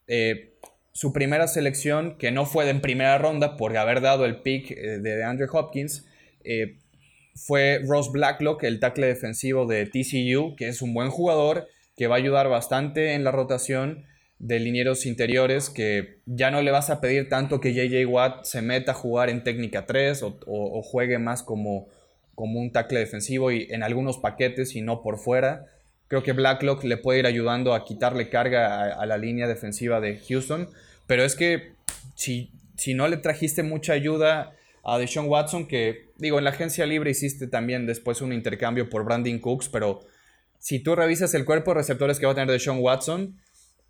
Eh, 0.06 0.54
su 0.92 1.12
primera 1.12 1.46
selección, 1.46 2.16
que 2.18 2.30
no 2.30 2.46
fue 2.46 2.64
de 2.64 2.74
primera 2.76 3.18
ronda 3.18 3.56
por 3.56 3.76
haber 3.76 4.00
dado 4.00 4.24
el 4.24 4.40
pick 4.42 4.70
eh, 4.70 4.98
de 4.98 5.24
Andrew 5.24 5.48
Hopkins, 5.52 6.06
eh, 6.44 6.78
fue 7.34 7.80
Ross 7.86 8.10
Blacklock, 8.12 8.62
el 8.64 8.80
tackle 8.80 9.06
defensivo 9.06 9.66
de 9.66 9.84
TCU, 9.84 10.56
que 10.56 10.68
es 10.68 10.80
un 10.80 10.94
buen 10.94 11.10
jugador, 11.10 11.68
que 11.96 12.06
va 12.06 12.14
a 12.14 12.18
ayudar 12.18 12.48
bastante 12.48 13.12
en 13.12 13.24
la 13.24 13.30
rotación 13.30 14.06
de 14.38 14.58
linieros 14.58 15.06
interiores, 15.06 15.68
que 15.68 16.20
ya 16.26 16.50
no 16.50 16.62
le 16.62 16.70
vas 16.70 16.88
a 16.88 17.00
pedir 17.00 17.28
tanto 17.28 17.60
que 17.60 17.74
JJ 17.74 18.06
Watt 18.06 18.44
se 18.44 18.62
meta 18.62 18.92
a 18.92 18.94
jugar 18.94 19.28
en 19.28 19.44
técnica 19.44 19.86
3 19.86 20.22
o 20.22 20.82
juegue 20.82 21.18
más 21.18 21.42
como 21.42 21.88
como 22.36 22.60
un 22.60 22.70
tackle 22.70 23.00
defensivo 23.00 23.50
y 23.50 23.66
en 23.70 23.82
algunos 23.82 24.18
paquetes 24.18 24.76
y 24.76 24.82
no 24.82 25.02
por 25.02 25.18
fuera. 25.18 25.66
Creo 26.06 26.22
que 26.22 26.32
Blacklock 26.32 26.84
le 26.84 26.98
puede 26.98 27.18
ir 27.18 27.26
ayudando 27.26 27.74
a 27.74 27.84
quitarle 27.84 28.28
carga 28.28 28.94
a, 28.94 29.06
la 29.06 29.16
línea 29.16 29.48
defensiva 29.48 30.00
de 30.00 30.20
Houston. 30.28 30.68
Pero 31.08 31.24
es 31.24 31.34
que 31.34 31.72
si, 32.14 32.52
si 32.76 32.94
no 32.94 33.08
le 33.08 33.16
trajiste 33.16 33.64
mucha 33.64 33.94
ayuda 33.94 34.52
a 34.84 34.98
Deshaun 34.98 35.26
Watson, 35.26 35.66
que 35.66 36.10
digo, 36.18 36.38
en 36.38 36.44
la 36.44 36.50
agencia 36.50 36.86
libre 36.86 37.10
hiciste 37.10 37.48
también 37.48 37.86
después 37.86 38.20
un 38.20 38.32
intercambio 38.32 38.88
por 38.88 39.04
Brandon 39.04 39.38
Cooks, 39.40 39.68
pero 39.68 40.06
si 40.58 40.78
tú 40.78 40.94
revisas 40.94 41.34
el 41.34 41.44
cuerpo 41.44 41.72
de 41.72 41.78
receptores 41.78 42.20
que 42.20 42.26
va 42.26 42.32
a 42.32 42.34
tener 42.34 42.50
Deshaun 42.50 42.78
Watson, 42.78 43.40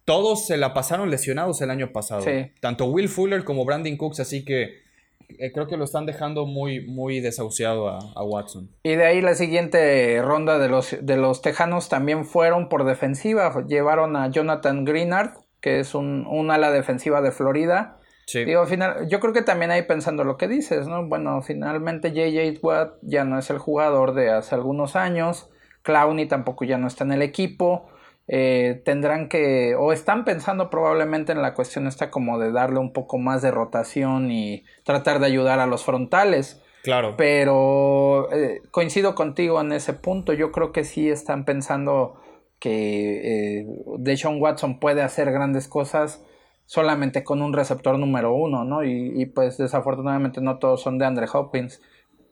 todos 0.07 0.47
se 0.47 0.57
la 0.57 0.73
pasaron 0.73 1.11
lesionados 1.11 1.61
el 1.63 1.71
año 1.71 1.93
pasado. 1.93 2.25
Tanto 2.61 2.87
Will 2.87 3.09
Fuller 3.09 3.45
como 3.45 3.65
Brandon 3.65 3.97
Cooks, 3.97 4.21
así 4.21 4.45
que 4.45 4.86
eh, 5.29 5.53
creo 5.53 5.67
que 5.67 5.77
lo 5.77 5.85
están 5.85 6.07
dejando 6.07 6.47
muy, 6.47 6.87
muy 6.87 7.21
desahuciado 7.21 7.89
a, 7.89 8.23
Watson. 8.23 8.71
Y 8.83 8.95
de 8.95 9.05
ahí 9.05 9.21
la 9.21 9.35
siguiente 9.35 10.21
ronda 10.23 10.59
de 10.59 10.69
los, 10.69 10.97
de 11.01 11.17
los 11.17 11.43
Tejanos 11.43 11.89
también 11.89 12.25
fueron 12.25 12.69
por 12.69 12.85
defensiva. 12.85 13.53
Llevaron 13.67 14.17
a 14.17 14.31
Jonathan 14.31 14.85
Greenard, 14.85 15.35
que 15.61 15.81
es 15.81 15.95
un, 15.95 16.51
ala 16.51 16.71
defensiva 16.71 17.21
de 17.21 17.33
Florida. 17.33 17.99
Digo, 18.33 18.67
final, 18.67 19.09
yo 19.09 19.21
creo 19.21 19.33
que 19.33 19.43
también 19.43 19.71
ahí 19.71 19.83
pensando 19.83 20.25
lo 20.25 20.37
que 20.37 20.49
dices, 20.49 20.89
¿no? 20.89 21.07
Bueno, 21.07 21.43
finalmente 21.43 22.11
JJ 22.11 22.59
Watt 22.61 22.95
ya 23.03 23.25
no 23.25 23.39
es 23.39 23.51
el 23.51 23.59
jugador 23.59 24.15
de 24.15 24.31
hace 24.31 24.55
algunos 24.57 24.97
años. 24.97 25.49
Clowney 25.83 26.27
tampoco 26.27 26.65
ya 26.65 26.77
no 26.77 26.89
está 26.89 27.05
en 27.05 27.13
el 27.13 27.23
equipo. 27.23 27.89
Eh, 28.29 28.83
tendrán 28.85 29.29
que, 29.29 29.77
o 29.77 29.93
están 29.93 30.25
pensando 30.25 30.69
probablemente 30.69 31.31
en 31.31 31.43
la 31.43 31.55
cuestión 31.55 31.87
esta 31.87 32.11
como 32.11 32.39
de 32.39 32.51
darle 32.51 32.81
un 32.81 32.93
poco 32.93 33.19
más 33.19 33.41
de 33.41 33.53
rotación 33.53 34.33
y 34.33 34.65
tratar 34.85 35.21
de 35.21 35.27
ayudar 35.27 35.61
a 35.61 35.67
los 35.67 35.85
frontales. 35.85 36.63
Claro. 36.83 37.15
Pero 37.17 38.33
eh, 38.33 38.63
coincido 38.71 39.15
contigo 39.15 39.61
en 39.61 39.73
ese 39.73 39.93
punto. 39.93 40.33
Yo 40.33 40.51
creo 40.51 40.73
que 40.73 40.85
sí 40.85 41.09
están 41.09 41.45
pensando 41.45 42.21
que 42.59 43.61
eh, 43.61 43.67
Deshaun 43.99 44.41
Watson 44.41 44.81
puede 44.81 45.03
hacer 45.03 45.31
grandes 45.31 45.69
cosas 45.69 46.25
solamente 46.65 47.23
con 47.23 47.43
un 47.43 47.53
receptor 47.53 47.97
número 47.99 48.35
uno, 48.35 48.65
¿no? 48.65 48.83
Y, 48.83 49.27
pues 49.27 49.57
desafortunadamente 49.57 50.41
no 50.41 50.59
todos 50.59 50.83
son 50.83 50.99
de 50.99 51.07
Andre 51.07 51.27
Hopkins. 51.33 51.81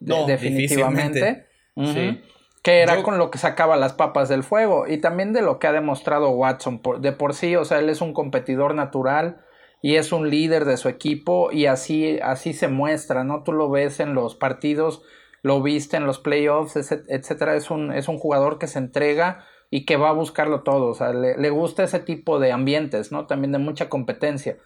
definitivamente. 0.00 1.46
Sí 1.76 2.20
que 2.64 2.80
era 2.80 3.02
con 3.02 3.18
lo 3.18 3.30
que 3.30 3.36
sacaba 3.36 3.76
las 3.76 3.92
papas 3.92 4.30
del 4.30 4.42
fuego 4.42 4.86
y 4.88 4.96
también 4.96 5.34
de 5.34 5.42
lo 5.42 5.58
que 5.58 5.66
ha 5.66 5.72
demostrado 5.72 6.30
Watson 6.30 6.80
de 6.98 7.12
por 7.12 7.34
sí, 7.34 7.54
o 7.56 7.64
sea, 7.66 7.78
él 7.78 7.90
es 7.90 8.00
un 8.00 8.14
competidor 8.14 8.74
natural 8.74 9.44
y 9.82 9.96
es 9.96 10.12
un 10.12 10.30
líder 10.30 10.64
de 10.64 10.78
su 10.78 10.88
equipo 10.88 11.52
y 11.52 11.66
así, 11.66 12.18
así 12.22 12.54
se 12.54 12.68
muestra, 12.68 13.22
¿no? 13.22 13.42
Tú 13.42 13.52
lo 13.52 13.68
ves 13.68 14.00
en 14.00 14.14
los 14.14 14.34
partidos, 14.34 15.02
lo 15.42 15.60
viste 15.60 15.98
en 15.98 16.06
los 16.06 16.18
playoffs, 16.18 16.74
etcétera, 16.76 17.54
es 17.54 17.70
un, 17.70 17.92
es 17.92 18.08
un 18.08 18.18
jugador 18.18 18.58
que 18.58 18.66
se 18.66 18.78
entrega 18.78 19.44
y 19.68 19.84
que 19.84 19.98
va 19.98 20.08
a 20.08 20.14
buscarlo 20.14 20.62
todo, 20.62 20.86
o 20.86 20.94
sea, 20.94 21.12
le, 21.12 21.50
gusta 21.50 21.84
ese 21.84 22.00
tipo 22.00 22.38
de 22.38 22.50
ambientes, 22.50 23.12
¿no? 23.12 23.26
También 23.26 23.52
de 23.52 23.58
mucha 23.58 23.90
competencia. 23.90 24.56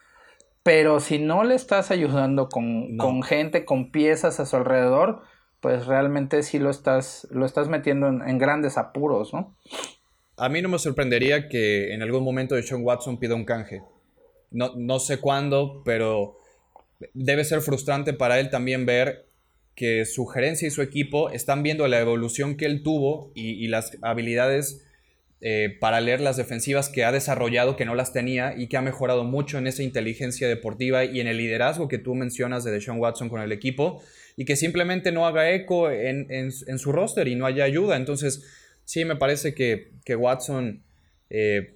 Pero 0.62 1.00
si 1.00 1.18
no 1.18 1.42
le 1.42 1.56
estás 1.56 1.90
ayudando 1.90 2.48
con, 2.48 2.96
con 2.96 3.24
gente, 3.24 3.64
con 3.64 3.90
piezas 3.90 4.38
a 4.38 4.46
su 4.46 4.54
alrededor, 4.54 5.22
pues 5.60 5.86
realmente 5.86 6.42
sí 6.42 6.58
lo 6.58 6.70
estás, 6.70 7.26
lo 7.30 7.44
estás 7.46 7.68
metiendo 7.68 8.08
en, 8.08 8.38
grandes 8.38 8.78
apuros, 8.78 9.32
¿no? 9.32 9.56
A 10.36 10.48
mí 10.48 10.62
no 10.62 10.68
me 10.68 10.78
sorprendería 10.78 11.48
que 11.48 11.92
en 11.92 12.02
algún 12.02 12.22
momento 12.22 12.60
Sean 12.62 12.84
Watson 12.84 13.18
pida 13.18 13.34
un 13.34 13.44
canje. 13.44 13.82
No, 14.50 14.72
no 14.76 15.00
sé 15.00 15.18
cuándo, 15.18 15.82
pero 15.84 16.38
debe 17.12 17.44
ser 17.44 17.60
frustrante 17.60 18.12
para 18.12 18.38
él 18.38 18.50
también 18.50 18.86
ver 18.86 19.26
que 19.78 20.04
su 20.06 20.26
gerencia 20.26 20.66
y 20.66 20.72
su 20.72 20.82
equipo 20.82 21.30
están 21.30 21.62
viendo 21.62 21.86
la 21.86 22.00
evolución 22.00 22.56
que 22.56 22.66
él 22.66 22.82
tuvo 22.82 23.30
y, 23.34 23.68
las 23.68 23.96
habilidades 24.02 24.84
eh, 25.40 25.76
para 25.78 26.00
leer 26.00 26.20
las 26.20 26.36
defensivas 26.36 26.88
que 26.88 27.04
ha 27.04 27.12
desarrollado, 27.12 27.76
que 27.76 27.84
no 27.84 27.94
las 27.94 28.12
tenía 28.12 28.54
y 28.56 28.66
que 28.66 28.76
ha 28.76 28.82
mejorado 28.82 29.22
mucho 29.22 29.56
en 29.56 29.68
esa 29.68 29.84
inteligencia 29.84 30.48
deportiva 30.48 31.04
y 31.04 31.20
en 31.20 31.28
el 31.28 31.36
liderazgo 31.36 31.86
que 31.86 31.98
tú 31.98 32.16
mencionas 32.16 32.64
de 32.64 32.80
Sean 32.80 32.98
Watson 32.98 33.28
con 33.28 33.40
el 33.40 33.52
equipo 33.52 34.02
y 34.38 34.44
que 34.44 34.54
simplemente 34.54 35.10
no 35.10 35.26
haga 35.26 35.50
eco 35.50 35.90
en, 35.90 36.52
su 36.52 36.92
roster 36.92 37.26
y 37.26 37.34
no 37.34 37.44
haya 37.44 37.64
ayuda. 37.64 37.96
Entonces, 37.96 38.44
sí, 38.84 39.04
me 39.04 39.16
parece 39.16 39.52
que, 39.52 39.90
Watson 40.14 40.84
eh, 41.28 41.74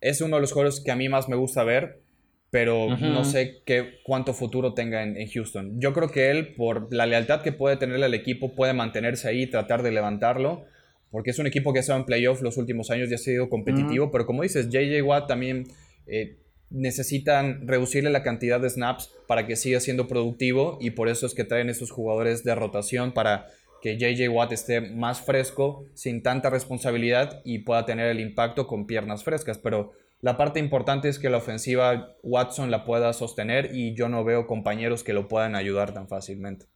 es 0.00 0.22
uno 0.22 0.36
de 0.36 0.40
los 0.40 0.52
jugadores 0.52 0.80
que 0.80 0.90
a 0.90 0.96
mí 0.96 1.10
más 1.10 1.28
me 1.28 1.36
gusta 1.36 1.64
ver, 1.64 2.00
pero 2.48 2.96
no 2.96 3.24
sé 3.24 3.60
qué, 3.66 4.00
cuánto 4.04 4.32
futuro 4.32 4.72
tenga 4.72 5.02
en, 5.02 5.28
Houston. 5.28 5.78
Yo 5.82 5.92
creo 5.92 6.10
que 6.10 6.30
él, 6.30 6.54
por 6.54 6.90
la 6.90 7.04
lealtad 7.04 7.42
que 7.42 7.52
puede 7.52 7.76
tenerle 7.76 8.06
al 8.06 8.14
equipo, 8.14 8.54
puede 8.54 8.72
mantenerse 8.72 9.28
ahí 9.28 9.42
y 9.42 9.50
tratar 9.50 9.82
de 9.82 9.92
levantarlo. 9.92 10.64
Porque 11.10 11.28
es 11.30 11.38
un 11.38 11.46
equipo 11.46 11.74
que 11.74 11.80
ha 11.80 11.82
estado 11.82 11.98
en 11.98 12.06
playoff 12.06 12.40
los 12.40 12.56
últimos 12.56 12.90
años 12.90 13.10
y 13.10 13.14
ha 13.14 13.18
sido 13.18 13.50
competitivo. 13.50 14.10
Pero 14.10 14.24
como 14.24 14.44
dices, 14.44 14.70
JJ 14.70 15.02
Watt 15.02 15.28
también 15.28 15.64
eh, 16.06 16.38
necesitan 16.70 17.68
reducirle 17.68 18.08
la 18.08 18.22
cantidad 18.22 18.60
de 18.60 18.70
snaps 18.70 19.10
para 19.28 19.46
que 19.46 19.56
siga 19.56 19.78
siendo 19.78 20.08
productivo 20.08 20.78
y 20.80 20.90
por 20.90 21.08
eso 21.08 21.26
es 21.26 21.34
que 21.34 21.44
traen 21.44 21.68
esos 21.68 21.90
jugadores 21.90 22.42
de 22.44 22.54
rotación 22.54 23.12
para 23.12 23.46
que 23.82 23.96
JJ 23.98 24.28
Watt 24.30 24.52
esté 24.52 24.80
más 24.80 25.20
fresco, 25.20 25.84
sin 25.94 26.22
tanta 26.22 26.50
responsabilidad 26.50 27.40
y 27.44 27.60
pueda 27.60 27.84
tener 27.84 28.08
el 28.08 28.20
impacto 28.20 28.66
con 28.66 28.86
piernas 28.86 29.22
frescas. 29.22 29.58
Pero 29.58 29.92
la 30.20 30.36
parte 30.36 30.58
importante 30.58 31.08
es 31.08 31.18
que 31.18 31.30
la 31.30 31.36
ofensiva 31.36 32.16
Watson 32.22 32.70
la 32.70 32.84
pueda 32.84 33.12
sostener 33.12 33.70
y 33.74 33.94
yo 33.94 34.08
no 34.08 34.24
veo 34.24 34.46
compañeros 34.46 35.04
que 35.04 35.12
lo 35.12 35.28
puedan 35.28 35.54
ayudar 35.54 35.92
tan 35.92 36.08
fácilmente. 36.08 36.66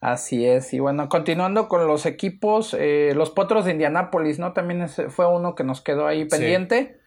Así 0.00 0.44
es, 0.44 0.74
y 0.74 0.80
bueno, 0.80 1.08
continuando 1.08 1.68
con 1.68 1.86
los 1.86 2.04
equipos, 2.04 2.74
eh, 2.78 3.12
los 3.14 3.30
Potros 3.30 3.64
de 3.64 3.72
Indianápolis, 3.72 4.38
¿no? 4.38 4.52
También 4.52 4.88
fue 4.88 5.26
uno 5.26 5.54
que 5.54 5.64
nos 5.64 5.80
quedó 5.80 6.06
ahí 6.06 6.24
pendiente. 6.24 7.00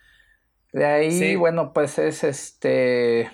De 0.73 0.85
ahí, 0.85 1.35
bueno, 1.35 1.73
pues 1.73 1.99
es 1.99 2.23
este. 2.23 3.29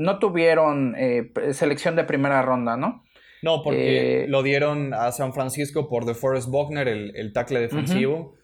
No 0.00 0.18
tuvieron 0.18 0.94
eh, 0.96 1.30
selección 1.52 1.94
de 1.94 2.04
primera 2.04 2.40
ronda, 2.40 2.74
¿no? 2.78 3.04
No, 3.42 3.62
porque 3.62 4.24
eh, 4.24 4.28
lo 4.28 4.42
dieron 4.42 4.94
a 4.94 5.12
San 5.12 5.34
Francisco 5.34 5.88
por 5.88 6.06
DeForest 6.06 6.48
Buckner, 6.48 6.88
el, 6.88 7.14
el 7.16 7.34
tackle 7.34 7.60
defensivo. 7.60 8.34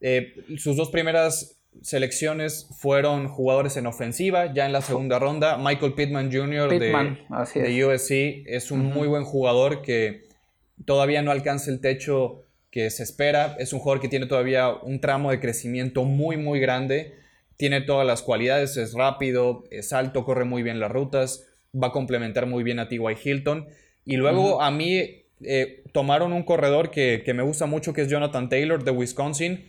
Eh, 0.00 0.32
sus 0.56 0.76
dos 0.78 0.90
primeras 0.90 1.60
selecciones 1.82 2.70
fueron 2.78 3.28
jugadores 3.28 3.76
en 3.76 3.86
ofensiva, 3.86 4.52
ya 4.54 4.64
en 4.64 4.72
la 4.72 4.80
segunda 4.80 5.18
ronda. 5.18 5.58
Michael 5.58 5.92
Pittman 5.92 6.32
Jr. 6.32 6.70
de, 6.70 7.16
de 7.54 7.84
USC 7.84 8.46
es 8.46 8.70
un 8.70 8.86
muy 8.86 9.08
buen 9.08 9.24
jugador 9.24 9.82
que 9.82 10.22
todavía 10.86 11.20
no 11.20 11.30
alcanza 11.32 11.70
el 11.70 11.82
techo 11.82 12.44
que 12.70 12.88
se 12.88 13.02
espera. 13.02 13.56
Es 13.58 13.74
un 13.74 13.80
jugador 13.80 14.00
que 14.00 14.08
tiene 14.08 14.24
todavía 14.24 14.70
un 14.70 15.00
tramo 15.00 15.30
de 15.30 15.38
crecimiento 15.38 16.04
muy, 16.04 16.38
muy 16.38 16.60
grande. 16.60 17.14
Tiene 17.58 17.82
todas 17.82 18.06
las 18.06 18.22
cualidades, 18.22 18.78
es 18.78 18.94
rápido, 18.94 19.64
es 19.70 19.92
alto, 19.92 20.24
corre 20.24 20.44
muy 20.44 20.62
bien 20.62 20.80
las 20.80 20.90
rutas, 20.90 21.46
va 21.74 21.88
a 21.88 21.92
complementar 21.92 22.46
muy 22.46 22.62
bien 22.64 22.78
a 22.78 22.88
T.Y. 22.88 23.00
Hilton. 23.22 23.68
Y 24.06 24.16
luego 24.16 24.62
a 24.62 24.70
mí 24.70 25.26
eh, 25.42 25.82
tomaron 25.92 26.32
un 26.32 26.44
corredor 26.44 26.90
que, 26.90 27.22
me 27.34 27.42
gusta 27.42 27.66
mucho, 27.66 27.92
que 27.92 28.02
es 28.02 28.08
Jonathan 28.08 28.48
Taylor 28.48 28.82
de 28.82 28.90
Wisconsin, 28.90 29.68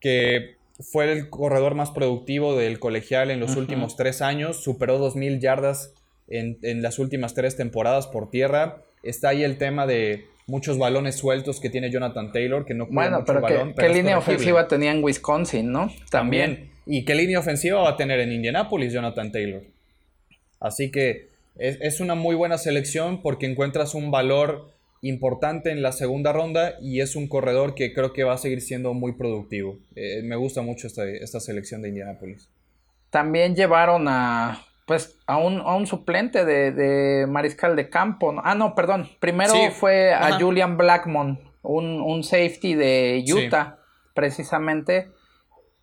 que 0.00 0.56
fue 0.80 1.12
el 1.12 1.28
corredor 1.28 1.74
más 1.74 1.90
productivo 1.90 2.56
del 2.56 2.78
colegial 2.78 3.30
en 3.30 3.38
los 3.38 3.56
últimos 3.56 3.96
tres 3.96 4.22
años, 4.22 4.62
superó 4.62 4.98
2.000 4.98 5.40
yardas 5.40 5.94
en, 6.26 6.58
en, 6.62 6.80
las 6.80 6.98
últimas 6.98 7.34
tres 7.34 7.56
temporadas 7.56 8.06
por 8.06 8.30
tierra. 8.30 8.82
Está 9.02 9.30
ahí 9.30 9.42
el 9.42 9.58
tema 9.58 9.86
de 9.86 10.24
muchos 10.46 10.78
balones 10.78 11.16
sueltos 11.16 11.60
que 11.60 11.70
tiene 11.70 11.90
Jonathan 11.90 12.32
Taylor, 12.32 12.64
que 12.64 12.74
no 12.74 12.86
bueno, 12.86 13.20
mucho 13.20 13.26
pero 13.26 13.40
balón. 13.40 13.74
¿qué, 13.74 13.86
¿qué 13.86 13.88
línea 13.88 14.18
ofensiva 14.18 14.68
tenía 14.68 14.90
en 14.90 15.02
Wisconsin, 15.02 15.70
no? 15.70 15.90
También. 16.10 16.70
¿Y 16.92 17.04
qué 17.04 17.14
línea 17.14 17.38
ofensiva 17.38 17.80
va 17.82 17.90
a 17.90 17.96
tener 17.96 18.18
en 18.18 18.32
Indianapolis 18.32 18.92
Jonathan 18.92 19.30
Taylor? 19.30 19.62
Así 20.58 20.90
que 20.90 21.28
es, 21.56 21.78
es 21.80 22.00
una 22.00 22.16
muy 22.16 22.34
buena 22.34 22.58
selección 22.58 23.22
porque 23.22 23.46
encuentras 23.46 23.94
un 23.94 24.10
valor 24.10 24.72
importante 25.00 25.70
en 25.70 25.82
la 25.82 25.92
segunda 25.92 26.32
ronda 26.32 26.74
y 26.82 27.00
es 27.00 27.14
un 27.14 27.28
corredor 27.28 27.76
que 27.76 27.94
creo 27.94 28.12
que 28.12 28.24
va 28.24 28.34
a 28.34 28.38
seguir 28.38 28.60
siendo 28.60 28.92
muy 28.92 29.12
productivo. 29.12 29.78
Eh, 29.94 30.22
me 30.24 30.34
gusta 30.34 30.62
mucho 30.62 30.88
esta, 30.88 31.08
esta 31.08 31.38
selección 31.38 31.80
de 31.80 31.90
Indianapolis. 31.90 32.48
También 33.10 33.54
llevaron 33.54 34.08
a 34.08 34.60
pues 34.84 35.16
a 35.28 35.36
un, 35.36 35.60
a 35.60 35.76
un 35.76 35.86
suplente 35.86 36.44
de, 36.44 37.24
mariscal 37.28 37.76
de 37.76 37.88
campo. 37.88 38.34
Ah, 38.42 38.56
no, 38.56 38.74
perdón. 38.74 39.08
Primero 39.20 39.54
fue 39.70 40.12
a 40.12 40.40
Julian 40.40 40.76
Blackmon, 40.76 41.38
un, 41.62 42.24
safety 42.24 42.74
de 42.74 43.24
Utah, 43.32 43.78
precisamente. 44.12 45.12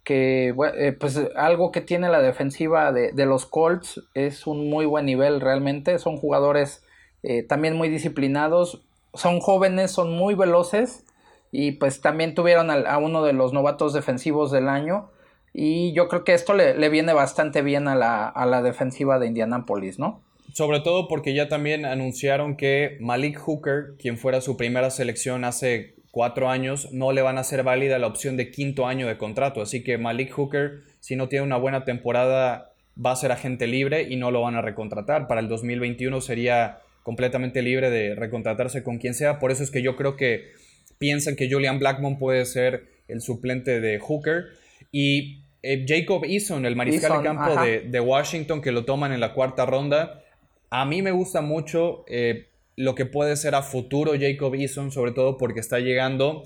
Que 0.08 0.56
eh, 0.78 0.94
pues 0.94 1.20
algo 1.36 1.74
que 1.74 1.82
tiene 1.82 2.08
la 2.08 2.22
defensiva 2.22 2.94
de, 2.94 3.26
los 3.26 3.46
Colts 3.46 4.02
es 4.14 4.48
un 4.48 4.70
muy 4.70 4.86
buen 4.86 5.06
nivel 5.06 5.42
realmente. 5.42 6.00
Son 6.00 6.16
jugadores 6.16 6.86
eh, 7.24 7.44
también 7.44 7.76
muy 7.76 7.90
disciplinados 7.90 8.88
son 9.18 9.40
jóvenes, 9.40 9.92
son 9.92 10.12
muy 10.12 10.36
veloces 10.36 11.06
y 11.52 11.74
pues 11.74 12.02
también 12.02 12.36
tuvieron 12.36 12.70
a, 12.70 12.98
uno 12.98 13.24
de 13.24 13.34
los 13.34 13.54
novatos 13.54 13.94
defensivos 13.94 14.52
del 14.52 14.70
año 14.70 15.10
y 15.54 15.94
yo 15.94 16.08
creo 16.08 16.24
que 16.24 16.34
esto 16.34 16.54
le, 16.54 16.90
viene 16.90 17.14
bastante 17.14 17.62
bien 17.62 17.88
a 17.88 17.96
la, 17.96 18.28
a 18.28 18.46
la, 18.46 18.62
defensiva 18.62 19.18
de 19.18 19.28
Indianapolis, 19.28 19.98
¿no? 19.98 20.22
Sobre 20.54 20.82
todo 20.82 21.08
porque 21.08 21.34
ya 21.34 21.50
también 21.50 21.86
anunciaron 21.86 22.58
que 22.58 22.98
Malik 23.00 23.38
Hooker, 23.40 23.96
quien 23.98 24.18
fuera 24.18 24.42
su 24.42 24.56
primera 24.56 24.90
selección 24.92 25.44
hace 25.46 25.96
cuatro 26.18 26.50
años, 26.50 26.92
no 26.94 27.12
le 27.12 27.22
van 27.22 27.38
a 27.38 27.42
hacer 27.42 27.62
válida 27.62 28.00
la 28.00 28.08
opción 28.08 28.38
de 28.38 28.50
quinto 28.50 28.88
año 28.88 29.08
de 29.08 29.20
contrato. 29.20 29.62
Así 29.62 29.84
que 29.84 30.00
Malik 30.00 30.32
Hooker, 30.32 30.82
si 31.00 31.16
no 31.16 31.30
tiene 31.30 31.46
una 31.46 31.58
buena 31.58 31.86
temporada, 31.86 32.74
va 32.98 33.12
a 33.12 33.16
ser 33.16 33.32
agente 33.32 33.68
libre 33.68 34.08
y 34.10 34.16
no 34.16 34.32
lo 34.32 34.42
van 34.42 34.56
a 34.56 34.64
recontratar. 34.64 35.28
Para 35.28 35.42
el 35.42 35.48
2021 35.48 36.20
sería 36.22 36.80
completamente 37.04 37.62
libre 37.62 37.92
de 37.92 38.16
recontratarse 38.16 38.82
con 38.82 38.98
quien 38.98 39.14
sea. 39.14 39.38
Por 39.38 39.52
eso 39.52 39.62
es 39.62 39.70
que 39.70 39.84
yo 39.84 39.96
creo 39.96 40.16
que 40.16 40.54
piensan 40.98 41.36
que 41.36 41.52
Julian 41.52 41.78
Blackmon 41.78 42.18
puede 42.18 42.48
ser 42.48 42.88
el 43.08 43.22
suplente 43.22 43.80
de 43.80 44.00
Hooker. 44.00 44.46
Y 44.92 45.44
eh, 45.62 45.86
Jacob 45.88 46.24
Eason, 46.26 46.66
el 46.66 46.76
mariscal 46.76 47.20
de 47.20 47.24
campo 47.26 47.62
de, 47.62 48.00
Washington, 48.00 48.64
que 48.64 48.72
lo 48.72 48.86
toman 48.86 49.12
en 49.12 49.20
la 49.20 49.36
cuarta 49.36 49.68
ronda. 49.68 50.24
A 50.72 50.84
mí 50.84 51.04
me 51.04 51.12
gusta 51.12 51.42
mucho 51.42 52.06
eh, 52.08 52.48
lo 52.78 52.96
que 52.96 53.06
puede 53.06 53.36
ser 53.36 53.56
a 53.56 53.64
futuro 53.64 54.14
Jacob 54.18 54.54
Eason, 54.54 54.92
sobre 54.92 55.12
todo 55.12 55.38
porque 55.38 55.60
está 55.60 55.80
llegando 55.80 56.44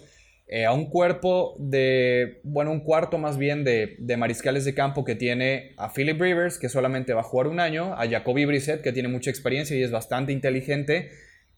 eh, 0.48 0.66
a 0.66 0.72
un 0.72 0.90
cuerpo 0.90 1.56
de, 1.60 2.40
bueno, 2.44 2.72
un 2.72 2.80
cuarto 2.80 3.18
más 3.18 3.38
bien 3.38 3.64
de, 3.66 3.98
mariscales 4.18 4.64
de 4.64 4.74
campo 4.74 5.04
que 5.04 5.16
tiene 5.16 5.74
a 5.78 5.94
Philip 5.94 6.20
Rivers, 6.20 6.58
que 6.58 6.70
solamente 6.70 7.14
va 7.14 7.22
a 7.22 7.24
jugar 7.24 7.48
un 7.48 7.60
año, 7.60 7.94
a 7.94 8.10
Jacoby 8.10 8.46
Brissett, 8.46 8.82
que 8.82 8.94
tiene 8.94 9.10
mucha 9.10 9.30
experiencia 9.30 9.78
y 9.78 9.84
es 9.84 9.92
bastante 9.92 10.32
inteligente, 10.32 11.12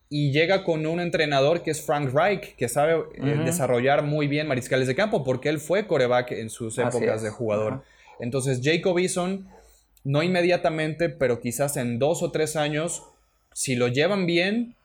y 0.09 0.31
llega 0.31 0.63
con 0.63 0.85
un 0.85 0.99
entrenador 0.99 1.61
que 1.61 1.71
es 1.71 1.81
Frank 1.81 2.11
Reich, 2.11 2.55
que 2.55 2.67
sabe 2.67 3.03
eh, 3.15 3.41
desarrollar 3.45 4.03
muy 4.03 4.27
bien 4.27 4.47
mariscales 4.47 4.87
de 4.87 4.95
campo, 4.95 5.23
porque 5.23 5.49
él 5.49 5.59
fue 5.59 5.85
coreback 5.85 6.31
en 6.31 6.49
sus 6.49 6.77
épocas 6.79 7.21
de 7.21 7.29
jugador. 7.29 7.83
Entonces, 8.19 8.59
Jacob 8.63 8.97
Eason, 8.97 9.47
no 10.03 10.21
inmediatamente, 10.21 11.09
pero 11.09 11.39
quizás 11.39 11.77
en 11.77 11.99
dos 11.99 12.21
o 12.21 12.31
tres 12.31 12.55
años, 12.55 13.03
si 13.53 13.75
lo 13.75 13.87
llevan 13.87 14.25
bien, 14.25 14.75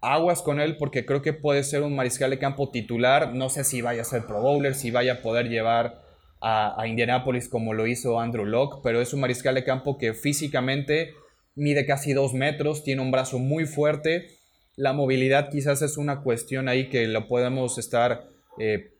aguas 0.00 0.42
con 0.42 0.60
él 0.60 0.76
porque 0.76 1.04
creo 1.04 1.22
que 1.22 1.32
puede 1.32 1.62
ser 1.62 1.82
un 1.82 1.94
mariscal 1.94 2.30
de 2.30 2.38
campo 2.38 2.70
titular. 2.70 3.34
No 3.34 3.48
sé 3.48 3.64
si 3.64 3.82
vaya 3.82 4.02
a 4.02 4.04
ser 4.04 4.26
Pro 4.26 4.40
Bowler, 4.40 4.74
si 4.74 4.90
vaya 4.90 5.14
a 5.14 5.22
poder 5.22 5.48
llevar 5.48 6.02
a, 6.40 6.80
a 6.80 6.86
Indianapolis 6.86 7.48
como 7.48 7.74
lo 7.74 7.86
hizo 7.86 8.20
Andrew 8.20 8.44
Locke, 8.44 8.80
pero 8.82 9.00
es 9.00 9.12
un 9.12 9.20
mariscal 9.20 9.54
de 9.54 9.64
campo 9.64 9.98
que 9.98 10.14
físicamente 10.14 11.14
mide 11.54 11.86
casi 11.86 12.12
dos 12.12 12.34
metros, 12.34 12.84
tiene 12.84 13.02
un 13.02 13.10
brazo 13.10 13.38
muy 13.38 13.64
fuerte. 13.66 14.28
La 14.76 14.92
movilidad 14.92 15.50
quizás 15.50 15.82
es 15.82 15.96
una 15.96 16.20
cuestión 16.20 16.68
ahí 16.68 16.88
que 16.88 17.06
lo 17.08 17.26
podemos 17.28 17.78
estar 17.78 18.28
eh, 18.58 18.92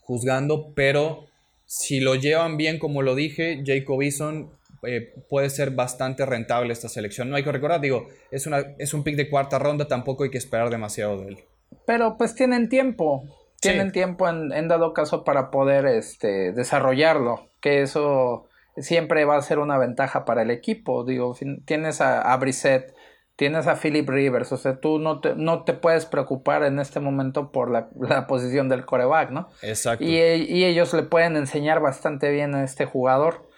juzgando, 0.00 0.72
pero 0.74 1.26
si 1.66 2.00
lo 2.00 2.16
llevan 2.16 2.56
bien, 2.56 2.78
como 2.78 3.02
lo 3.02 3.14
dije, 3.14 3.62
Jacob 3.64 4.02
Eason 4.02 4.50
eh, 4.86 5.14
puede 5.28 5.50
ser 5.50 5.70
bastante 5.70 6.26
rentable 6.26 6.72
esta 6.72 6.88
selección. 6.88 7.30
No 7.30 7.36
hay 7.36 7.44
que 7.44 7.52
recordar, 7.52 7.80
digo, 7.80 8.08
es, 8.30 8.46
una, 8.46 8.60
es 8.78 8.94
un 8.94 9.04
pick 9.04 9.16
de 9.16 9.28
cuarta 9.28 9.58
ronda, 9.58 9.88
tampoco 9.88 10.24
hay 10.24 10.30
que 10.30 10.38
esperar 10.38 10.70
demasiado 10.70 11.18
de 11.18 11.28
él. 11.28 11.38
Pero 11.86 12.16
pues 12.16 12.34
tienen 12.34 12.68
tiempo, 12.68 13.24
tienen 13.60 13.92
tiempo 13.92 14.28
en, 14.28 14.68
dado 14.68 14.92
caso 14.92 15.24
para 15.24 15.50
poder 15.50 15.86
este, 15.86 16.52
desarrollarlo, 16.52 17.48
que 17.60 17.82
eso 17.82 18.48
siempre 18.76 19.24
va 19.24 19.36
a 19.36 19.42
ser 19.42 19.58
una 19.58 19.78
ventaja 19.78 20.24
para 20.24 20.42
el 20.42 20.50
equipo. 20.50 21.04
Digo, 21.04 21.36
tienes 21.64 22.00
a, 22.00 22.20
a 22.20 22.36
Brissett, 22.36 22.94
tienes 23.36 23.66
a 23.66 23.76
Philip 23.76 24.08
Rivers, 24.08 24.52
o 24.52 24.56
sea, 24.56 24.78
tú 24.80 24.98
no 24.98 25.20
te, 25.20 25.34
no 25.34 25.64
te 25.64 25.74
puedes 25.74 26.06
preocupar 26.06 26.62
en 26.64 26.78
este 26.78 27.00
momento 27.00 27.50
por 27.50 27.70
la, 27.70 27.88
posición 28.26 28.68
del 28.68 28.84
coreback, 28.84 29.30
¿no? 29.30 29.48
Exacto. 29.62 30.04
Y, 30.04 30.16
y, 30.16 30.64
ellos 30.64 30.92
le 30.94 31.02
pueden 31.02 31.36
enseñar 31.36 31.80
bastante 31.80 32.30
bien 32.30 32.54
a 32.54 32.64
este 32.64 32.84
jugador 32.84 33.48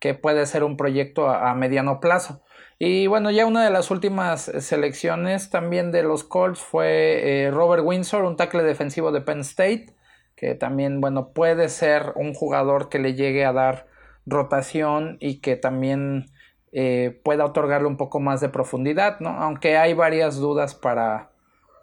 que 0.00 0.14
puede 0.14 0.46
ser 0.46 0.64
un 0.64 0.76
proyecto 0.76 1.28
a, 1.28 1.54
mediano 1.54 2.00
plazo. 2.00 2.42
Y 2.78 3.06
bueno, 3.06 3.30
ya 3.30 3.46
una 3.46 3.64
de 3.64 3.70
las 3.70 3.90
últimas 3.90 4.42
selecciones 4.42 5.50
también 5.50 5.92
de 5.92 6.02
los 6.02 6.24
Colts 6.24 6.60
fue 6.60 7.44
eh, 7.44 7.50
Robert 7.50 7.84
Windsor, 7.84 8.24
un 8.24 8.36
tackle 8.36 8.62
defensivo 8.62 9.12
de 9.12 9.20
Penn 9.20 9.40
State, 9.40 9.94
que 10.36 10.54
también, 10.54 11.00
bueno, 11.00 11.32
puede 11.32 11.68
ser 11.68 12.12
un 12.16 12.34
jugador 12.34 12.88
que 12.88 12.98
le 12.98 13.14
llegue 13.14 13.44
a 13.44 13.52
dar 13.52 13.86
rotación 14.26 15.16
y 15.20 15.40
que 15.40 15.56
también 15.56 16.26
eh, 16.72 17.20
pueda 17.22 17.44
otorgarle 17.44 17.86
un 17.86 17.96
poco 17.96 18.18
más 18.18 18.40
de 18.40 18.48
profundidad, 18.48 19.20
¿no? 19.20 19.30
Aunque 19.30 19.76
hay 19.76 19.94
varias 19.94 20.36
dudas 20.36 20.74
para, 20.74 21.30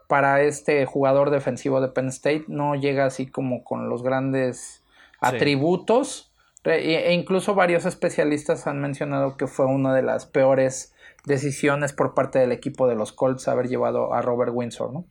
para 0.07 0.41
este 0.41 0.85
jugador 0.85 1.29
defensivo 1.29 1.79
de 1.79 1.87
Penn 1.87 2.09
State, 2.09 2.45
no 2.49 2.75
llega 2.75 3.05
así 3.05 3.27
como 3.27 3.63
con 3.63 3.87
los 3.87 4.03
grandes 4.03 4.83
atributos. 5.21 6.30
E 6.63 7.13
incluso 7.13 7.55
varios 7.55 7.85
especialistas 7.85 8.67
han 8.67 8.79
mencionado 8.81 9.35
que 9.35 9.47
fue 9.47 9.65
una 9.65 9.95
de 9.95 10.03
las 10.03 10.27
peores 10.27 10.93
decisiones 11.25 11.93
por 11.93 12.13
parte 12.13 12.39
del 12.39 12.51
equipo 12.51 12.87
de 12.87 12.95
los 12.95 13.11
Colts 13.11 13.47
haber 13.47 13.67
llevado 13.67 14.13
a 14.13 14.21
Robert 14.21 14.51
Windsor, 14.53 14.93
¿no? 14.93 15.07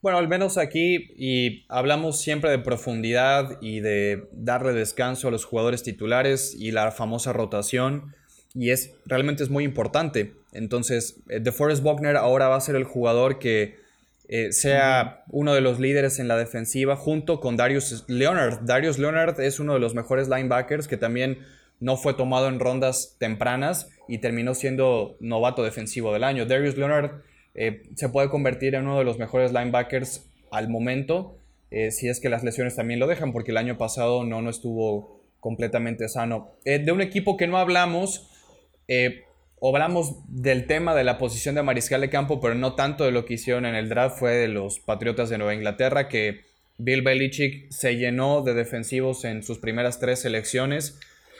Bueno, 0.00 0.18
al 0.18 0.26
menos 0.26 0.58
aquí, 0.58 1.12
y 1.16 1.64
hablamos 1.68 2.20
siempre 2.20 2.50
de 2.50 2.58
profundidad 2.58 3.58
y 3.60 3.78
de 3.78 4.28
darle 4.32 4.72
descanso 4.72 5.28
a 5.28 5.30
los 5.30 5.44
jugadores 5.44 5.84
titulares 5.84 6.56
y 6.58 6.72
la 6.72 6.90
famosa 6.90 7.32
rotación, 7.32 8.12
y 8.52 8.70
es 8.70 8.94
realmente 9.06 9.44
es 9.44 9.50
muy 9.50 9.62
importante. 9.62 10.34
Entonces, 10.52 11.22
eh, 11.28 11.38
DeForest 11.38 11.84
Buckner 11.84 12.16
ahora 12.16 12.48
va 12.48 12.56
a 12.56 12.60
ser 12.60 12.74
el 12.74 12.82
jugador 12.82 13.38
que 13.38 13.76
eh, 14.28 14.52
sea 14.52 15.24
uno 15.28 15.54
de 15.54 15.60
los 15.60 15.80
líderes 15.80 16.18
en 16.18 16.28
la 16.28 16.36
defensiva 16.36 16.96
junto 16.96 17.40
con 17.40 17.56
Darius 17.56 18.04
Leonard. 18.08 18.60
Darius 18.62 18.98
Leonard 18.98 19.40
es 19.40 19.60
uno 19.60 19.74
de 19.74 19.80
los 19.80 19.94
mejores 19.94 20.28
linebackers 20.28 20.88
que 20.88 20.96
también 20.96 21.38
no 21.80 21.96
fue 21.96 22.14
tomado 22.14 22.48
en 22.48 22.60
rondas 22.60 23.16
tempranas 23.18 23.88
y 24.08 24.18
terminó 24.18 24.54
siendo 24.54 25.16
novato 25.20 25.64
defensivo 25.64 26.12
del 26.12 26.24
año. 26.24 26.46
Darius 26.46 26.76
Leonard 26.76 27.22
eh, 27.54 27.82
se 27.96 28.08
puede 28.08 28.30
convertir 28.30 28.74
en 28.74 28.86
uno 28.86 28.98
de 28.98 29.04
los 29.04 29.18
mejores 29.18 29.52
linebackers 29.52 30.24
al 30.50 30.68
momento, 30.68 31.36
eh, 31.70 31.90
si 31.90 32.08
es 32.08 32.20
que 32.20 32.28
las 32.28 32.44
lesiones 32.44 32.76
también 32.76 33.00
lo 33.00 33.06
dejan, 33.06 33.32
porque 33.32 33.50
el 33.50 33.56
año 33.56 33.78
pasado 33.78 34.24
no, 34.24 34.42
no 34.42 34.50
estuvo 34.50 35.20
completamente 35.40 36.08
sano. 36.08 36.52
de 36.64 36.92
un 36.92 37.00
equipo 37.00 37.36
que 37.36 37.48
no 37.48 37.58
hablamos, 37.58 38.28
hablamos 39.68 40.14
del 40.28 40.66
tema 40.66 40.94
de 40.94 41.04
la 41.04 41.18
posición 41.18 41.54
de 41.54 41.62
mariscal 41.62 42.00
de 42.00 42.10
campo, 42.10 42.40
pero 42.40 42.54
no 42.54 42.74
tanto 42.74 43.04
de 43.04 43.12
lo 43.12 43.24
que 43.24 43.34
hicieron 43.34 43.66
en 43.66 43.74
el 43.74 43.88
draft, 43.88 44.18
fue 44.18 44.32
de 44.32 44.48
los 44.48 44.80
Patriotas 44.80 45.30
de 45.30 45.38
Nueva 45.38 45.54
Inglaterra, 45.54 46.08
que 46.08 46.44
Bill 46.78 47.02
Belichick 47.02 47.70
se 47.70 47.96
llenó 47.96 48.42
de 48.42 48.54
defensivos 48.54 49.24
en 49.24 49.42
sus 49.42 49.58
primeras 49.58 50.00
tres 50.00 50.20
selecciones. 50.20 50.98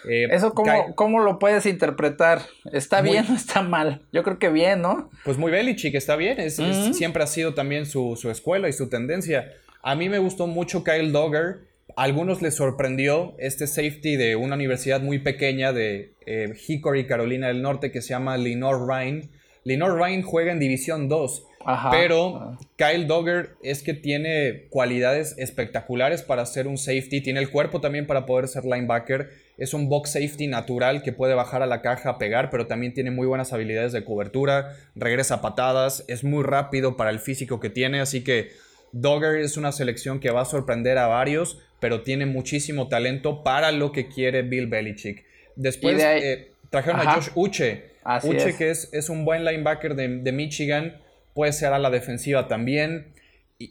Eh, 0.09 0.29
¿Eso 0.31 0.53
cómo, 0.53 1.21
lo 1.21 1.39
puedes 1.39 1.67
interpretar? 1.67 2.43
¿Está 2.73 3.03
bien 3.03 3.25
o 3.31 3.35
está 3.35 3.63
mal? 3.63 4.03
Yo 4.13 4.23
creo 4.23 4.39
que 4.39 4.51
bien, 4.51 4.83
¿no? 4.83 5.11
Pues 5.25 5.39
muy 5.39 5.53
Belichick, 5.53 5.95
está 5.95 6.17
bien. 6.17 6.41
Es, 6.41 6.61
siempre 6.93 7.23
ha 7.23 7.27
sido 7.27 7.55
también 7.55 7.87
su, 7.87 8.19
escuela 8.31 8.69
y 8.69 8.73
su 8.73 8.89
tendencia. 8.89 9.53
A 9.83 9.95
mí 9.95 10.09
me 10.09 10.19
gustó 10.19 10.47
mucho 10.47 10.85
Kyle 10.85 11.13
Dogger. 11.13 11.72
A 11.97 12.03
algunos 12.05 12.43
les 12.43 12.55
sorprendió 12.55 13.35
este 13.39 13.67
safety 13.67 14.17
de 14.17 14.37
una 14.37 14.55
universidad 14.55 15.01
muy 15.01 15.19
pequeña 15.19 15.73
de 15.73 16.15
eh, 16.27 16.55
Hickory, 16.67 17.07
Carolina 17.07 17.49
del 17.49 17.63
Norte, 17.63 17.91
que 17.91 18.03
se 18.03 18.11
llama 18.11 18.37
Lenore 18.37 18.79
Ryan. 18.87 19.31
Lenore 19.65 19.95
Ryan 19.95 20.23
juega 20.23 20.53
en 20.53 20.59
División 20.59 21.09
2 21.09 21.47
pero 21.91 22.57
Kyle 22.77 23.07
Dogger 23.07 23.57
es 23.63 23.83
que 23.83 23.95
tiene 23.95 24.67
cualidades 24.71 25.35
espectaculares 25.39 26.23
para 26.23 26.45
ser 26.47 26.67
un 26.67 26.79
safety, 26.79 27.21
tiene 27.21 27.41
el 27.41 27.51
cuerpo 27.51 27.81
también 27.81 28.07
para 28.07 28.27
poder 28.27 28.49
ser 28.49 28.65
linebacker, 28.65 29.31
es 29.59 29.75
un 29.75 29.89
box 29.89 30.13
safety 30.13 30.47
natural 30.47 31.03
que 31.03 31.13
puede 31.13 31.35
bajar 31.35 31.63
a 31.63 31.67
la 31.67 31.83
caja 31.83 32.11
a 32.11 32.19
pegar, 32.19 32.51
pero 32.51 32.67
también 32.67 32.95
tiene 32.95 33.11
muy 33.11 33.27
buenas 33.27 33.53
habilidades 33.53 33.93
de 33.93 34.05
cobertura, 34.05 34.77
regresa 34.95 35.41
patadas, 35.41 36.05
es 36.09 36.25
muy 36.25 36.43
rápido 36.43 36.97
para 36.97 37.11
el 37.11 37.21
físico 37.21 37.61
que 37.61 37.71
tiene, 37.71 38.01
así 38.01 38.25
que 38.25 38.51
Dogger 38.93 39.37
es 39.37 39.57
una 39.57 39.73
selección 39.73 40.21
que 40.21 40.31
va 40.31 40.43
a 40.43 40.47
sorprender 40.47 40.99
a 40.99 41.07
varios, 41.07 41.59
pero 41.83 42.03
tiene 42.03 42.27
muchísimo 42.27 42.87
talento 42.87 43.43
para 43.43 43.73
lo 43.73 43.91
que 43.91 44.07
quiere 44.07 44.43
Bill 44.43 44.69
Belichick. 44.69 45.25
Después 45.57 46.01
eh, 46.01 46.53
trajeron 46.71 47.01
a 47.01 47.15
Josh 47.15 47.31
Uche, 47.35 47.91
Uche 48.23 48.57
que 48.57 48.71
es, 48.71 48.89
es, 48.93 49.09
un 49.09 49.25
buen 49.25 49.45
linebacker 49.45 49.97
de, 49.97 50.07
de 50.21 50.31
Michigan 50.31 51.03
puede 51.35 51.53
ser 51.53 51.73
a 51.73 51.81
la 51.81 51.91
defensiva 51.91 52.47
también. 52.47 53.09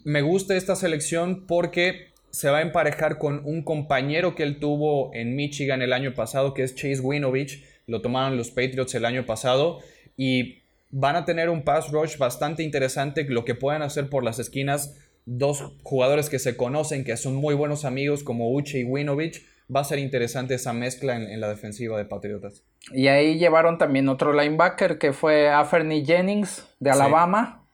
me 0.04 0.20
gusta 0.20 0.54
esta 0.56 0.76
selección 0.76 1.46
porque 1.46 2.12
se 2.30 2.50
va 2.50 2.58
a 2.58 2.62
emparejar 2.62 3.16
con 3.16 3.40
un 3.46 3.62
compañero 3.62 4.34
que 4.34 4.42
él 4.42 4.58
tuvo 4.58 5.10
en 5.14 5.34
Michigan 5.34 5.80
el 5.80 5.94
año 5.94 6.12
pasado, 6.12 6.52
que 6.52 6.64
es 6.64 6.74
Chase 6.74 7.00
Winovich. 7.00 7.64
Lo 7.86 8.02
tomaron 8.02 8.36
los 8.36 8.50
Patriots 8.50 8.94
el 8.94 9.06
año 9.06 9.24
pasado 9.24 9.80
y 10.18 10.58
van 10.90 11.16
a 11.16 11.24
tener 11.24 11.48
un 11.48 11.62
pass 11.62 11.90
rush 11.90 12.18
bastante 12.18 12.62
interesante. 12.62 13.24
Lo 13.24 13.46
que 13.46 13.54
pueden 13.54 13.80
hacer 13.80 14.10
por 14.10 14.22
las 14.22 14.38
esquinas, 14.38 14.98
dos 15.24 15.72
jugadores 15.82 16.28
que 16.28 16.38
se 16.38 16.56
conocen, 16.56 17.04
que 17.04 17.16
son 17.16 17.36
muy 17.36 17.54
buenos 17.54 17.84
amigos, 17.84 18.22
como 18.24 18.52
Uche 18.52 18.80
y 18.80 18.84
Winovich. 18.84 19.46
Va 19.74 19.80
a 19.80 19.84
ser 19.84 19.98
interesante 19.98 20.54
esa 20.54 20.72
mezcla 20.72 21.16
en, 21.16 21.40
la 21.40 21.48
defensiva 21.48 21.96
de 21.96 22.04
Patriotas. 22.04 22.64
Y 22.92 23.08
ahí 23.08 23.38
llevaron 23.38 23.78
también 23.78 24.08
otro 24.08 24.32
linebacker 24.32 24.98
que 24.98 25.12
fue 25.12 25.48
Aferny 25.48 26.04
Jennings 26.04 26.66
de 26.80 26.90
Alabama. 26.90 27.64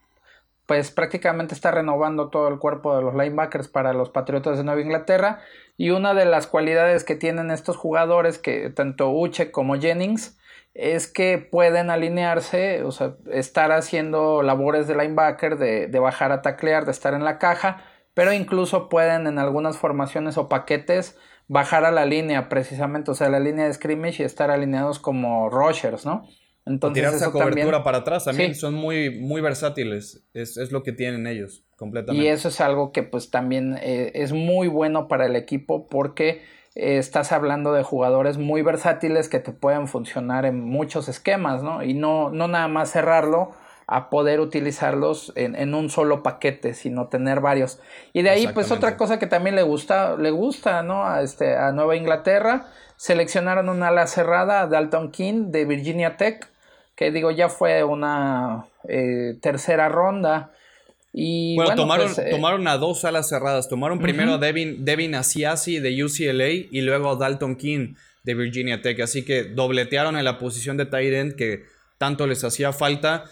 Pues 0.67 0.91
prácticamente 0.91 1.55
está 1.55 1.71
renovando 1.71 2.29
todo 2.29 2.49
el 2.49 2.59
cuerpo 2.59 2.95
de 2.95 3.03
los 3.03 3.15
linebackers 3.15 3.69
para 3.69 3.95
los 3.95 4.11
Patriotas 4.11 4.59
de 4.59 4.65
Nueva 4.65 4.83
Inglaterra. 4.83 5.41
Y 5.77 5.91
una 5.91 6.13
de 6.13 6.27
las 6.27 6.47
cualidades 6.47 7.05
que 7.05 7.17
tienen 7.17 7.51
estos 7.51 7.77
jugadores, 7.77 8.39
que 8.39 8.69
tanto 8.71 9.11
Uche 9.11 9.51
como 9.51 9.81
Jennings, 9.81 10.38
es 10.79 11.09
que 11.09 11.39
pueden 11.39 11.91
alinearse, 11.91 12.85
o 12.85 12.93
sea, 12.93 13.17
estar 13.33 13.73
haciendo 13.73 14.43
labores 14.45 14.87
de 14.87 14.95
linebacker, 14.95 15.59
de, 15.59 15.89
de 15.89 15.99
bajar 15.99 16.31
a 16.31 16.41
taclear, 16.41 16.85
de 16.85 16.93
estar 16.93 17.15
en 17.15 17.25
la 17.25 17.39
caja, 17.39 17.83
pero 18.15 18.33
incluso 18.33 18.89
pueden 18.89 19.27
en 19.27 19.41
algunas 19.41 19.77
formaciones 19.77 20.39
o 20.39 20.49
paquetes 20.49 21.19
bajar 21.49 21.85
a 21.85 21.91
la 21.91 22.07
línea 22.07 22.49
precisamente, 22.49 23.11
o 23.11 23.15
sea, 23.15 23.29
la 23.29 23.41
línea 23.41 23.67
de 23.67 23.75
scrimmage 23.75 24.23
y 24.23 24.27
estar 24.27 24.53
alineados 24.53 25.01
como 25.01 25.51
rushers, 25.51 26.07
¿no? 26.07 26.29
Entonces, 26.65 27.03
tirarse 27.03 27.25
a 27.25 27.33
cobertura 27.33 27.83
para 27.83 27.99
atrás 27.99 28.27
también 28.27 28.55
son 28.55 28.75
muy, 28.75 29.11
muy 29.19 29.41
versátiles, 29.41 30.29
es, 30.33 30.59
es, 30.59 30.71
lo 30.71 30.85
que 30.85 30.93
tienen 30.93 31.27
ellos 31.27 31.65
completamente. 31.77 32.25
Y 32.25 32.29
eso 32.29 32.49
es 32.49 32.61
algo 32.61 32.93
que 32.93 33.03
pues 33.03 33.31
también 33.31 33.79
eh, 33.83 34.13
es 34.15 34.33
muy 34.33 34.69
bueno 34.69 35.09
para 35.09 35.27
el 35.27 35.35
equipo 35.35 35.89
porque 35.89 36.43
estás 36.79 37.33
hablando 37.33 37.73
de 37.73 37.83
jugadores 37.83 38.39
muy 38.39 38.63
versátiles 38.63 39.29
que 39.29 39.41
te 39.41 39.53
pueden 39.53 39.89
funcionar 39.89 40.45
en 40.45 40.65
muchos 40.65 41.09
esquemas, 41.09 41.63
¿no? 41.63 41.83
Y 41.83 41.95
no, 41.95 42.31
no 42.31 42.47
nada 42.47 42.69
más 42.69 42.93
cerrarlo 42.93 43.51
a 43.89 44.11
poder 44.11 44.39
utilizarlos 44.41 45.33
en, 45.35 45.75
un 45.75 45.89
solo 45.89 46.23
paquete, 46.23 46.75
sino 46.75 47.09
tener 47.09 47.41
varios. 47.41 47.81
Y 48.13 48.21
de 48.21 48.31
ahí, 48.31 48.47
pues 48.49 48.71
otra 48.71 48.99
cosa 48.99 49.19
que 49.19 49.27
también 49.27 49.57
le 49.57 49.63
gusta, 49.63 50.17
le 50.17 50.31
gusta, 50.31 50.83
¿no? 50.83 51.07
A, 51.07 51.23
este, 51.23 51.57
a 51.57 51.73
Nueva 51.73 51.97
Inglaterra, 51.97 52.67
seleccionaron 52.97 53.71
una 53.71 53.89
ala 53.89 54.07
cerrada, 54.07 54.67
Dalton 54.67 55.11
King, 55.11 55.47
de 55.53 55.65
Virginia 55.65 56.19
Tech, 56.19 56.51
que 56.97 57.11
digo, 57.11 57.31
ya 57.31 57.49
fue 57.49 57.83
una 57.83 58.67
eh, 58.87 59.39
tercera 59.41 59.89
ronda. 59.89 60.51
Y 61.21 61.57
bueno, 61.57 61.75
tomaron, 61.75 62.15
pues, 62.15 62.29
eh, 62.29 62.31
tomaron 62.31 62.69
a 62.69 62.79
dos 62.79 63.05
alas 63.05 63.29
cerradas. 63.29 63.69
Tomaron 63.69 63.99
primero 63.99 64.35
a 64.35 64.39
Devin, 64.39 64.85
Devin 64.85 65.17
Asiasi 65.17 65.81
de 65.81 66.05
UCLA 66.05 66.49
y 66.71 66.81
luego 66.83 67.11
a 67.11 67.17
Dalton 67.17 67.57
King 67.57 67.95
de 68.23 68.35
Virginia 68.35 68.83
Tech. 68.83 69.01
Así 69.01 69.25
que 69.25 69.43
dobletearon 69.43 70.17
en 70.17 70.25
la 70.25 70.39
posición 70.39 70.77
de 70.77 70.87
tight 70.87 71.13
end 71.13 71.35
que 71.35 71.65
tanto 71.99 72.29
les 72.29 72.45
hacía 72.45 72.73
falta. 72.73 73.25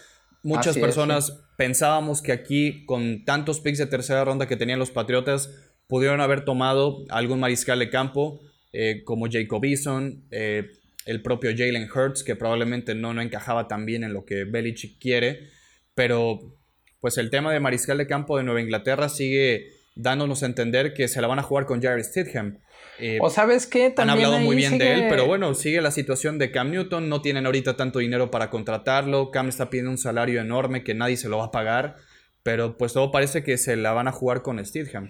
Muchas 0.43 0.77
personas 0.77 1.39
pensábamos 1.55 2.21
que 2.21 2.33
aquí, 2.33 2.83
con 2.85 3.23
tantos 3.23 3.61
picks 3.61 3.77
de 3.77 3.85
tercera 3.85 4.25
ronda 4.25 4.49
que 4.49 4.57
tenían 4.57 4.79
los 4.79 4.91
Patriotas, 4.91 5.49
pudieron 5.87 6.19
haber 6.19 6.43
tomado 6.43 7.05
algún 7.07 7.39
mariscal 7.39 7.79
de 7.79 7.89
campo, 7.89 8.41
eh, 8.73 9.03
como 9.05 9.27
Jacob 9.31 9.63
Eason, 9.63 10.25
eh, 10.31 10.71
el 11.05 11.21
propio 11.21 11.51
Jalen 11.51 11.89
Hurts, 11.89 12.25
que 12.25 12.35
probablemente 12.35 12.95
no, 12.95 13.13
no 13.13 13.21
encajaba 13.21 13.69
tan 13.69 13.85
bien 13.85 14.03
en 14.03 14.11
lo 14.11 14.25
que 14.25 14.43
Belichick 14.43 14.99
quiere, 14.99 15.47
pero 15.95 16.56
pues 16.99 17.17
el 17.17 17.29
tema 17.29 17.51
de 17.51 17.59
mariscal 17.59 17.97
de 17.97 18.07
campo 18.07 18.37
de 18.37 18.43
Nueva 18.43 18.61
Inglaterra 18.61 19.09
sigue 19.09 19.77
dándonos 19.95 20.43
a 20.43 20.45
entender 20.45 20.93
que 20.93 21.07
se 21.07 21.21
la 21.21 21.27
van 21.27 21.39
a 21.39 21.43
jugar 21.43 21.65
con 21.65 21.81
Jared 21.81 22.03
Stidham. 22.03 22.59
Eh, 22.99 23.19
o 23.21 23.29
sabes 23.29 23.67
qué, 23.67 23.93
han 23.97 24.09
hablado 24.09 24.39
muy 24.39 24.55
bien 24.55 24.77
de 24.77 24.93
él, 24.93 25.05
pero 25.09 25.25
bueno, 25.25 25.53
sigue 25.53 25.81
la 25.81 25.91
situación 25.91 26.37
de 26.37 26.51
Cam 26.51 26.71
Newton, 26.71 27.09
no 27.09 27.21
tienen 27.21 27.45
ahorita 27.45 27.75
tanto 27.75 27.99
dinero 27.99 28.31
para 28.31 28.49
contratarlo, 28.49 29.31
Cam 29.31 29.49
está 29.49 29.69
pidiendo 29.69 29.91
un 29.91 29.97
salario 29.97 30.41
enorme 30.41 30.83
que 30.83 30.93
nadie 30.93 31.17
se 31.17 31.29
lo 31.29 31.37
va 31.37 31.45
a 31.45 31.51
pagar, 31.51 31.95
pero 32.43 32.77
pues 32.77 32.93
todo 32.93 33.11
parece 33.11 33.43
que 33.43 33.57
se 33.57 33.75
la 33.75 33.91
van 33.93 34.07
a 34.07 34.11
jugar 34.11 34.41
con 34.41 34.63
Stidham. 34.63 35.09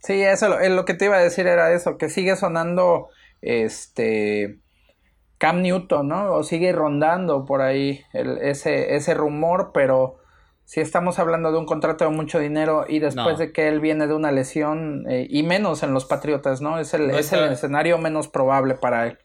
Sí, 0.00 0.22
eso 0.22 0.48
lo, 0.48 0.68
lo 0.68 0.84
que 0.84 0.94
te 0.94 1.06
iba 1.06 1.16
a 1.16 1.22
decir 1.22 1.46
era 1.46 1.72
eso, 1.72 1.96
que 1.96 2.08
sigue 2.08 2.36
sonando 2.36 3.08
este 3.40 4.58
Cam 5.38 5.62
Newton, 5.62 6.08
¿no? 6.08 6.34
O 6.34 6.42
sigue 6.42 6.72
rondando 6.72 7.44
por 7.44 7.62
ahí 7.62 8.02
ese, 8.12 8.94
ese 8.96 9.14
rumor, 9.14 9.70
pero 9.74 10.18
si 10.64 10.80
estamos 10.80 11.18
hablando 11.18 11.52
de 11.52 11.58
un 11.58 11.66
contrato 11.66 12.04
de 12.04 12.10
mucho 12.10 12.38
dinero 12.38 12.86
y 12.88 12.98
después 12.98 13.38
de 13.38 13.52
que 13.52 13.68
él 13.68 13.80
viene 13.80 14.06
de 14.06 14.14
una 14.14 14.32
lesión 14.32 15.04
eh, 15.08 15.26
y 15.28 15.42
menos 15.42 15.82
en 15.82 15.92
los 15.92 16.06
Patriotas, 16.06 16.60
¿no? 16.60 16.78
Es 16.78 16.94
el, 16.94 17.10
es 17.10 17.32
el 17.32 17.52
escenario 17.52 17.98
menos 17.98 18.28
probable 18.28 18.74
para 18.74 19.06
él. 19.06 19.18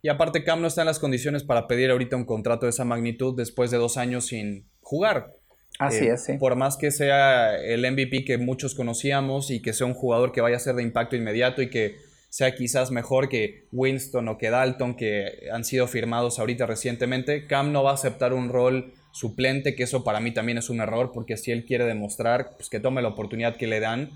Y 0.00 0.08
aparte 0.08 0.42
Cam 0.42 0.60
no 0.60 0.66
está 0.66 0.82
en 0.82 0.88
las 0.88 0.98
condiciones 0.98 1.44
para 1.44 1.68
pedir 1.68 1.90
ahorita 1.90 2.16
un 2.16 2.24
contrato 2.24 2.66
de 2.66 2.70
esa 2.70 2.84
magnitud 2.84 3.36
después 3.36 3.70
de 3.70 3.76
dos 3.76 3.96
años 3.96 4.26
sin 4.26 4.66
jugar. 4.80 5.32
Así 5.78 6.06
eh, 6.06 6.14
es, 6.14 6.24
sí. 6.24 6.32
Por 6.38 6.56
más 6.56 6.76
que 6.76 6.90
sea 6.90 7.56
el 7.56 7.88
MVP 7.90 8.24
que 8.24 8.38
muchos 8.38 8.74
conocíamos 8.74 9.50
y 9.50 9.60
que 9.60 9.72
sea 9.72 9.86
un 9.86 9.94
jugador 9.94 10.32
que 10.32 10.40
vaya 10.40 10.56
a 10.56 10.60
ser 10.60 10.74
de 10.74 10.82
impacto 10.82 11.16
inmediato 11.16 11.62
y 11.62 11.70
que 11.70 11.96
sea 12.30 12.54
quizás 12.54 12.90
mejor 12.90 13.28
que 13.28 13.66
Winston 13.72 14.26
o 14.28 14.38
que 14.38 14.48
Dalton 14.48 14.96
que 14.96 15.48
han 15.52 15.64
sido 15.64 15.86
firmados 15.86 16.38
ahorita 16.38 16.66
recientemente, 16.66 17.46
Cam 17.46 17.72
no 17.72 17.84
va 17.84 17.90
a 17.90 17.94
aceptar 17.94 18.32
un 18.32 18.48
rol 18.48 18.94
suplente, 19.12 19.74
que 19.74 19.84
eso 19.84 20.02
para 20.04 20.20
mí 20.20 20.32
también 20.32 20.58
es 20.58 20.70
un 20.70 20.80
error, 20.80 21.12
porque 21.12 21.36
si 21.36 21.52
él 21.52 21.64
quiere 21.64 21.84
demostrar, 21.84 22.50
pues 22.56 22.68
que 22.68 22.80
tome 22.80 23.02
la 23.02 23.08
oportunidad 23.08 23.56
que 23.56 23.66
le 23.66 23.80
dan. 23.80 24.10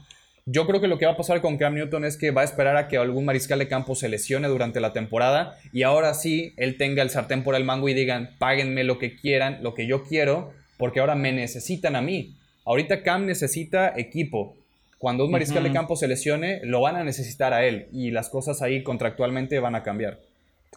Yo 0.47 0.67
creo 0.67 0.81
que 0.81 0.89
lo 0.89 0.99
que 0.99 1.07
va 1.07 1.13
a 1.13 1.17
pasar 1.17 1.41
con 1.41 1.57
Cam 1.59 1.75
Newton 1.75 2.05
es 2.05 2.17
que 2.17 2.31
va 2.31 2.43
a 2.43 2.45
esperar 2.45 2.77
a 2.77 2.89
que 2.89 2.97
algún 2.97 3.25
mariscal 3.25 3.59
de 3.59 3.69
campo 3.69 3.95
se 3.95 4.09
lesione 4.09 4.47
durante 4.49 4.81
la 4.81 4.93
temporada 4.93 5.59
y 5.73 5.83
ahora 5.83 6.15
sí 6.15 6.53
él 6.57 6.77
tenga 6.77 7.03
el 7.03 7.11
sartén 7.11 7.43
por 7.43 7.57
el 7.57 7.65
mango 7.65 7.89
y 7.89 7.95
digan, 7.95 8.31
páguenme 8.39 8.85
lo 8.85 8.99
que 8.99 9.17
quieran, 9.17 9.59
lo 9.63 9.75
que 9.75 9.89
yo 9.89 10.05
quiero, 10.05 10.53
porque 10.79 11.01
ahora 11.01 11.17
me 11.17 11.33
necesitan 11.33 11.97
a 11.97 12.03
mí. 12.03 12.37
Ahorita 12.65 13.03
Cam 13.03 13.27
necesita 13.27 13.93
equipo. 13.97 14.57
Cuando 14.99 15.25
un 15.25 15.33
mariscal 15.33 15.63
de 15.63 15.73
campo 15.73 15.95
se 15.97 16.09
lesione, 16.09 16.61
lo 16.63 16.81
van 16.81 16.97
a 16.97 17.05
necesitar 17.05 17.53
a 17.53 17.65
él 17.67 17.89
y 17.93 18.13
las 18.13 18.29
cosas 18.29 18.63
ahí 18.63 18.83
contractualmente 18.83 19.59
van 19.59 19.75
a 19.75 19.83
cambiar 19.83 20.21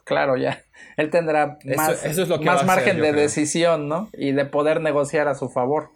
claro, 0.10 0.38
ya. 0.38 0.64
Él 0.98 1.12
tendrá 1.12 1.60
más, 1.78 2.66
margen 2.66 3.00
de 3.00 3.14
decisión, 3.14 3.88
¿no? 3.88 4.10
Y 4.12 4.32
de 4.32 4.46
poder 4.46 4.82
negociar 4.82 5.28
a 5.28 5.36
su 5.36 5.50
favor. 5.50 5.92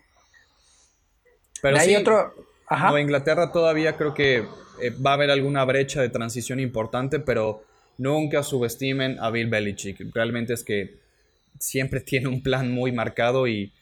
Pero 1.64 1.80
hay 1.80 1.96
otro. 1.96 2.32
Ajá. 2.68 3.00
Inglaterra 3.02 3.52
todavía 3.52 3.98
creo 3.98 4.14
que 4.14 4.46
eh, 4.82 4.92
va 5.06 5.12
a 5.12 5.14
haber 5.16 5.32
alguna 5.32 5.66
brecha 5.66 6.00
de 6.00 6.10
transición 6.10 6.60
importante, 6.60 7.20
pero 7.20 7.64
nunca 7.98 8.44
subestimen 8.44 9.18
a 9.20 9.32
Bill 9.32 9.50
Belichick. 9.50 10.00
Realmente 10.14 10.54
es 10.54 10.64
que 10.64 11.00
siempre 11.60 12.00
tiene 12.12 12.28
un 12.28 12.44
plan 12.44 12.72
muy 12.72 12.92
marcado 12.92 13.48
y 13.48 13.74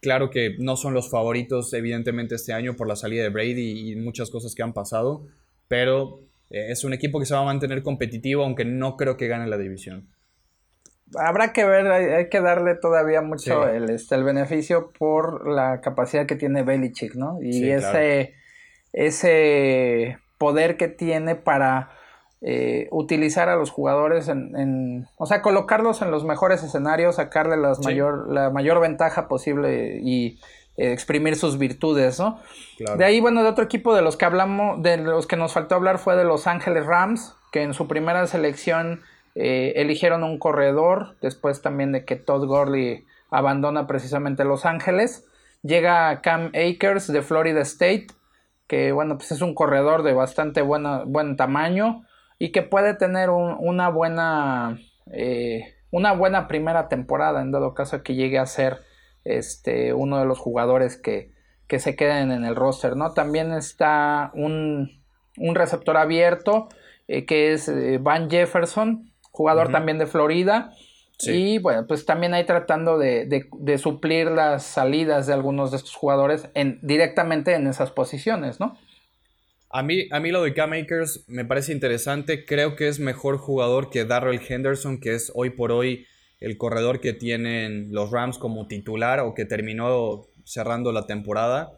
claro 0.00 0.28
que 0.28 0.56
no 0.58 0.76
son 0.76 0.92
los 0.92 1.10
favoritos, 1.10 1.72
evidentemente, 1.72 2.34
este 2.34 2.52
año 2.52 2.76
por 2.76 2.86
la 2.86 2.96
salida 2.96 3.22
de 3.22 3.30
Brady 3.30 3.90
y 3.90 3.96
muchas 3.96 4.30
cosas 4.30 4.54
que 4.54 4.62
han 4.62 4.74
pasado, 4.74 5.26
pero 5.66 6.20
es 6.50 6.84
un 6.84 6.92
equipo 6.92 7.18
que 7.18 7.26
se 7.26 7.34
va 7.34 7.40
a 7.40 7.44
mantener 7.44 7.82
competitivo, 7.82 8.44
aunque 8.44 8.64
no 8.64 8.96
creo 8.96 9.16
que 9.16 9.28
gane 9.28 9.46
la 9.46 9.58
división. 9.58 10.08
Habrá 11.16 11.52
que 11.52 11.64
ver, 11.64 11.86
hay, 11.86 12.28
que 12.28 12.40
darle 12.40 12.74
todavía 12.74 13.22
mucho 13.22 13.66
el, 13.66 13.88
este, 13.90 14.14
el 14.14 14.24
beneficio 14.24 14.92
por 14.98 15.48
la 15.48 15.80
capacidad 15.80 16.26
que 16.26 16.36
tiene 16.36 16.62
Belichick, 16.62 17.14
¿no? 17.14 17.38
Y 17.40 17.70
ese, 17.70 18.34
ese 18.92 20.18
poder 20.36 20.76
que 20.76 20.88
tiene 20.88 21.34
para 21.34 21.90
eh, 22.40 22.88
utilizar 22.90 23.48
a 23.48 23.56
los 23.56 23.70
jugadores 23.70 24.28
en, 24.28 25.08
o 25.16 25.26
sea, 25.26 25.42
colocarlos 25.42 26.02
en 26.02 26.10
los 26.10 26.24
mejores 26.24 26.62
escenarios, 26.62 27.16
sacarle 27.16 27.56
las 27.56 27.80
mayor, 27.80 28.32
la 28.32 28.50
mayor 28.50 28.80
ventaja 28.80 29.28
posible 29.28 29.98
y 30.02 30.38
eh, 30.78 30.92
exprimir 30.92 31.36
sus 31.36 31.58
virtudes, 31.58 32.18
¿no? 32.18 32.40
De 32.96 33.04
ahí, 33.04 33.20
bueno, 33.20 33.42
de 33.42 33.48
otro 33.48 33.64
equipo 33.64 33.94
de 33.94 34.00
los 34.00 34.16
que 34.16 34.24
hablamos, 34.24 34.82
de 34.82 34.96
los 34.96 35.26
que 35.26 35.36
nos 35.36 35.52
faltó 35.52 35.74
hablar 35.74 35.98
fue 35.98 36.16
de 36.16 36.24
Los 36.24 36.46
Ángeles 36.46 36.86
Rams, 36.86 37.34
que 37.52 37.62
en 37.62 37.74
su 37.74 37.86
primera 37.86 38.26
selección 38.26 39.02
eh, 39.34 39.74
eligieron 39.76 40.22
un 40.22 40.38
corredor, 40.38 41.16
después 41.20 41.60
también 41.60 41.92
de 41.92 42.04
que 42.04 42.16
Todd 42.16 42.46
Gurley 42.46 43.04
abandona 43.30 43.86
precisamente 43.86 44.44
Los 44.44 44.64
Ángeles. 44.64 45.26
Llega 45.62 46.20
Cam 46.22 46.52
Akers 46.54 47.08
de 47.08 47.22
Florida 47.22 47.60
State, 47.62 48.06
que 48.68 48.92
bueno, 48.92 49.18
pues 49.18 49.32
es 49.32 49.42
un 49.42 49.54
corredor 49.54 50.02
de 50.04 50.12
bastante 50.12 50.62
buena, 50.62 51.02
buen 51.04 51.36
tamaño 51.36 52.04
y 52.38 52.52
que 52.52 52.62
puede 52.62 52.94
tener 52.94 53.30
una 53.30 53.88
buena 53.88 54.78
eh, 55.12 55.74
una 55.90 56.12
buena 56.12 56.48
primera 56.48 56.88
temporada 56.88 57.40
en 57.40 57.50
dado 57.50 57.74
caso 57.74 58.02
que 58.02 58.14
llegue 58.14 58.38
a 58.38 58.46
ser 58.46 58.82
este 59.36 59.92
uno 59.92 60.18
de 60.18 60.26
los 60.26 60.38
jugadores 60.38 60.96
que, 60.96 61.32
que 61.66 61.78
se 61.78 61.96
queden 61.96 62.30
en 62.30 62.44
el 62.44 62.56
roster 62.56 62.96
no 62.96 63.12
también 63.12 63.52
está 63.52 64.30
un, 64.34 65.02
un 65.36 65.54
receptor 65.54 65.96
abierto 65.96 66.68
eh, 67.06 67.24
que 67.24 67.52
es 67.52 67.68
eh, 67.68 67.98
Van 68.00 68.30
Jefferson 68.30 69.12
jugador 69.30 69.70
también 69.70 69.98
de 69.98 70.06
Florida. 70.06 70.72
Y 71.20 71.58
bueno 71.58 71.84
pues 71.86 72.06
también 72.06 72.32
ahí 72.32 72.44
tratando 72.44 72.96
de, 72.96 73.26
de, 73.26 73.78
suplir 73.78 74.30
las 74.30 74.62
salidas 74.62 75.26
de 75.26 75.32
algunos 75.32 75.72
de 75.72 75.78
estos 75.78 75.96
jugadores 75.96 76.48
en, 76.54 76.78
directamente 76.82 77.54
en 77.54 77.66
esas 77.66 77.90
posiciones 77.90 78.60
no 78.60 78.78
a 79.70 79.82
mí, 79.82 80.08
a 80.10 80.20
mí 80.20 80.30
lo 80.30 80.42
de 80.42 80.54
Cam 80.54 80.72
Akers 80.72 81.24
me 81.28 81.44
parece 81.44 81.72
interesante. 81.72 82.44
Creo 82.44 82.74
que 82.74 82.88
es 82.88 83.00
mejor 83.00 83.36
jugador 83.36 83.90
que 83.90 84.04
Darrell 84.04 84.40
Henderson, 84.46 84.98
que 84.98 85.14
es 85.14 85.30
hoy 85.34 85.50
por 85.50 85.72
hoy 85.72 86.06
el 86.40 86.56
corredor 86.56 87.00
que 87.00 87.12
tienen 87.12 87.88
los 87.92 88.10
Rams 88.10 88.38
como 88.38 88.66
titular 88.66 89.20
o 89.20 89.34
que 89.34 89.44
terminó 89.44 90.26
cerrando 90.44 90.92
la 90.92 91.06
temporada. 91.06 91.72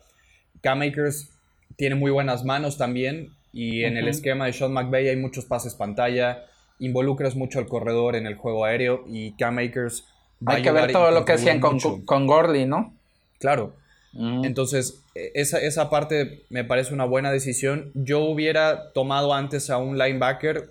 Cam 0.61 0.83
Akers 0.83 1.31
tiene 1.77 1.95
muy 1.95 2.11
buenas 2.11 2.45
manos 2.45 2.77
también 2.77 3.31
y 3.53 3.85
en 3.85 3.97
el 3.97 4.09
esquema 4.09 4.47
de 4.47 4.53
Sean 4.53 4.73
McVay 4.73 5.09
hay 5.09 5.17
muchos 5.17 5.45
pases 5.45 5.75
pantalla, 5.75 6.45
involucras 6.79 7.37
mucho 7.37 7.59
al 7.59 7.67
corredor 7.67 8.17
en 8.17 8.27
el 8.27 8.37
juego 8.37 8.65
aéreo 8.65 9.05
y 9.09 9.33
Cam 9.33 9.59
Akers 9.59 10.05
va 10.47 10.55
Hay 10.55 10.63
que 10.63 10.73
ver 10.73 10.93
todo 10.93 11.11
lo 11.11 11.25
que 11.25 11.33
hacían 11.33 11.61
con, 11.61 11.79
con 12.05 12.27
¿no? 12.69 12.95
Claro. 13.39 13.75
Mm. 14.13 14.45
Entonces, 14.45 15.03
e, 15.15 15.33
esa, 15.35 15.59
esa, 15.61 15.91
parte 15.91 16.45
me 16.51 16.65
parece 16.65 16.95
una 16.95 17.05
buena 17.05 17.31
decisión. 17.31 17.91
Yo 17.95 18.21
hubiera 18.21 18.93
tomado 18.93 19.35
antes 19.35 19.71
a 19.71 19.79
un 19.79 19.99
linebacker, 19.99 20.71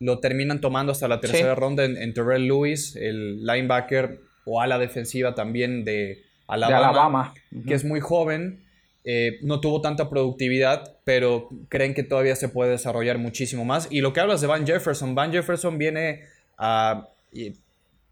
lo 0.00 0.20
terminan 0.20 0.60
tomando 0.60 0.92
hasta 0.92 1.08
la 1.08 1.20
tercera 1.20 1.54
ronda 1.54 1.84
en, 1.84 2.14
Terrell 2.14 2.46
Lewis, 2.46 2.94
el 2.96 3.44
linebacker 3.44 4.20
o 4.44 4.60
ala 4.60 4.78
defensiva 4.78 5.34
también 5.34 5.84
de 5.84 6.24
Alabama, 6.46 7.34
que 7.66 7.74
es 7.74 7.84
muy 7.84 8.00
joven. 8.00 8.64
Eh, 9.04 9.38
no 9.42 9.60
tuvo 9.60 9.80
tanta 9.80 10.10
productividad, 10.10 10.96
pero 11.04 11.48
creen 11.68 11.94
que 11.94 12.02
todavía 12.02 12.36
se 12.36 12.48
puede 12.48 12.72
desarrollar 12.72 13.18
muchísimo 13.18 13.64
más. 13.64 13.88
Y 13.90 14.00
lo 14.00 14.12
que 14.12 14.20
hablas 14.20 14.40
de 14.40 14.46
Van 14.46 14.66
Jefferson, 14.66 15.14
Van 15.14 15.32
Jefferson 15.32 15.78
viene 15.78 16.24
a 16.58 17.08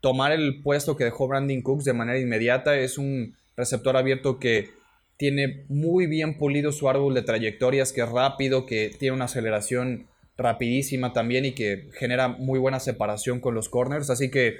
tomar 0.00 0.32
el 0.32 0.62
puesto 0.62 0.96
que 0.96 1.04
dejó 1.04 1.28
Brandon 1.28 1.60
Cooks 1.62 1.84
de 1.84 1.92
manera 1.92 2.18
inmediata. 2.18 2.76
Es 2.78 2.96
un 2.98 3.36
receptor 3.56 3.96
abierto 3.96 4.38
que 4.38 4.70
tiene 5.16 5.64
muy 5.68 6.06
bien 6.06 6.38
pulido 6.38 6.72
su 6.72 6.88
árbol 6.88 7.14
de 7.14 7.22
trayectorias, 7.22 7.92
que 7.92 8.02
es 8.02 8.08
rápido, 8.08 8.66
que 8.66 8.90
tiene 8.98 9.16
una 9.16 9.24
aceleración 9.26 10.06
rapidísima 10.36 11.12
también 11.12 11.44
y 11.44 11.52
que 11.52 11.88
genera 11.98 12.28
muy 12.28 12.58
buena 12.58 12.80
separación 12.80 13.40
con 13.40 13.54
los 13.54 13.68
corners. 13.68 14.10
Así 14.10 14.30
que, 14.30 14.56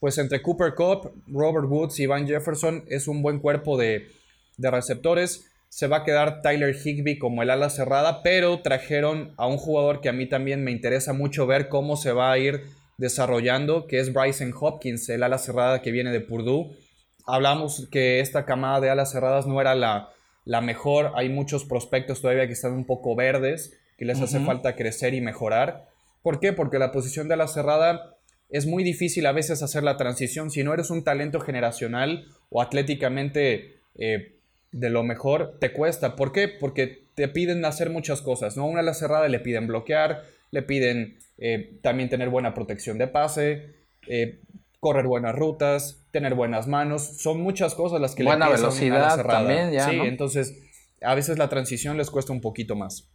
pues 0.00 0.18
entre 0.18 0.42
Cooper 0.42 0.74
Cup, 0.74 1.12
Robert 1.26 1.66
Woods 1.68 1.98
y 2.00 2.06
Van 2.06 2.26
Jefferson 2.26 2.84
es 2.88 3.08
un 3.08 3.22
buen 3.22 3.38
cuerpo 3.38 3.76
de, 3.78 4.08
de 4.56 4.70
receptores. 4.70 5.50
Se 5.68 5.86
va 5.86 5.98
a 5.98 6.04
quedar 6.04 6.42
Tyler 6.42 6.74
Higby 6.74 7.18
como 7.18 7.42
el 7.42 7.50
ala 7.50 7.70
cerrada, 7.70 8.22
pero 8.22 8.60
trajeron 8.60 9.34
a 9.36 9.46
un 9.46 9.56
jugador 9.56 10.00
que 10.00 10.08
a 10.08 10.12
mí 10.12 10.28
también 10.28 10.62
me 10.62 10.70
interesa 10.70 11.12
mucho 11.12 11.46
ver 11.46 11.68
cómo 11.68 11.96
se 11.96 12.12
va 12.12 12.30
a 12.30 12.38
ir 12.38 12.62
desarrollando, 12.96 13.86
que 13.88 13.98
es 13.98 14.12
Bryson 14.12 14.52
Hopkins, 14.58 15.08
el 15.08 15.24
ala 15.24 15.38
cerrada 15.38 15.82
que 15.82 15.90
viene 15.90 16.12
de 16.12 16.20
Purdue 16.20 16.76
hablamos 17.26 17.88
que 17.90 18.20
esta 18.20 18.44
camada 18.44 18.80
de 18.80 18.90
alas 18.90 19.12
cerradas 19.12 19.46
no 19.46 19.60
era 19.60 19.74
la, 19.74 20.10
la 20.44 20.60
mejor. 20.60 21.12
Hay 21.16 21.28
muchos 21.28 21.64
prospectos 21.64 22.20
todavía 22.20 22.46
que 22.46 22.52
están 22.52 22.72
un 22.72 22.86
poco 22.86 23.16
verdes, 23.16 23.78
que 23.96 24.04
les 24.04 24.20
hace 24.20 24.40
falta 24.40 24.76
crecer 24.76 25.14
y 25.14 25.20
mejorar. 25.20 25.88
¿Por 26.22 26.40
qué? 26.40 26.52
Porque 26.52 26.78
la 26.78 26.92
posición 26.92 27.28
de 27.28 27.34
ala 27.34 27.48
cerrada 27.48 28.16
es 28.50 28.66
muy 28.66 28.84
difícil 28.84 29.26
a 29.26 29.32
veces 29.32 29.62
hacer 29.62 29.82
la 29.82 29.96
transición. 29.96 30.50
Si 30.50 30.62
no 30.64 30.72
eres 30.74 30.90
un 30.90 31.04
talento 31.04 31.40
generacional 31.40 32.26
o 32.50 32.62
atléticamente 32.62 33.78
eh, 33.96 34.36
de 34.72 34.90
lo 34.90 35.02
mejor, 35.02 35.58
te 35.60 35.72
cuesta. 35.72 36.16
¿Por 36.16 36.32
qué? 36.32 36.48
Porque 36.48 37.04
te 37.14 37.28
piden 37.28 37.64
hacer 37.64 37.90
muchas 37.90 38.22
cosas. 38.22 38.56
¿no? 38.56 38.66
Una 38.66 38.80
ala 38.80 38.94
cerrada 38.94 39.28
le 39.28 39.40
piden 39.40 39.66
bloquear, 39.66 40.24
le 40.50 40.62
piden 40.62 41.18
eh, 41.38 41.78
también 41.82 42.08
tener 42.08 42.28
buena 42.28 42.54
protección 42.54 42.98
de 42.98 43.06
pase, 43.06 43.74
eh, 44.08 44.40
correr 44.80 45.06
buenas 45.06 45.34
rutas, 45.34 46.04
tener 46.10 46.34
buenas 46.34 46.68
manos, 46.68 47.02
son 47.18 47.40
muchas 47.40 47.74
cosas 47.74 48.00
las 48.00 48.14
que 48.14 48.22
Buena 48.22 48.48
velocidad 48.48 49.24
también, 49.24 49.72
ya. 49.72 49.88
Sí, 49.88 49.98
entonces 50.02 50.54
a 51.00 51.14
veces 51.14 51.38
la 51.38 51.48
transición 51.48 51.96
les 51.96 52.10
cuesta 52.10 52.32
un 52.32 52.40
poquito 52.40 52.76
más. 52.76 53.08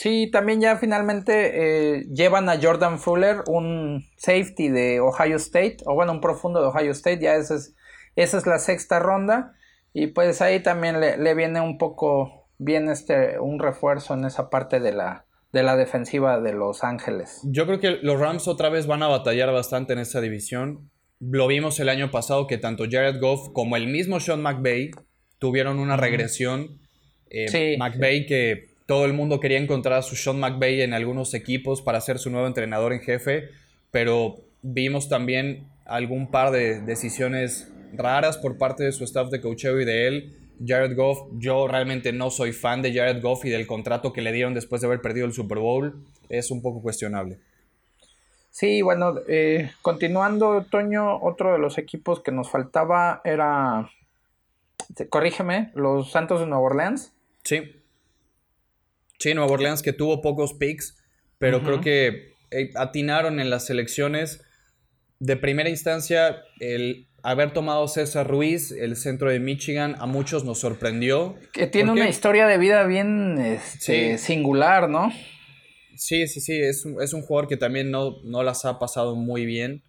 Sí, 0.00 0.30
también 0.32 0.62
ya 0.62 0.78
finalmente 0.78 1.98
eh, 1.98 2.06
llevan 2.10 2.48
a 2.48 2.58
Jordan 2.58 2.98
Fuller, 2.98 3.42
un 3.48 4.06
safety 4.16 4.70
de 4.70 4.98
Ohio 4.98 5.36
State, 5.36 5.76
o 5.84 5.92
bueno, 5.92 6.12
un 6.12 6.22
profundo 6.22 6.62
de 6.62 6.68
Ohio 6.68 6.92
State, 6.92 7.20
ya 7.20 7.36
esa 7.36 7.56
es, 7.56 7.74
esa 8.16 8.38
es 8.38 8.46
la 8.46 8.58
sexta 8.58 8.98
ronda, 8.98 9.52
y 9.92 10.06
pues 10.06 10.40
ahí 10.40 10.62
también 10.62 11.00
le, 11.00 11.18
le 11.18 11.34
viene 11.34 11.60
un 11.60 11.76
poco 11.76 12.48
bien 12.56 12.88
este, 12.88 13.38
un 13.40 13.58
refuerzo 13.58 14.14
en 14.14 14.24
esa 14.24 14.48
parte 14.48 14.80
de 14.80 14.92
la, 14.92 15.26
de 15.52 15.62
la 15.64 15.76
defensiva 15.76 16.40
de 16.40 16.54
Los 16.54 16.82
Ángeles. 16.82 17.42
Yo 17.44 17.66
creo 17.66 17.78
que 17.78 17.98
los 18.00 18.18
Rams 18.18 18.48
otra 18.48 18.70
vez 18.70 18.86
van 18.86 19.02
a 19.02 19.08
batallar 19.08 19.52
bastante 19.52 19.92
en 19.92 19.98
esta 19.98 20.22
división. 20.22 20.90
Lo 21.18 21.46
vimos 21.46 21.78
el 21.78 21.90
año 21.90 22.10
pasado 22.10 22.46
que 22.46 22.56
tanto 22.56 22.84
Jared 22.90 23.20
Goff 23.20 23.50
como 23.52 23.76
el 23.76 23.86
mismo 23.86 24.18
Sean 24.18 24.40
McVay 24.40 24.92
tuvieron 25.38 25.78
una 25.78 25.98
regresión. 25.98 26.80
Eh, 27.28 27.76
McVay 27.78 28.24
que 28.24 28.69
todo 28.90 29.04
el 29.04 29.12
mundo 29.12 29.38
quería 29.38 29.58
encontrar 29.58 30.00
a 30.00 30.02
su 30.02 30.16
Sean 30.16 30.40
McVay 30.40 30.82
en 30.82 30.94
algunos 30.94 31.32
equipos 31.34 31.80
para 31.80 32.00
ser 32.00 32.18
su 32.18 32.28
nuevo 32.28 32.48
entrenador 32.48 32.92
en 32.92 32.98
jefe, 32.98 33.50
pero 33.92 34.40
vimos 34.62 35.08
también 35.08 35.68
algún 35.84 36.32
par 36.32 36.50
de 36.50 36.80
decisiones 36.80 37.72
raras 37.92 38.36
por 38.36 38.58
parte 38.58 38.82
de 38.82 38.90
su 38.90 39.04
staff 39.04 39.30
de 39.30 39.40
coacheo 39.40 39.80
y 39.80 39.84
de 39.84 40.08
él 40.08 40.36
Jared 40.66 40.96
Goff, 40.96 41.20
yo 41.34 41.68
realmente 41.68 42.12
no 42.12 42.30
soy 42.30 42.50
fan 42.50 42.82
de 42.82 42.92
Jared 42.92 43.22
Goff 43.22 43.44
y 43.44 43.50
del 43.50 43.64
contrato 43.68 44.12
que 44.12 44.22
le 44.22 44.32
dieron 44.32 44.54
después 44.54 44.80
de 44.80 44.88
haber 44.88 45.00
perdido 45.00 45.24
el 45.24 45.34
Super 45.34 45.58
Bowl. 45.58 46.04
Es 46.28 46.50
un 46.50 46.60
poco 46.60 46.82
cuestionable. 46.82 47.38
Sí, 48.50 48.82
bueno, 48.82 49.14
eh, 49.28 49.70
continuando, 49.82 50.66
Toño, 50.68 51.22
otro 51.22 51.52
de 51.52 51.60
los 51.60 51.78
equipos 51.78 52.18
que 52.18 52.32
nos 52.32 52.50
faltaba 52.50 53.20
era, 53.22 53.88
corrígeme, 55.10 55.70
los 55.76 56.10
Santos 56.10 56.40
de 56.40 56.46
Nueva 56.46 56.64
Orleans. 56.64 57.12
Sí. 57.44 57.79
Sí, 59.20 59.34
Nueva 59.34 59.52
Orleans 59.52 59.82
que 59.82 59.92
tuvo 59.92 60.22
pocos 60.22 60.54
picks, 60.54 60.96
pero 61.38 61.62
creo 61.62 61.80
que 61.82 62.34
eh, 62.50 62.70
atinaron 62.74 63.38
en 63.38 63.50
las 63.50 63.68
elecciones. 63.68 64.42
De 65.18 65.36
primera 65.36 65.68
instancia, 65.68 66.42
el 66.58 67.06
haber 67.22 67.52
tomado 67.52 67.86
César 67.86 68.26
Ruiz, 68.26 68.72
el 68.72 68.96
centro 68.96 69.30
de 69.30 69.38
Michigan, 69.38 69.94
a 69.98 70.06
muchos 70.06 70.44
nos 70.44 70.58
sorprendió. 70.60 71.36
Que 71.52 71.66
tiene 71.66 71.92
una 71.92 72.08
historia 72.08 72.46
de 72.46 72.56
vida 72.56 72.84
bien 72.84 73.38
este, 73.38 74.16
singular, 74.16 74.88
¿no? 74.88 75.12
Sí, 75.96 76.26
sí, 76.26 76.40
sí, 76.40 76.56
es 76.58 76.86
un, 76.86 77.02
es 77.02 77.12
un 77.12 77.20
jugador 77.20 77.46
que 77.46 77.58
también 77.58 77.90
no, 77.90 78.22
no, 78.24 78.42
las 78.42 78.64
ha 78.64 78.78
pasado 78.78 79.16
muy 79.16 79.44
bien, 79.44 79.82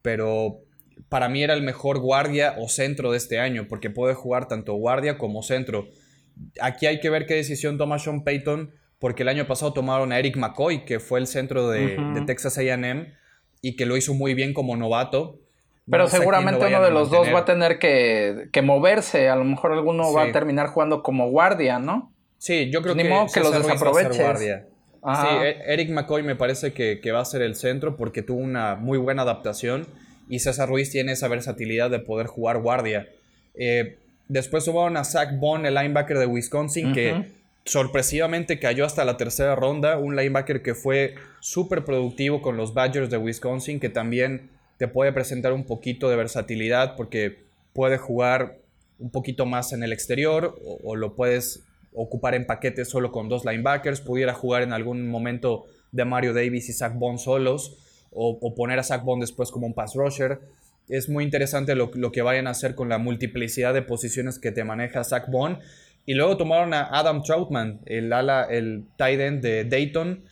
pero 0.00 0.62
para 1.10 1.28
mí 1.28 1.42
era 1.42 1.52
el 1.52 1.62
mejor 1.62 1.98
guardia 1.98 2.54
o 2.58 2.66
centro 2.70 3.10
de 3.10 3.18
este 3.18 3.38
año, 3.38 3.66
porque 3.68 3.90
puede 3.90 4.14
jugar 4.14 4.48
tanto 4.48 4.72
guardia 4.72 5.18
como 5.18 5.42
centro. 5.42 5.90
Aquí 6.60 6.86
hay 6.86 7.00
que 7.00 7.10
ver 7.10 7.26
qué 7.26 7.34
decisión 7.34 7.78
toma 7.78 7.98
Sean 7.98 8.24
Payton, 8.24 8.72
porque 8.98 9.22
el 9.22 9.28
año 9.28 9.46
pasado 9.46 9.72
tomaron 9.72 10.12
a 10.12 10.18
Eric 10.18 10.36
McCoy, 10.36 10.84
que 10.84 11.00
fue 11.00 11.18
el 11.18 11.26
centro 11.26 11.68
de, 11.68 11.96
de 12.14 12.20
Texas 12.22 12.58
AM, 12.58 13.08
y 13.62 13.76
que 13.76 13.86
lo 13.86 13.96
hizo 13.96 14.14
muy 14.14 14.34
bien 14.34 14.52
como 14.54 14.76
novato 14.76 15.40
pero 15.90 16.08
seguramente 16.08 16.66
uno 16.66 16.82
de 16.82 16.90
los 16.90 17.10
dos 17.10 17.28
va 17.34 17.40
a 17.40 17.44
tener 17.44 17.78
que, 17.78 18.62
moverse. 18.62 19.28
A 19.28 19.36
lo 19.36 19.44
mejor 19.44 19.72
alguno 19.72 20.12
va 20.12 20.24
a 20.24 20.32
terminar 20.32 20.68
jugando 20.68 21.02
como 21.02 21.28
guardia, 21.30 21.78
¿no? 21.78 22.12
Sí, 22.38 22.70
yo 22.70 22.80
creo 22.80 22.94
que, 22.94 23.02
que 23.02 23.40
los 23.40 23.52
desaproveches. 23.52 24.62
Sí, 25.02 25.26
e- 25.42 25.72
Eric 25.72 25.90
McCoy 25.90 26.22
me 26.22 26.36
parece 26.36 26.72
que, 26.72 27.12
va 27.12 27.20
a 27.20 27.24
ser 27.24 27.42
el 27.42 27.56
centro 27.56 27.96
porque 27.96 28.22
tuvo 28.22 28.40
una 28.40 28.76
muy 28.76 28.98
buena 28.98 29.22
adaptación 29.22 29.86
y 30.28 30.38
César 30.38 30.68
Ruiz 30.68 30.90
tiene 30.90 31.12
esa 31.12 31.26
versatilidad 31.28 31.90
de 31.90 31.98
poder 31.98 32.28
jugar 32.28 32.58
guardia. 32.58 33.08
Eh, 33.54 33.98
después 34.30 34.64
subaron 34.64 34.96
a 34.96 35.04
Zach 35.04 35.38
Bond, 35.38 35.66
el 35.66 35.74
linebacker 35.74 36.18
de 36.18 36.26
Wisconsin, 36.26 36.92
que 36.92 37.32
sorpresivamente 37.64 38.58
cayó 38.58 38.86
hasta 38.86 39.04
la 39.04 39.16
tercera 39.16 39.54
ronda, 39.56 39.98
un 39.98 40.16
linebacker 40.16 40.62
que 40.62 40.74
fue 40.74 41.14
súper 41.40 41.84
productivo 41.84 42.40
con 42.40 42.56
los 42.56 42.72
Badgers 42.72 43.10
de 43.10 43.18
Wisconsin, 43.18 43.80
que 43.80 43.88
también 43.88 44.50
te 44.78 44.88
puede 44.88 45.12
presentar 45.12 45.52
un 45.52 45.64
poquito 45.64 46.08
de 46.08 46.16
versatilidad 46.16 46.96
porque 46.96 47.44
puede 47.72 47.98
jugar 47.98 48.58
un 48.98 49.10
poquito 49.10 49.46
más 49.46 49.72
en 49.72 49.82
el 49.82 49.92
exterior 49.92 50.58
o, 50.64 50.94
lo 50.94 51.14
puedes 51.14 51.64
ocupar 51.92 52.34
en 52.34 52.46
paquetes 52.46 52.88
solo 52.88 53.10
con 53.10 53.28
dos 53.28 53.44
linebackers, 53.44 54.00
pudiera 54.00 54.32
jugar 54.32 54.62
en 54.62 54.72
algún 54.72 55.08
momento 55.08 55.66
de 55.90 56.04
Mario 56.04 56.32
Davis 56.32 56.68
y 56.68 56.72
Zach 56.72 56.94
Bond 56.94 57.18
solos 57.18 57.76
o, 58.12 58.54
poner 58.54 58.78
a 58.78 58.84
Zach 58.84 59.02
Bond 59.02 59.22
después 59.22 59.50
como 59.50 59.66
un 59.66 59.74
pass 59.74 59.94
rusher. 59.94 60.40
Es 60.90 61.08
muy 61.08 61.24
interesante 61.24 61.74
lo, 61.74 61.90
lo, 61.94 62.12
que 62.12 62.22
vayan 62.22 62.46
a 62.46 62.50
hacer 62.50 62.74
con 62.74 62.88
la 62.88 62.98
multiplicidad 62.98 63.72
de 63.72 63.82
posiciones 63.82 64.38
que 64.38 64.52
te 64.52 64.64
maneja 64.64 65.04
Zach 65.04 65.30
Bond. 65.30 65.58
Y 66.06 66.14
luego 66.14 66.36
tomaron 66.36 66.74
a 66.74 66.88
Adam 66.90 67.22
Troutman, 67.22 67.80
el 67.86 68.12
ala, 68.12 68.44
el 68.44 68.84
tight 68.96 69.20
end 69.20 69.42
de 69.42 69.64
Dayton, 69.64 70.24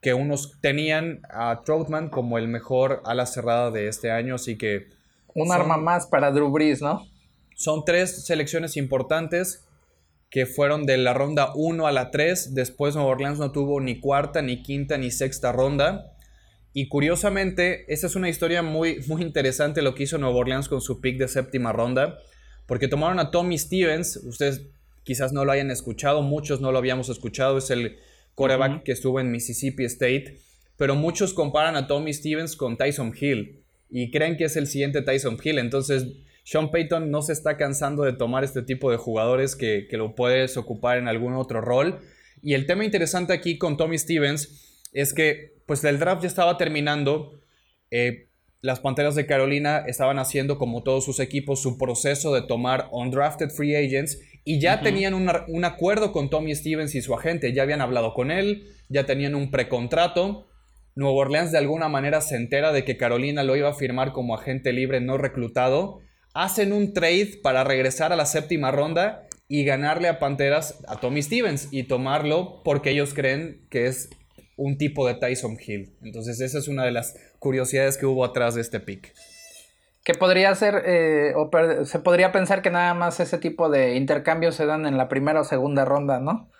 que 0.00 0.14
unos 0.14 0.58
tenían 0.60 1.20
a 1.28 1.62
Troutman 1.64 2.08
como 2.08 2.38
el 2.38 2.48
mejor 2.48 3.02
ala 3.04 3.26
cerrada 3.26 3.70
de 3.70 3.88
este 3.88 4.10
año, 4.10 4.36
así 4.36 4.56
que... 4.56 4.88
Un 5.34 5.52
arma 5.52 5.76
más 5.76 6.06
para 6.06 6.30
Drew 6.30 6.50
Brees, 6.50 6.80
¿no? 6.80 7.06
Son 7.54 7.84
tres 7.84 8.24
selecciones 8.24 8.76
importantes 8.76 9.66
que 10.30 10.46
fueron 10.46 10.86
de 10.86 10.98
la 10.98 11.14
ronda 11.14 11.52
1 11.54 11.86
a 11.86 11.92
la 11.92 12.10
3. 12.10 12.54
Después 12.54 12.94
Nueva 12.94 13.10
Orleans 13.10 13.38
no 13.38 13.52
tuvo 13.52 13.80
ni 13.80 14.00
cuarta, 14.00 14.42
ni 14.42 14.62
quinta, 14.62 14.98
ni 14.98 15.10
sexta 15.10 15.52
ronda. 15.52 16.15
Y 16.78 16.88
curiosamente, 16.88 17.90
esa 17.90 18.06
es 18.06 18.16
una 18.16 18.28
historia 18.28 18.60
muy, 18.60 19.00
muy 19.06 19.22
interesante 19.22 19.80
lo 19.80 19.94
que 19.94 20.02
hizo 20.02 20.18
Nueva 20.18 20.36
Orleans 20.36 20.68
con 20.68 20.82
su 20.82 21.00
pick 21.00 21.16
de 21.16 21.26
séptima 21.26 21.72
ronda. 21.72 22.18
Porque 22.66 22.86
tomaron 22.86 23.18
a 23.18 23.30
Tommy 23.30 23.56
Stevens. 23.56 24.18
Ustedes 24.24 24.66
quizás 25.02 25.32
no 25.32 25.46
lo 25.46 25.52
hayan 25.52 25.70
escuchado, 25.70 26.20
muchos 26.20 26.60
no 26.60 26.72
lo 26.72 26.76
habíamos 26.76 27.08
escuchado. 27.08 27.56
Es 27.56 27.70
el 27.70 27.96
coreback 28.34 28.82
que 28.82 28.92
estuvo 28.92 29.20
en 29.20 29.30
Mississippi 29.30 29.86
State. 29.86 30.36
Pero 30.76 30.96
muchos 30.96 31.32
comparan 31.32 31.76
a 31.76 31.86
Tommy 31.86 32.12
Stevens 32.12 32.56
con 32.56 32.76
Tyson 32.76 33.14
Hill. 33.18 33.64
Y 33.88 34.10
creen 34.10 34.36
que 34.36 34.44
es 34.44 34.56
el 34.56 34.66
siguiente 34.66 35.00
Tyson 35.00 35.38
Hill. 35.42 35.58
Entonces 35.58 36.04
sean 36.44 36.70
Payton 36.70 37.10
no 37.10 37.22
se 37.22 37.32
está 37.32 37.56
cansando 37.56 38.02
de 38.02 38.12
tomar 38.12 38.44
este 38.44 38.60
tipo 38.60 38.90
de 38.90 38.98
jugadores 38.98 39.56
que, 39.56 39.88
lo 39.92 40.14
puedes 40.14 40.58
ocupar 40.58 40.98
en 40.98 41.08
algún 41.08 41.36
otro 41.36 41.62
rol. 41.62 42.00
Y 42.42 42.52
el 42.52 42.66
tema 42.66 42.84
interesante 42.84 43.32
aquí 43.32 43.56
con 43.56 43.78
Tommy 43.78 43.96
Stevens 43.96 44.84
es 44.92 45.14
que 45.14 45.55
pues 45.66 45.84
el 45.84 45.98
draft 45.98 46.22
ya 46.22 46.28
estaba 46.28 46.56
terminando. 46.56 47.40
Eh, 47.90 48.28
las 48.62 48.80
Panteras 48.80 49.14
de 49.14 49.26
Carolina 49.26 49.84
estaban 49.86 50.18
haciendo, 50.18 50.58
como 50.58 50.82
todos 50.82 51.04
sus 51.04 51.20
equipos, 51.20 51.60
su 51.60 51.78
proceso 51.78 52.34
de 52.34 52.42
tomar 52.42 52.88
undrafted 52.90 53.50
free 53.50 53.76
agents 53.76 54.18
y 54.44 54.60
ya 54.60 54.80
tenían 54.80 55.14
un 55.14 55.64
acuerdo 55.64 56.12
con 56.12 56.30
Tommy 56.30 56.54
Stevens 56.54 56.94
y 56.94 57.02
su 57.02 57.14
agente. 57.14 57.52
Ya 57.52 57.62
habían 57.62 57.80
hablado 57.80 58.14
con 58.14 58.30
él, 58.30 58.68
ya 58.88 59.04
tenían 59.04 59.34
un 59.34 59.50
precontrato. 59.50 60.48
Nuevo 60.94 61.18
Orleans 61.18 61.52
de 61.52 61.58
alguna 61.58 61.88
manera 61.88 62.20
se 62.20 62.36
entera 62.36 62.72
de 62.72 62.84
que 62.84 62.96
Carolina 62.96 63.42
lo 63.42 63.56
iba 63.56 63.68
a 63.68 63.74
firmar 63.74 64.12
como 64.12 64.34
agente 64.34 64.72
libre 64.72 65.00
no 65.00 65.18
reclutado 65.18 66.00
hacen 66.36 66.74
un 66.74 66.92
trade 66.92 67.40
para 67.42 67.64
regresar 67.64 68.12
a 68.12 68.16
la 68.16 68.26
séptima 68.26 68.70
ronda 68.70 69.26
y 69.48 69.64
ganarle 69.64 70.08
a 70.08 70.18
Panteras 70.18 70.84
a 70.86 71.00
Tommy 71.00 71.22
Stevens 71.22 71.68
y 71.70 71.84
tomarlo 71.84 72.60
porque 72.62 72.90
ellos 72.90 73.14
creen 73.14 73.66
que 73.70 73.86
es 73.86 74.10
un 74.56 74.78
tipo 74.78 75.06
de 75.06 75.14
Tyson 75.14 75.56
Hill. 75.64 75.94
Entonces 76.02 76.40
esa 76.40 76.58
es 76.58 76.68
una 76.68 76.84
de 76.84 76.92
las 76.92 77.14
curiosidades 77.38 77.96
que 77.98 78.06
hubo 78.06 78.24
atrás 78.24 78.54
de 78.54 78.62
este 78.62 78.80
pick. 78.80 79.14
Que 80.02 80.14
podría 80.14 80.54
ser, 80.54 80.82
eh, 80.86 81.34
o 81.34 81.50
se 81.84 81.98
podría 81.98 82.32
pensar 82.32 82.62
que 82.62 82.70
nada 82.70 82.94
más 82.94 83.20
ese 83.20 83.38
tipo 83.38 83.68
de 83.68 83.96
intercambios 83.96 84.54
se 84.54 84.66
dan 84.66 84.86
en 84.86 84.96
la 84.96 85.08
primera 85.08 85.40
o 85.40 85.44
segunda 85.44 85.84
ronda, 85.84 86.20
¿no? 86.20 86.50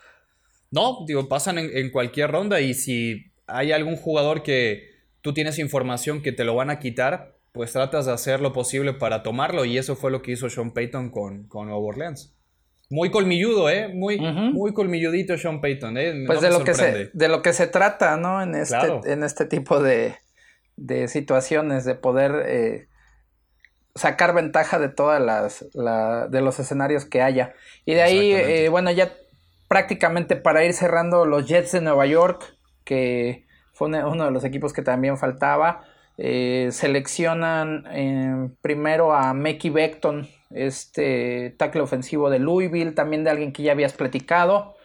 No, 0.70 1.04
digo, 1.06 1.28
pasan 1.28 1.58
en, 1.58 1.70
en 1.72 1.90
cualquier 1.90 2.32
ronda 2.32 2.60
y 2.60 2.74
si 2.74 3.32
hay 3.46 3.72
algún 3.72 3.96
jugador 3.96 4.42
que 4.42 4.90
tú 5.22 5.32
tienes 5.32 5.58
información 5.58 6.22
que 6.22 6.32
te 6.32 6.44
lo 6.44 6.54
van 6.54 6.70
a 6.70 6.80
quitar, 6.80 7.36
pues 7.52 7.72
tratas 7.72 8.06
de 8.06 8.12
hacer 8.12 8.40
lo 8.40 8.52
posible 8.52 8.92
para 8.92 9.22
tomarlo 9.22 9.64
y 9.64 9.78
eso 9.78 9.96
fue 9.96 10.10
lo 10.10 10.22
que 10.22 10.32
hizo 10.32 10.50
Sean 10.50 10.72
Payton 10.72 11.10
con, 11.10 11.48
con 11.48 11.70
Orleans. 11.70 12.35
Muy 12.88 13.10
colmilludo, 13.10 13.68
¿eh? 13.68 13.88
Muy, 13.88 14.18
muy 14.18 14.72
colmilludito 14.72 15.36
Sean 15.36 15.60
Payton, 15.60 15.98
¿eh? 15.98 16.24
Pues 16.26 16.40
de, 16.40 16.50
lo 16.50 16.62
que 16.62 16.74
se, 16.74 17.10
de 17.12 17.28
lo 17.28 17.42
que 17.42 17.52
se 17.52 17.66
trata, 17.66 18.16
¿no? 18.16 18.40
En 18.40 18.54
este, 18.54 19.00
en 19.06 19.24
este 19.24 19.44
tipo 19.44 19.82
de, 19.82 20.16
de 20.76 21.08
situaciones, 21.08 21.84
de 21.84 21.96
poder 21.96 22.44
eh, 22.46 22.88
sacar 23.96 24.34
ventaja 24.34 24.78
de 24.78 24.88
todas 24.88 25.20
las, 25.20 25.66
de 26.30 26.40
los 26.40 26.60
escenarios 26.60 27.04
que 27.04 27.22
haya. 27.22 27.54
Y 27.84 27.94
de 27.94 28.02
ahí, 28.02 28.32
eh, 28.32 28.68
bueno, 28.68 28.92
ya 28.92 29.12
prácticamente 29.68 30.36
para 30.36 30.64
ir 30.64 30.72
cerrando 30.72 31.26
los 31.26 31.46
Jets 31.46 31.72
de 31.72 31.80
Nueva 31.80 32.06
York, 32.06 32.56
que 32.84 33.46
fue 33.72 33.88
uno 33.88 34.24
de 34.26 34.30
los 34.30 34.44
equipos 34.44 34.72
que 34.72 34.82
también 34.82 35.18
faltaba. 35.18 35.84
Eh, 36.18 36.68
seleccionan 36.72 37.84
eh, 37.90 38.48
primero 38.62 39.12
a 39.12 39.34
Mekki 39.34 39.70
Beckton, 39.70 40.28
este 40.50 41.54
tackle 41.58 41.82
ofensivo 41.82 42.30
de 42.30 42.38
Louisville, 42.38 42.92
también 42.92 43.24
de 43.24 43.30
alguien 43.30 43.52
que 43.52 43.62
ya 43.62 43.72
habías 43.72 43.92
platicado. 43.92 44.76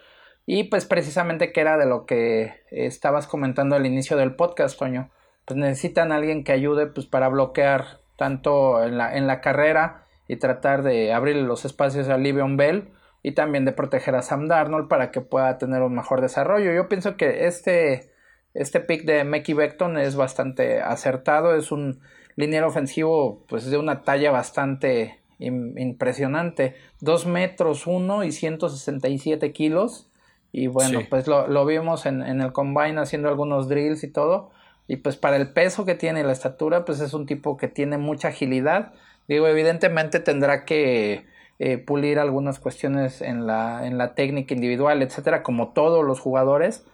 Y 0.44 0.64
pues 0.64 0.84
precisamente 0.84 1.52
que 1.52 1.60
era 1.60 1.78
de 1.78 1.86
lo 1.86 2.04
que 2.04 2.54
estabas 2.70 3.26
comentando 3.26 3.76
al 3.76 3.86
inicio 3.86 4.16
del 4.16 4.34
podcast, 4.34 4.78
Toño. 4.78 5.10
Pues 5.44 5.58
necesitan 5.58 6.12
a 6.12 6.16
alguien 6.16 6.44
que 6.44 6.52
ayude 6.52 6.86
pues 6.86 7.06
para 7.06 7.28
bloquear 7.28 8.00
tanto 8.16 8.82
en 8.84 8.98
la, 8.98 9.16
en 9.16 9.26
la 9.26 9.40
carrera 9.40 10.06
y 10.28 10.36
tratar 10.36 10.82
de 10.82 11.12
abrir 11.12 11.36
los 11.36 11.64
espacios 11.64 12.08
a 12.08 12.18
Livion 12.18 12.56
Bell 12.56 12.90
y 13.22 13.32
también 13.32 13.64
de 13.64 13.72
proteger 13.72 14.14
a 14.14 14.22
Sam 14.22 14.48
Darnold 14.48 14.88
para 14.88 15.10
que 15.10 15.20
pueda 15.20 15.58
tener 15.58 15.82
un 15.82 15.94
mejor 15.94 16.20
desarrollo. 16.20 16.72
Yo 16.72 16.88
pienso 16.88 17.16
que 17.16 17.46
este 17.46 18.11
este 18.54 18.80
pick 18.80 19.04
de 19.04 19.24
Mekki 19.24 19.54
Beckton 19.54 19.98
es 19.98 20.16
bastante 20.16 20.80
acertado, 20.80 21.54
es 21.56 21.72
un 21.72 22.00
liniero 22.36 22.68
ofensivo 22.68 23.44
pues 23.48 23.70
de 23.70 23.78
una 23.78 24.02
talla 24.02 24.30
bastante 24.30 25.18
impresionante, 25.38 26.76
2 27.00 27.26
metros 27.26 27.86
1 27.86 28.24
y 28.24 28.32
167 28.32 29.52
kilos. 29.52 30.08
Y 30.54 30.66
bueno 30.66 31.00
pues 31.08 31.26
lo, 31.26 31.66
vimos 31.66 32.04
en, 32.04 32.22
el 32.22 32.52
combine 32.52 33.00
haciendo 33.00 33.28
algunos 33.28 33.68
drills 33.68 34.04
y 34.04 34.08
todo. 34.08 34.50
Y 34.86 34.96
pues 34.96 35.16
para 35.16 35.36
el 35.36 35.52
peso 35.52 35.84
que 35.84 35.94
tiene 35.94 36.20
y 36.20 36.24
la 36.24 36.32
estatura 36.32 36.84
pues 36.84 37.00
es 37.00 37.14
un 37.14 37.26
tipo 37.26 37.56
que 37.56 37.68
tiene 37.68 37.98
mucha 37.98 38.28
agilidad, 38.28 38.92
digo 39.28 39.46
evidentemente 39.46 40.18
tendrá 40.20 40.64
que 40.64 41.24
eh, 41.58 41.78
pulir 41.78 42.18
algunas 42.18 42.58
cuestiones 42.58 43.22
en 43.22 43.46
la, 43.46 43.86
en 43.86 43.96
la 43.96 44.14
técnica 44.14 44.54
individual, 44.54 45.00
etcétera, 45.00 45.42
como 45.44 45.68
todos 45.72 46.04
los 46.04 46.18
jugadores, 46.18 46.84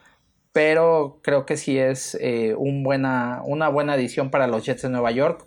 pero 0.58 1.20
creo 1.22 1.46
que 1.46 1.56
sí 1.56 1.78
es 1.78 2.18
eh, 2.20 2.56
una 2.56 3.40
buena 3.44 3.92
adición 3.92 4.28
para 4.32 4.48
los 4.48 4.66
Jets 4.66 4.82
de 4.82 4.88
Nueva 4.88 5.12
York. 5.12 5.46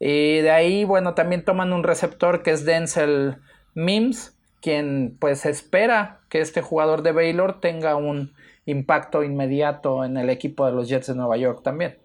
Y 0.00 0.38
de 0.38 0.50
ahí, 0.50 0.82
bueno, 0.82 1.14
también 1.14 1.44
toman 1.44 1.72
un 1.72 1.84
receptor 1.84 2.42
que 2.42 2.50
es 2.50 2.64
Denzel 2.64 3.36
Mims, 3.74 4.36
quien 4.60 5.16
pues 5.20 5.46
espera 5.46 6.22
que 6.28 6.40
este 6.40 6.62
jugador 6.62 7.02
de 7.02 7.12
Baylor 7.12 7.60
tenga 7.60 7.94
un 7.94 8.34
impacto 8.66 9.22
inmediato 9.22 10.04
en 10.04 10.16
el 10.16 10.30
equipo 10.30 10.66
de 10.66 10.72
los 10.72 10.88
Jets 10.88 11.06
de 11.06 11.14
Nueva 11.14 11.36
York 11.36 11.60
también. 11.62 11.98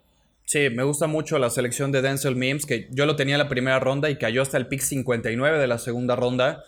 Sí, 0.44 0.70
me 0.70 0.84
gusta 0.84 1.08
mucho 1.08 1.40
la 1.40 1.50
selección 1.50 1.90
de 1.90 2.00
Denzel 2.00 2.36
Mims, 2.36 2.64
que 2.64 2.86
yo 2.92 3.06
lo 3.06 3.16
tenía 3.16 3.34
en 3.34 3.40
la 3.40 3.48
primera 3.48 3.80
ronda 3.80 4.08
y 4.08 4.18
cayó 4.18 4.40
hasta 4.40 4.56
el 4.56 4.68
pick 4.68 4.82
59 4.82 5.58
de 5.58 5.66
la 5.66 5.78
segunda 5.78 6.14
ronda. 6.14 6.62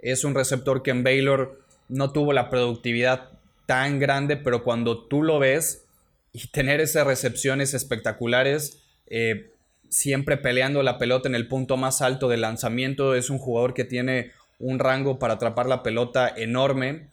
Es 0.00 0.24
un 0.24 0.34
receptor 0.34 0.82
que 0.82 0.90
en 0.90 1.04
Baylor 1.04 1.60
no 1.88 2.10
tuvo 2.10 2.32
la 2.32 2.50
productividad 2.50 3.30
tan 3.70 4.00
grande, 4.00 4.36
pero 4.36 4.64
cuando 4.64 5.04
tú 5.04 5.22
lo 5.22 5.38
ves 5.38 5.84
y 6.32 6.48
tener 6.48 6.80
esas 6.80 7.06
recepciones 7.06 7.72
espectaculares, 7.72 8.82
eh, 9.06 9.52
siempre 9.88 10.36
peleando 10.36 10.82
la 10.82 10.98
pelota 10.98 11.28
en 11.28 11.36
el 11.36 11.46
punto 11.46 11.76
más 11.76 12.02
alto 12.02 12.28
del 12.28 12.40
lanzamiento, 12.40 13.14
es 13.14 13.30
un 13.30 13.38
jugador 13.38 13.72
que 13.72 13.84
tiene 13.84 14.32
un 14.58 14.80
rango 14.80 15.20
para 15.20 15.34
atrapar 15.34 15.66
la 15.66 15.84
pelota 15.84 16.28
enorme. 16.36 17.10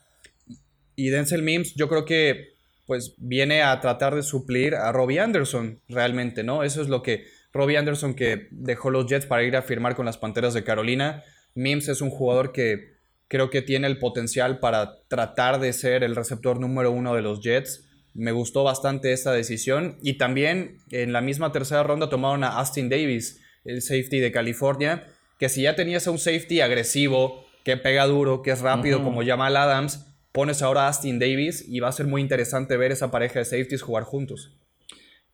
Y 0.95 1.09
Denzel 1.09 1.43
Mims, 1.43 1.75
yo 1.75 1.87
creo 1.89 2.05
que 2.05 2.55
pues 2.87 3.13
viene 3.17 3.61
a 3.61 3.79
tratar 3.79 4.15
de 4.15 4.23
suplir 4.23 4.73
a 4.73 4.91
Robbie 4.91 5.19
Anderson 5.19 5.79
realmente, 5.87 6.43
¿no? 6.43 6.63
Eso 6.63 6.81
es 6.81 6.89
lo 6.89 7.03
que 7.03 7.25
Robbie 7.53 7.77
Anderson 7.77 8.15
que 8.15 8.47
dejó 8.49 8.89
los 8.89 9.05
Jets 9.05 9.27
para 9.27 9.43
ir 9.43 9.55
a 9.55 9.61
firmar 9.61 9.95
con 9.95 10.07
las 10.07 10.17
Panteras 10.17 10.55
de 10.55 10.63
Carolina. 10.63 11.23
Mims 11.53 11.87
es 11.87 12.01
un 12.01 12.09
jugador 12.09 12.51
que 12.51 12.96
Creo 13.27 13.49
que 13.49 13.61
tiene 13.61 13.87
el 13.87 13.99
potencial 13.99 14.59
para 14.59 15.01
tratar 15.07 15.59
de 15.59 15.73
ser 15.73 16.03
el 16.03 16.15
receptor 16.15 16.59
número 16.59 16.91
uno 16.91 17.13
de 17.15 17.21
los 17.21 17.41
Jets. 17.41 17.85
Me 18.13 18.31
gustó 18.31 18.63
bastante 18.63 19.11
esta 19.11 19.31
decisión. 19.33 19.97
Y 20.01 20.17
también 20.17 20.77
en 20.91 21.13
la 21.13 21.21
misma 21.21 21.51
tercera 21.51 21.83
ronda 21.83 22.09
tomaron 22.09 22.43
a 22.43 22.57
Austin 22.59 22.89
Davis, 22.89 23.41
el 23.65 23.81
safety 23.81 24.19
de 24.19 24.31
California, 24.31 25.07
que 25.39 25.49
si 25.49 25.63
ya 25.63 25.75
tenías 25.75 26.07
a 26.07 26.11
un 26.11 26.19
safety 26.19 26.61
agresivo, 26.61 27.45
que 27.63 27.75
pega 27.75 28.05
duro, 28.05 28.41
que 28.41 28.51
es 28.51 28.61
rápido 28.61 29.03
como 29.03 29.25
Jamal 29.25 29.57
Adams, 29.57 30.07
pones 30.31 30.61
ahora 30.61 30.83
a 30.83 30.87
Austin 30.87 31.19
Davis 31.19 31.65
y 31.67 31.81
va 31.81 31.89
a 31.89 31.91
ser 31.91 32.07
muy 32.07 32.21
interesante 32.21 32.77
ver 32.77 32.93
esa 32.93 33.11
pareja 33.11 33.39
de 33.39 33.45
safeties 33.45 33.81
jugar 33.81 34.03
juntos. 34.03 34.55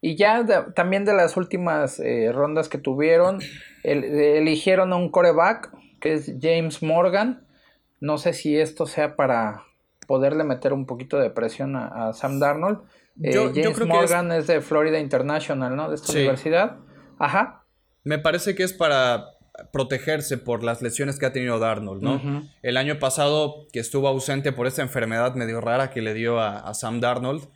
Y 0.02 0.16
ya 0.18 0.44
también 0.74 1.06
de 1.06 1.14
las 1.14 1.38
últimas 1.38 2.00
eh, 2.00 2.32
rondas 2.34 2.70
que 2.70 2.78
tuvieron, 2.78 3.40
eligieron 3.84 4.92
a 4.92 4.96
un 4.96 5.12
coreback, 5.12 5.72
que 6.02 6.14
es 6.14 6.34
James 6.42 6.82
Morgan, 6.82 7.46
no 8.04 8.18
sé 8.18 8.34
si 8.34 8.60
esto 8.60 8.86
sea 8.86 9.16
para 9.16 9.64
poderle 10.08 10.44
meter 10.44 10.74
un 10.74 10.86
poquito 10.86 11.18
de 11.20 11.30
presión 11.30 11.78
a, 11.78 12.12
Sam 12.12 12.38
Darnold. 12.38 12.80
Eh, 13.22 13.34
James 13.56 13.80
Morgan 13.88 14.30
es... 14.34 14.46
de 14.46 14.60
Florida 14.60 15.00
International, 15.00 15.74
¿no? 15.74 15.88
De 15.88 15.96
esta 15.96 16.12
universidad. 16.12 16.80
Ajá. 17.18 17.64
Me 18.04 18.20
parece 18.20 18.56
que 18.56 18.64
es 18.64 18.74
para 18.74 19.28
protegerse 19.72 20.38
por 20.38 20.66
las 20.66 20.82
lesiones 20.82 21.18
que 21.18 21.28
ha 21.28 21.32
tenido 21.32 21.60
Darnold, 21.60 22.04
¿no? 22.04 22.44
El 22.62 22.76
año 22.76 23.00
pasado, 23.00 23.68
que 23.72 23.80
estuvo 23.80 24.10
ausente 24.10 24.52
por 24.52 24.68
esta 24.68 24.82
enfermedad 24.82 25.36
medio 25.36 25.62
rara 25.62 25.90
que 25.90 26.02
le 26.02 26.14
dio 26.14 26.42
a, 26.42 26.74
Sam 26.74 27.00
Darnold, 27.00 27.48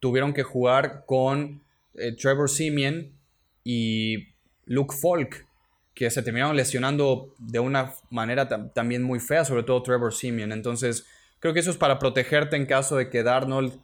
tuvieron 0.00 0.32
que 0.32 0.44
jugar 0.44 1.04
con 1.04 1.62
eh, 1.92 2.16
Trevor 2.16 2.48
Simeon 2.48 3.12
y 3.62 4.28
Luke 4.64 4.94
Falk, 4.98 5.46
que 5.94 6.10
se 6.10 6.22
terminaron 6.22 6.56
lesionando 6.56 7.34
de 7.38 7.60
una 7.60 7.92
manera 8.10 8.48
también 8.72 9.02
muy 9.02 9.20
fea, 9.20 9.44
sobre 9.44 9.62
todo 9.62 9.82
Trevor 9.82 10.12
Simeon. 10.12 10.52
Entonces, 10.52 11.06
creo 11.40 11.54
que 11.54 11.60
eso 11.60 11.70
es 11.70 11.76
para 11.76 11.98
protegerte 11.98 12.56
en 12.56 12.66
caso 12.66 12.96
de 12.96 13.10
que 13.10 13.22
Darnold 13.22 13.80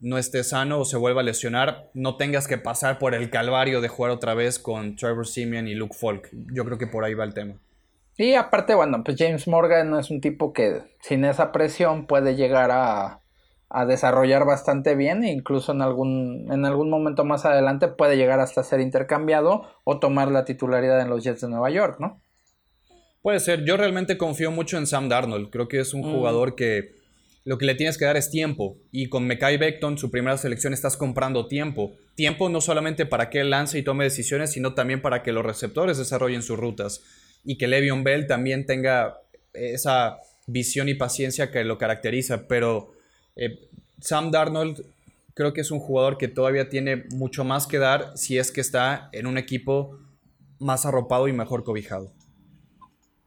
no 0.00 0.18
esté 0.18 0.42
sano 0.42 0.80
o 0.80 0.84
se 0.84 0.96
vuelva 0.96 1.20
a 1.20 1.24
lesionar, 1.24 1.90
no 1.94 2.16
tengas 2.16 2.48
que 2.48 2.58
pasar 2.58 2.98
por 2.98 3.14
el 3.14 3.30
calvario 3.30 3.80
de 3.80 3.88
jugar 3.88 4.10
otra 4.10 4.34
vez 4.34 4.58
con 4.58 4.96
Trevor 4.96 5.26
Simeon 5.26 5.68
y 5.68 5.74
Luke 5.74 5.96
Falk. 5.98 6.28
Yo 6.52 6.64
creo 6.64 6.76
que 6.76 6.88
por 6.88 7.04
ahí 7.04 7.14
va 7.14 7.24
el 7.24 7.34
tema. 7.34 7.54
Y 8.16 8.34
aparte, 8.34 8.74
bueno, 8.74 9.02
pues 9.04 9.16
James 9.18 9.46
Morgan 9.46 9.94
es 9.98 10.10
un 10.10 10.20
tipo 10.20 10.52
que 10.52 10.82
sin 11.00 11.24
esa 11.24 11.52
presión 11.52 12.06
puede 12.06 12.34
llegar 12.34 12.70
a, 12.72 13.21
a 13.74 13.86
desarrollar 13.86 14.44
bastante 14.44 14.94
bien 14.94 15.24
e 15.24 15.32
incluso 15.32 15.72
en 15.72 15.80
algún, 15.80 16.46
en 16.52 16.66
algún 16.66 16.90
momento 16.90 17.24
más 17.24 17.46
adelante 17.46 17.88
puede 17.88 18.18
llegar 18.18 18.38
hasta 18.38 18.62
ser 18.62 18.80
intercambiado 18.80 19.62
o 19.84 19.98
tomar 19.98 20.30
la 20.30 20.44
titularidad 20.44 21.00
en 21.00 21.08
los 21.08 21.24
Jets 21.24 21.40
de 21.40 21.48
Nueva 21.48 21.70
York, 21.70 21.96
¿no? 21.98 22.20
Puede 23.22 23.40
ser, 23.40 23.64
yo 23.64 23.78
realmente 23.78 24.18
confío 24.18 24.50
mucho 24.50 24.76
en 24.76 24.86
Sam 24.86 25.08
Darnold, 25.08 25.48
creo 25.48 25.68
que 25.68 25.80
es 25.80 25.94
un 25.94 26.02
mm. 26.02 26.12
jugador 26.12 26.54
que 26.54 26.96
lo 27.44 27.56
que 27.56 27.64
le 27.64 27.74
tienes 27.74 27.96
que 27.96 28.04
dar 28.04 28.16
es 28.16 28.30
tiempo 28.30 28.76
y 28.90 29.08
con 29.08 29.26
Mekai 29.26 29.56
Beckton, 29.56 29.96
su 29.96 30.10
primera 30.10 30.36
selección, 30.36 30.74
estás 30.74 30.96
comprando 30.96 31.48
tiempo. 31.48 31.92
Tiempo 32.14 32.48
no 32.48 32.60
solamente 32.60 33.06
para 33.06 33.30
que 33.30 33.40
él 33.40 33.50
lance 33.50 33.78
y 33.78 33.82
tome 33.82 34.04
decisiones, 34.04 34.52
sino 34.52 34.74
también 34.74 35.00
para 35.00 35.22
que 35.22 35.32
los 35.32 35.44
receptores 35.44 35.98
desarrollen 35.98 36.42
sus 36.42 36.58
rutas 36.58 37.02
y 37.42 37.56
que 37.56 37.66
Le'Veon 37.66 38.04
Bell 38.04 38.26
también 38.26 38.66
tenga 38.66 39.18
esa 39.54 40.18
visión 40.46 40.88
y 40.88 40.94
paciencia 40.94 41.50
que 41.50 41.64
lo 41.64 41.78
caracteriza, 41.78 42.46
pero 42.46 42.92
eh, 43.36 43.68
Sam 44.00 44.30
Darnold 44.30 44.84
creo 45.34 45.52
que 45.52 45.60
es 45.60 45.70
un 45.70 45.80
jugador 45.80 46.18
que 46.18 46.28
todavía 46.28 46.68
tiene 46.68 47.04
mucho 47.14 47.44
más 47.44 47.66
que 47.66 47.78
dar 47.78 48.16
si 48.16 48.38
es 48.38 48.52
que 48.52 48.60
está 48.60 49.08
en 49.12 49.26
un 49.26 49.38
equipo 49.38 49.98
más 50.58 50.86
arropado 50.86 51.28
y 51.28 51.32
mejor 51.32 51.64
cobijado. 51.64 52.12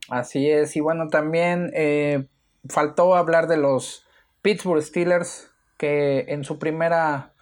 Así 0.10 0.49
es, 0.49 0.76
y 0.76 0.82
bueno, 0.82 1.08
también 1.08 1.72
eh, 1.74 2.28
faltó 2.70 3.16
hablar 3.16 3.47
de 3.47 3.58
los 3.58 4.06
Pittsburgh 4.41 4.84
Steelers 4.84 5.49
que 5.78 6.26
en 6.28 6.43
su 6.43 6.60
primera 6.60 7.34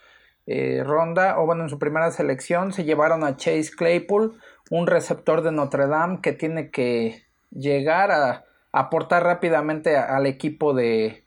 eh, 0.47 0.81
ronda, 0.83 1.39
o 1.39 1.45
bueno, 1.45 1.63
en 1.63 1.69
su 1.69 1.77
primera 1.77 2.09
selección, 2.11 2.71
se 2.71 2.85
llevaron 2.85 3.23
a 3.23 3.35
Chase 3.35 3.71
Claypool, 3.75 4.39
un 4.69 4.87
receptor 4.87 5.41
de 5.41 5.51
Notre 5.51 5.87
Dame 5.87 6.19
que 6.21 6.31
tiene 6.31 6.71
que 6.71 7.25
llegar 7.51 8.11
a 8.11 8.45
aportar 8.71 9.23
rápidamente 9.23 9.97
al 9.97 10.25
equipo 10.25 10.73
de, 10.73 11.22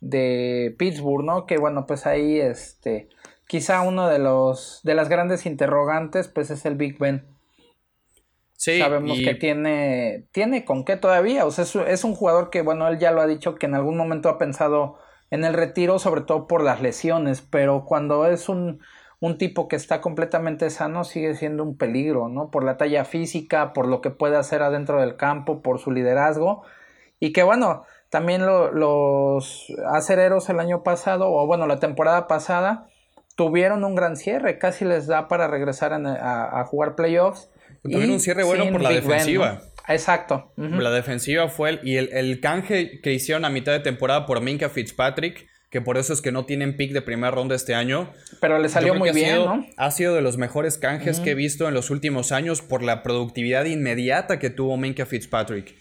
de 0.00 0.74
Pittsburgh, 0.78 1.24
¿no? 1.24 1.46
Que 1.46 1.58
bueno, 1.58 1.86
pues 1.86 2.06
ahí 2.06 2.38
este 2.40 3.08
quizá 3.46 3.82
uno 3.82 4.08
de 4.08 4.18
los 4.18 4.80
de 4.84 4.94
las 4.94 5.08
grandes 5.08 5.46
interrogantes 5.46 6.28
pues 6.28 6.50
es 6.50 6.64
el 6.66 6.76
Big 6.76 6.98
Ben. 6.98 7.26
Sí, 8.56 8.78
Sabemos 8.78 9.18
que 9.18 9.34
tiene 9.34 10.26
tiene 10.32 10.64
con 10.64 10.84
qué 10.84 10.96
todavía, 10.96 11.46
o 11.46 11.50
sea, 11.50 11.64
es, 11.86 12.04
un 12.04 12.14
jugador 12.14 12.50
que 12.50 12.62
bueno, 12.62 12.88
él 12.88 12.98
ya 12.98 13.10
lo 13.10 13.22
ha 13.22 13.26
dicho 13.26 13.54
que 13.54 13.66
en 13.66 13.74
algún 13.74 13.96
momento 13.96 14.28
ha 14.28 14.38
pensado 14.38 14.98
en 15.30 15.44
el 15.44 15.54
retiro, 15.54 15.98
sobre 15.98 16.22
todo 16.22 16.46
por 16.46 16.62
las 16.62 16.82
lesiones, 16.82 17.40
pero 17.40 17.84
cuando 17.86 18.26
es 18.26 18.48
un 18.48 18.80
un 19.20 19.36
tipo 19.36 19.68
que 19.68 19.76
está 19.76 20.00
completamente 20.00 20.70
sano 20.70 21.04
sigue 21.04 21.34
siendo 21.34 21.62
un 21.62 21.76
peligro, 21.76 22.28
¿no? 22.28 22.50
Por 22.50 22.64
la 22.64 22.78
talla 22.78 23.04
física, 23.04 23.74
por 23.74 23.86
lo 23.86 24.00
que 24.00 24.10
puede 24.10 24.36
hacer 24.36 24.62
adentro 24.62 25.00
del 25.00 25.16
campo, 25.16 25.60
por 25.62 25.78
su 25.78 25.90
liderazgo. 25.90 26.64
Y 27.20 27.32
que 27.34 27.42
bueno, 27.42 27.84
también 28.10 28.44
los 28.44 29.66
acereros 29.86 30.48
el 30.50 30.60
año 30.60 30.82
pasado, 30.82 31.32
o 31.32 31.46
bueno, 31.46 31.66
la 31.66 31.78
temporada 31.78 32.26
pasada, 32.26 32.88
tuvieron 33.36 33.84
un 33.84 33.94
gran 33.94 34.16
cierre, 34.16 34.58
casi 34.58 34.84
les 34.84 35.06
da 35.06 35.28
para 35.28 35.46
regresar 35.46 35.92
a, 35.94 36.64
jugar 36.66 36.96
playoffs. 36.96 37.48
Tuvieron 37.82 38.10
un 38.10 38.20
cierre 38.20 38.42
bueno 38.42 38.70
por 38.70 38.82
la 38.82 38.90
defensiva. 38.90 39.62
Exacto. 39.88 40.52
La 40.56 40.90
defensiva 40.90 41.48
fue 41.48 41.70
el, 41.70 41.80
y 41.84 41.96
el, 41.96 42.40
canje 42.40 43.00
que 43.00 43.12
hicieron 43.12 43.44
a 43.44 43.50
mitad 43.50 43.72
de 43.72 43.80
temporada 43.80 44.26
por 44.26 44.40
Minka 44.40 44.68
Fitzpatrick, 44.68 45.48
que 45.70 45.80
por 45.80 45.96
eso 45.96 46.12
es 46.12 46.20
que 46.20 46.32
no 46.32 46.44
tienen 46.46 46.76
pick 46.76 46.92
de 46.92 47.02
primera 47.02 47.30
ronda 47.30 47.54
este 47.54 47.74
año. 47.74 48.10
Pero 48.40 48.58
le 48.58 48.68
salió 48.68 48.94
muy 48.94 49.12
bien, 49.12 49.36
¿no? 49.36 49.66
Ha 49.76 49.90
sido 49.92 50.14
de 50.16 50.20
los 50.20 50.36
mejores 50.36 50.78
canjes 50.78 51.20
que 51.20 51.30
he 51.30 51.34
visto 51.34 51.68
en 51.68 51.74
los 51.74 51.90
últimos 51.90 52.32
años 52.32 52.60
por 52.60 52.82
la 52.82 53.04
productividad 53.04 53.66
inmediata 53.66 54.40
que 54.40 54.50
tuvo 54.50 54.76
Minka 54.76 55.06
Fitzpatrick. 55.06 55.79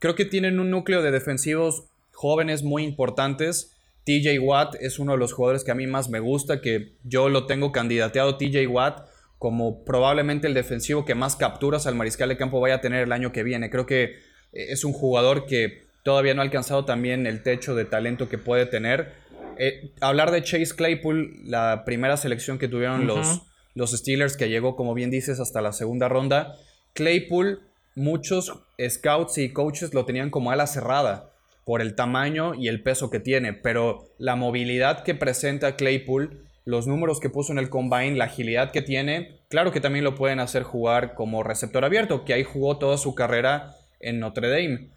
Creo 0.00 0.16
que 0.16 0.24
tienen 0.24 0.58
un 0.58 0.70
núcleo 0.70 1.02
de 1.02 1.12
defensivos 1.12 1.84
jóvenes 2.12 2.64
muy 2.64 2.82
importantes. 2.82 3.76
TJ 4.04 4.40
Watt 4.40 4.74
es 4.80 4.98
uno 4.98 5.12
de 5.12 5.18
los 5.18 5.32
jugadores 5.32 5.62
que 5.62 5.70
a 5.70 5.74
mí 5.76 5.86
más 5.86 6.08
me 6.08 6.20
gusta, 6.20 6.60
que 6.60 6.96
yo 7.04 7.28
lo 7.28 7.46
tengo 7.46 7.70
candidateado 7.70 8.36
TJ 8.36 8.66
Watt 8.66 9.08
como 9.38 9.84
probablemente 9.84 10.48
el 10.48 10.54
defensivo 10.54 11.04
que 11.04 11.14
más 11.14 11.36
capturas 11.36 11.86
al 11.86 11.94
mariscal 11.94 12.28
de 12.28 12.36
campo 12.36 12.60
vaya 12.60 12.76
a 12.76 12.80
tener 12.80 13.04
el 13.04 13.12
año 13.12 13.30
que 13.30 13.42
viene. 13.42 13.70
Creo 13.70 13.86
que 13.86 14.04
eh, 14.04 14.16
es 14.52 14.84
un 14.84 14.92
jugador 14.92 15.46
que 15.46 15.84
todavía 16.02 16.34
no 16.34 16.40
ha 16.40 16.44
alcanzado 16.44 16.84
también 16.84 17.26
el 17.26 17.42
techo 17.42 17.74
de 17.74 17.84
talento 17.84 18.28
que 18.28 18.38
puede 18.38 18.66
tener. 18.66 19.14
Eh, 19.58 19.92
hablar 20.00 20.30
de 20.30 20.42
Chase 20.42 20.74
Claypool, 20.74 21.42
la 21.44 21.84
primera 21.84 22.16
selección 22.16 22.58
que 22.58 22.68
tuvieron 22.68 23.06
los, 23.06 23.42
los 23.74 23.92
Steelers, 23.92 24.36
que 24.36 24.48
llegó, 24.48 24.76
como 24.76 24.94
bien 24.94 25.10
dices, 25.10 25.40
hasta 25.40 25.60
la 25.60 25.72
segunda 25.72 26.08
ronda. 26.08 26.56
Claypool 26.94 27.69
muchos 27.94 28.52
scouts 28.88 29.38
y 29.38 29.52
coaches 29.52 29.94
lo 29.94 30.04
tenían 30.04 30.30
como 30.30 30.50
ala 30.50 30.66
cerrada 30.66 31.30
por 31.64 31.80
el 31.80 31.94
tamaño 31.94 32.54
y 32.54 32.68
el 32.68 32.82
peso 32.82 33.10
que 33.10 33.20
tiene, 33.20 33.52
pero 33.52 34.08
la 34.18 34.36
movilidad 34.36 35.04
que 35.04 35.14
presenta 35.14 35.76
Claypool, 35.76 36.44
los 36.64 36.86
números 36.86 37.20
que 37.20 37.30
puso 37.30 37.52
en 37.52 37.58
el 37.58 37.70
combine, 37.70 38.16
la 38.16 38.24
agilidad 38.24 38.72
que 38.72 38.82
tiene, 38.82 39.38
claro 39.48 39.70
que 39.72 39.80
también 39.80 40.04
lo 40.04 40.14
pueden 40.14 40.40
hacer 40.40 40.62
jugar 40.62 41.14
como 41.14 41.42
receptor 41.42 41.84
abierto, 41.84 42.24
que 42.24 42.34
ahí 42.34 42.44
jugó 42.44 42.78
toda 42.78 42.98
su 42.98 43.14
carrera 43.14 43.76
en 44.00 44.18
Notre 44.18 44.48
Dame. 44.48 44.88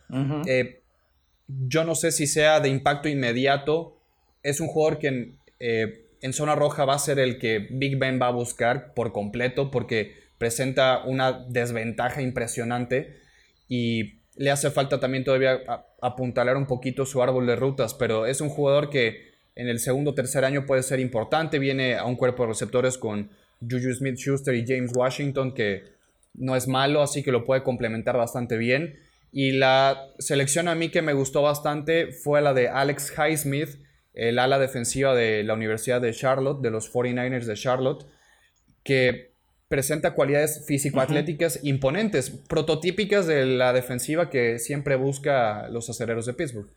Eh, 0.47 0.81
yo 1.47 1.83
no 1.83 1.95
sé 1.95 2.11
si 2.11 2.25
sea 2.25 2.59
de 2.59 2.69
impacto 2.69 3.09
inmediato, 3.09 3.97
es 4.41 4.59
un 4.59 4.67
jugador 4.67 4.97
que 4.99 5.07
en, 5.07 5.37
eh, 5.59 6.05
en 6.21 6.33
zona 6.33 6.55
roja 6.55 6.85
va 6.85 6.95
a 6.95 6.99
ser 6.99 7.19
el 7.19 7.37
que 7.37 7.67
Big 7.69 7.97
Ben 7.97 8.19
va 8.19 8.27
a 8.27 8.31
buscar 8.31 8.93
por 8.93 9.11
completo, 9.11 9.69
porque 9.69 10.22
presenta 10.43 11.03
una 11.05 11.31
desventaja 11.47 12.21
impresionante 12.21 13.15
y 13.69 14.19
le 14.35 14.51
hace 14.51 14.71
falta 14.71 14.99
también 14.99 15.23
todavía 15.23 15.61
apuntalar 16.01 16.57
un 16.57 16.67
poquito 16.67 17.05
su 17.05 17.23
árbol 17.23 17.47
de 17.47 17.55
rutas, 17.55 17.93
pero 17.93 18.25
es 18.25 18.41
un 18.41 18.49
jugador 18.49 18.89
que 18.89 19.31
en 19.55 19.69
el 19.69 19.79
segundo 19.79 20.11
o 20.11 20.13
tercer 20.13 20.43
año 20.43 20.65
puede 20.65 20.83
ser 20.83 20.99
importante, 20.99 21.59
viene 21.59 21.95
a 21.95 22.03
un 22.03 22.17
cuerpo 22.17 22.43
de 22.43 22.49
receptores 22.49 22.97
con 22.97 23.29
Juju 23.61 23.93
Smith-Schuster 23.93 24.53
y 24.53 24.65
James 24.67 24.91
Washington, 24.93 25.53
que 25.53 25.83
no 26.33 26.57
es 26.57 26.67
malo, 26.67 27.01
así 27.01 27.23
que 27.23 27.31
lo 27.31 27.45
puede 27.45 27.63
complementar 27.63 28.17
bastante 28.17 28.57
bien. 28.57 28.99
Y 29.31 29.53
la 29.53 30.09
selección 30.19 30.67
a 30.67 30.75
mí 30.75 30.89
que 30.89 31.01
me 31.01 31.13
gustó 31.13 31.41
bastante 31.41 32.11
fue 32.11 32.41
la 32.41 32.53
de 32.53 32.67
Alex 32.67 33.13
Highsmith, 33.17 33.81
el 34.13 34.39
ala 34.39 34.59
defensiva 34.59 35.15
de 35.15 35.45
la 35.45 35.53
Universidad 35.53 36.01
de 36.01 36.11
Charlotte, 36.11 36.61
de 36.61 36.69
los 36.69 36.93
49ers 36.93 37.45
de 37.45 37.53
Charlotte, 37.53 38.05
que 38.83 39.32
presenta 39.73 40.13
cualidades 40.13 40.67
físico-atléticas 40.67 41.59
imponentes, 41.63 42.29
prototípicas 42.29 43.25
de 43.25 43.43
la 43.47 43.73
defensiva 43.73 44.29
que 44.29 44.59
siempre 44.59 44.97
busca 44.97 45.67
los 45.69 45.89
acereros 45.89 46.27
de 46.27 46.33
Pittsburgh. 46.33 46.69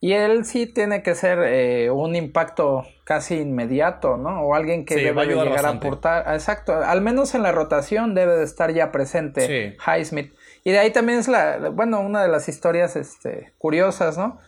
Y 0.00 0.12
él 0.12 0.44
sí 0.44 0.66
tiene 0.66 1.02
que 1.02 1.14
ser 1.14 1.38
eh, 1.42 1.90
un 1.90 2.14
impacto 2.14 2.84
casi 3.04 3.36
inmediato, 3.36 4.18
¿no? 4.18 4.42
O 4.42 4.54
alguien 4.54 4.84
que 4.84 4.96
debe 4.96 5.24
llegar 5.24 5.64
a 5.64 5.70
aportar. 5.70 6.30
Exacto, 6.34 6.74
al 6.74 7.00
menos 7.00 7.34
en 7.34 7.42
la 7.42 7.52
rotación 7.52 8.14
debe 8.14 8.36
de 8.36 8.44
estar 8.44 8.70
ya 8.74 8.92
presente 8.92 9.74
Highsmith. 9.86 10.34
Y 10.62 10.72
de 10.72 10.80
ahí 10.80 10.90
también 10.90 11.20
es 11.20 11.28
la, 11.28 11.70
bueno, 11.70 12.02
una 12.02 12.22
de 12.22 12.28
las 12.28 12.50
historias 12.50 12.96
este, 12.96 13.54
curiosas, 13.56 14.18
¿no? 14.18 14.40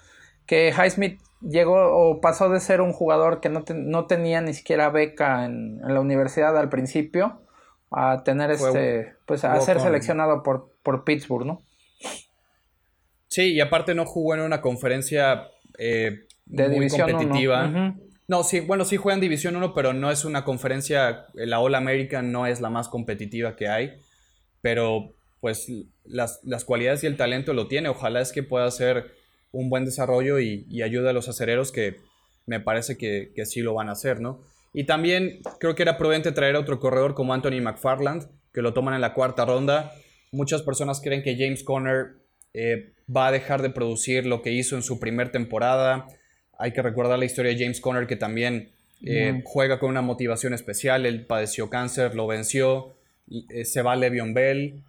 Que 0.44 0.74
Highsmith 0.76 1.22
llegó 1.40 1.86
o 1.96 2.20
pasó 2.20 2.50
de 2.50 2.60
ser 2.60 2.82
un 2.82 2.92
jugador 2.92 3.40
que 3.40 3.48
no, 3.48 3.64
no 3.74 4.04
tenía 4.04 4.42
ni 4.42 4.52
siquiera 4.52 4.90
beca 4.90 5.46
en, 5.46 5.80
en, 5.82 5.94
la 5.94 6.00
universidad 6.00 6.54
al 6.58 6.68
principio 6.68 7.40
a 7.90 8.22
tener 8.24 8.50
este, 8.50 9.14
pues 9.26 9.44
a 9.44 9.60
ser 9.60 9.80
seleccionado 9.80 10.42
por, 10.42 10.72
por 10.82 11.04
Pittsburgh, 11.04 11.46
¿no? 11.46 11.62
Sí, 13.28 13.52
y 13.54 13.60
aparte 13.60 13.94
no 13.94 14.06
jugó 14.06 14.34
en 14.34 14.40
una 14.40 14.60
conferencia 14.60 15.48
eh, 15.78 16.26
de 16.46 16.64
muy 16.68 16.74
división 16.74 17.10
competitiva. 17.10 17.94
No, 18.28 18.42
sí, 18.42 18.60
bueno, 18.60 18.84
sí 18.84 18.96
juega 18.96 19.14
en 19.14 19.20
División 19.20 19.54
1, 19.54 19.72
pero 19.72 19.92
no 19.92 20.10
es 20.10 20.24
una 20.24 20.44
conferencia, 20.44 21.26
la 21.34 21.60
All 21.60 21.76
American 21.76 22.32
no 22.32 22.46
es 22.46 22.60
la 22.60 22.70
más 22.70 22.88
competitiva 22.88 23.54
que 23.54 23.68
hay, 23.68 23.92
pero 24.62 25.14
pues 25.40 25.70
las, 26.04 26.40
las 26.42 26.64
cualidades 26.64 27.04
y 27.04 27.06
el 27.06 27.16
talento 27.16 27.52
lo 27.52 27.68
tiene. 27.68 27.88
Ojalá 27.88 28.20
es 28.20 28.32
que 28.32 28.42
pueda 28.42 28.68
ser 28.72 29.12
un 29.52 29.70
buen 29.70 29.84
desarrollo 29.84 30.40
y, 30.40 30.66
y 30.68 30.82
ayude 30.82 31.10
a 31.10 31.12
los 31.12 31.28
acereros 31.28 31.70
que 31.70 31.98
me 32.46 32.58
parece 32.58 32.96
que, 32.96 33.32
que, 33.34 33.46
sí 33.46 33.60
lo 33.60 33.74
van 33.74 33.88
a 33.88 33.92
hacer, 33.92 34.20
¿no? 34.20 34.42
Y 34.72 34.84
también 34.84 35.40
creo 35.58 35.74
que 35.74 35.82
era 35.82 35.96
prudente 35.96 36.32
traer 36.32 36.56
a 36.56 36.60
otro 36.60 36.78
corredor 36.78 37.14
como 37.14 37.32
Anthony 37.32 37.60
McFarland, 37.62 38.28
que 38.52 38.62
lo 38.62 38.74
toman 38.74 38.94
en 38.94 39.00
la 39.00 39.14
cuarta 39.14 39.44
ronda. 39.44 39.92
Muchas 40.32 40.62
personas 40.62 41.00
creen 41.00 41.22
que 41.22 41.36
James 41.36 41.62
Conner 41.62 42.16
eh, 42.52 42.92
va 43.14 43.28
a 43.28 43.32
dejar 43.32 43.62
de 43.62 43.70
producir 43.70 44.26
lo 44.26 44.42
que 44.42 44.52
hizo 44.52 44.76
en 44.76 44.82
su 44.82 44.98
primer 44.98 45.30
temporada. 45.30 46.06
Hay 46.58 46.72
que 46.72 46.82
recordar 46.82 47.18
la 47.18 47.24
historia 47.24 47.52
de 47.52 47.58
James 47.58 47.80
Conner, 47.80 48.06
que 48.06 48.16
también 48.16 48.70
eh, 49.04 49.42
juega 49.44 49.78
con 49.78 49.90
una 49.90 50.02
motivación 50.02 50.54
especial. 50.54 51.06
Él 51.06 51.26
padeció 51.26 51.68
cáncer, 51.70 52.14
lo 52.14 52.26
venció, 52.26 52.94
eh, 53.30 53.64
se 53.64 53.82
va 53.82 53.92
a 53.92 53.96
Le'Veon 53.96 54.34
Bell 54.34 54.82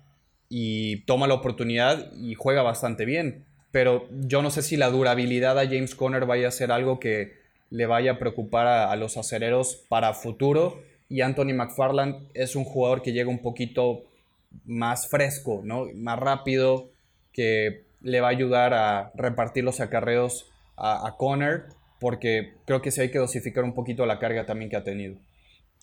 y 0.49 1.01
toma 1.01 1.27
la 1.27 1.33
oportunidad 1.33 2.11
y 2.15 2.35
juega 2.35 2.61
bastante 2.61 3.05
bien. 3.05 3.45
Pero 3.71 4.07
yo 4.11 4.41
no 4.41 4.49
sé 4.49 4.61
si 4.61 4.77
la 4.77 4.89
durabilidad 4.89 5.59
a 5.59 5.65
James 5.65 5.93
Conner 5.93 6.25
vaya 6.25 6.47
a 6.47 6.51
ser 6.51 6.71
algo 6.71 6.99
que 6.99 7.33
le 7.69 7.85
vaya 7.85 8.13
a 8.13 8.19
preocupar 8.19 8.67
a, 8.67 8.95
los 8.95 9.17
acereros 9.17 9.85
para 9.89 10.13
futuro. 10.13 10.81
Y 11.09 11.21
Anthony 11.21 11.53
McFarland 11.53 12.29
es 12.33 12.55
un 12.55 12.63
jugador 12.63 13.01
que 13.01 13.13
llega 13.13 13.29
un 13.29 13.41
poquito 13.41 14.03
más 14.65 15.09
fresco, 15.09 15.61
¿no? 15.63 15.85
más 15.95 16.19
rápido, 16.19 16.89
que 17.31 17.85
le 18.01 18.21
va 18.21 18.27
a 18.27 18.31
ayudar 18.31 18.73
a 18.73 19.11
repartir 19.15 19.63
los 19.63 19.79
acarreos 19.79 20.51
a, 20.75 21.15
Conner, 21.17 21.65
porque 21.99 22.53
creo 22.65 22.81
que 22.81 22.91
sí 22.91 23.01
hay 23.01 23.11
que 23.11 23.17
dosificar 23.17 23.63
un 23.63 23.73
poquito 23.73 24.05
la 24.05 24.19
carga 24.19 24.45
también 24.45 24.69
que 24.69 24.77
ha 24.77 24.83
tenido. 24.83 25.17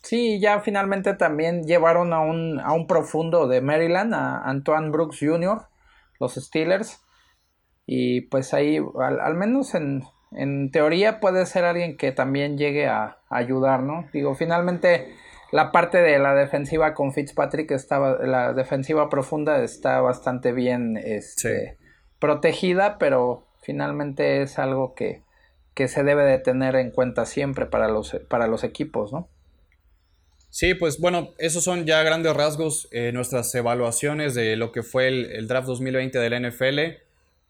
Sí, 0.01 0.39
ya 0.39 0.61
finalmente 0.61 1.15
también 1.15 1.63
llevaron 1.63 2.13
a 2.13 2.21
un, 2.21 2.59
a 2.59 2.73
un 2.73 2.87
profundo 2.87 3.47
de 3.47 3.59
Maryland, 3.61 4.13
a 4.13 4.43
Antoine 4.43 4.91
Brooks 4.91 5.17
Jr., 5.19 5.63
los 6.19 6.35
Steelers. 6.35 7.01
Y 7.85 8.21
pues 8.21 8.53
ahí, 8.53 8.79
al, 8.99 9.35
menos 9.35 9.75
en, 9.75 10.03
en, 10.35 10.71
teoría, 10.71 11.19
puede 11.19 11.45
ser 11.45 11.65
alguien 11.65 11.97
que 11.97 12.11
también 12.11 12.57
llegue 12.57 12.87
a, 12.87 13.17
ayudar, 13.29 13.81
¿no? 13.81 14.07
Digo, 14.13 14.35
finalmente 14.35 15.13
la 15.51 15.71
parte 15.71 15.97
de 15.97 16.19
la 16.19 16.33
defensiva 16.35 16.93
con 16.93 17.13
Fitzpatrick 17.13 17.71
estaba, 17.71 18.25
la 18.25 18.53
defensiva 18.53 19.09
profunda 19.09 19.63
está 19.63 19.99
bastante 20.01 20.51
bien 20.51 20.97
este, 20.97 21.77
protegida, 22.19 22.97
pero 22.97 23.45
finalmente 23.61 24.41
es 24.41 24.57
algo 24.59 24.95
que, 24.95 25.21
que, 25.73 25.87
se 25.87 26.03
debe 26.03 26.23
de 26.23 26.39
tener 26.39 26.75
en 26.75 26.91
cuenta 26.91 27.25
siempre 27.25 27.65
para 27.65 27.87
los, 27.89 28.15
para 28.29 28.47
los 28.47 28.63
equipos, 28.63 29.11
¿no? 29.11 29.27
Sí, 30.49 30.73
pues 30.73 31.01
bueno, 31.01 31.33
esos 31.37 31.65
son 31.65 31.85
ya 31.85 32.01
grandes 32.03 32.33
rasgos 32.33 32.87
eh, 32.91 33.11
nuestras 33.11 33.53
evaluaciones 33.55 34.35
de 34.35 34.55
lo 34.55 34.71
que 34.71 34.83
fue 34.83 35.09
el, 35.09 35.25
el 35.33 35.49
draft 35.49 35.67
2020 35.67 36.17
del 36.17 36.49
NFL. 36.49 36.79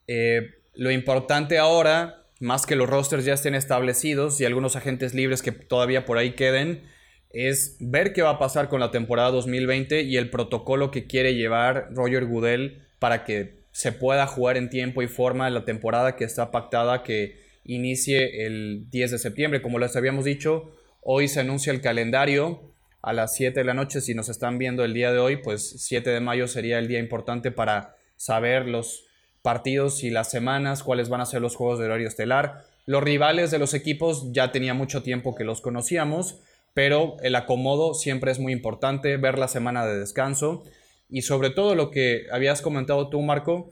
Eh, 0.08 0.56
lo 0.74 0.92
importante 0.92 1.58
ahora, 1.58 2.24
más 2.40 2.66
que 2.66 2.76
los 2.76 2.90
rosters 2.90 3.26
ya 3.26 3.34
estén 3.34 3.56
establecidos 3.56 4.40
y 4.42 4.46
algunos 4.46 4.76
agentes 4.76 5.14
libres 5.14 5.42
que 5.42 5.52
todavía 5.52 6.06
por 6.06 6.18
ahí 6.18 6.32
queden, 6.32 6.84
es 7.30 7.78
ver 7.80 8.14
qué 8.14 8.22
va 8.22 8.32
a 8.32 8.40
pasar 8.40 8.70
con 8.70 8.80
la 8.80 8.92
temporada 8.92 9.32
2020 9.32 10.04
y 10.04 10.18
el 10.18 10.30
protocolo 10.30 10.92
que 10.92 11.06
quiere 11.06 11.36
llevar 11.36 11.90
Roger 11.92 12.26
Goodell 12.26 12.82
para 13.00 13.24
que 13.24 13.66
se 13.72 13.92
pueda 13.92 14.26
jugar 14.26 14.56
en 14.56 14.70
tiempo 14.70 15.02
y 15.02 15.08
forma 15.08 15.50
la 15.50 15.66
temporada 15.66 16.16
que 16.16 16.24
está 16.24 16.50
pactada 16.50 17.04
que 17.04 17.44
inicie 17.66 18.46
el 18.46 18.90
10 18.90 19.12
de 19.12 19.20
septiembre. 19.20 19.62
Como 19.62 19.80
les 19.80 19.96
habíamos 19.98 20.24
dicho, 20.24 20.72
hoy 21.02 21.28
se 21.28 21.42
anuncia 21.42 21.74
el 21.74 21.82
calendario 21.82 22.74
a 23.02 23.12
las 23.12 23.36
7 23.36 23.60
de 23.60 23.66
la 23.66 23.74
noche. 23.74 24.00
Si 24.00 24.14
nos 24.14 24.30
están 24.30 24.58
viendo 24.58 24.86
el 24.86 24.94
día 24.94 25.12
de 25.12 25.20
hoy, 25.20 25.38
pues 25.38 25.76
7 25.86 26.10
de 26.10 26.22
mayo 26.22 26.48
sería 26.48 26.80
el 26.80 26.88
día 26.88 27.00
importante 27.00 27.52
para 27.52 27.96
saber 28.16 28.66
los 28.66 29.06
partidos 29.46 30.04
y 30.04 30.10
las 30.10 30.32
semanas, 30.32 30.82
cuáles 30.82 31.08
van 31.08 31.22
a 31.22 31.28
ser 31.28 31.41
los 31.41 31.56
juegos 31.56 31.78
de 31.78 31.86
horario 31.86 32.08
estelar. 32.08 32.64
Los 32.88 33.04
rivales 33.04 33.52
de 33.52 33.60
los 33.60 33.76
equipos 33.76 34.32
ya 34.32 34.52
tenía 34.52 34.74
mucho 34.74 35.04
tiempo 35.04 35.36
que 35.36 35.43
los 35.43 35.62
conocíamos, 35.62 36.41
pero 36.74 37.18
el 37.22 37.36
acomodo 37.36 37.93
siempre 37.93 38.32
es 38.32 38.39
muy 38.39 38.54
importante, 38.54 39.18
ver 39.18 39.38
la 39.38 39.48
semana 39.48 39.86
de 39.86 40.00
descanso 40.00 40.64
y 41.10 41.22
sobre 41.22 41.52
todo 41.52 41.76
lo 41.76 41.91
que 41.91 42.26
habías 42.32 42.62
comentado 42.62 43.10
tú, 43.10 43.22
Marco, 43.22 43.72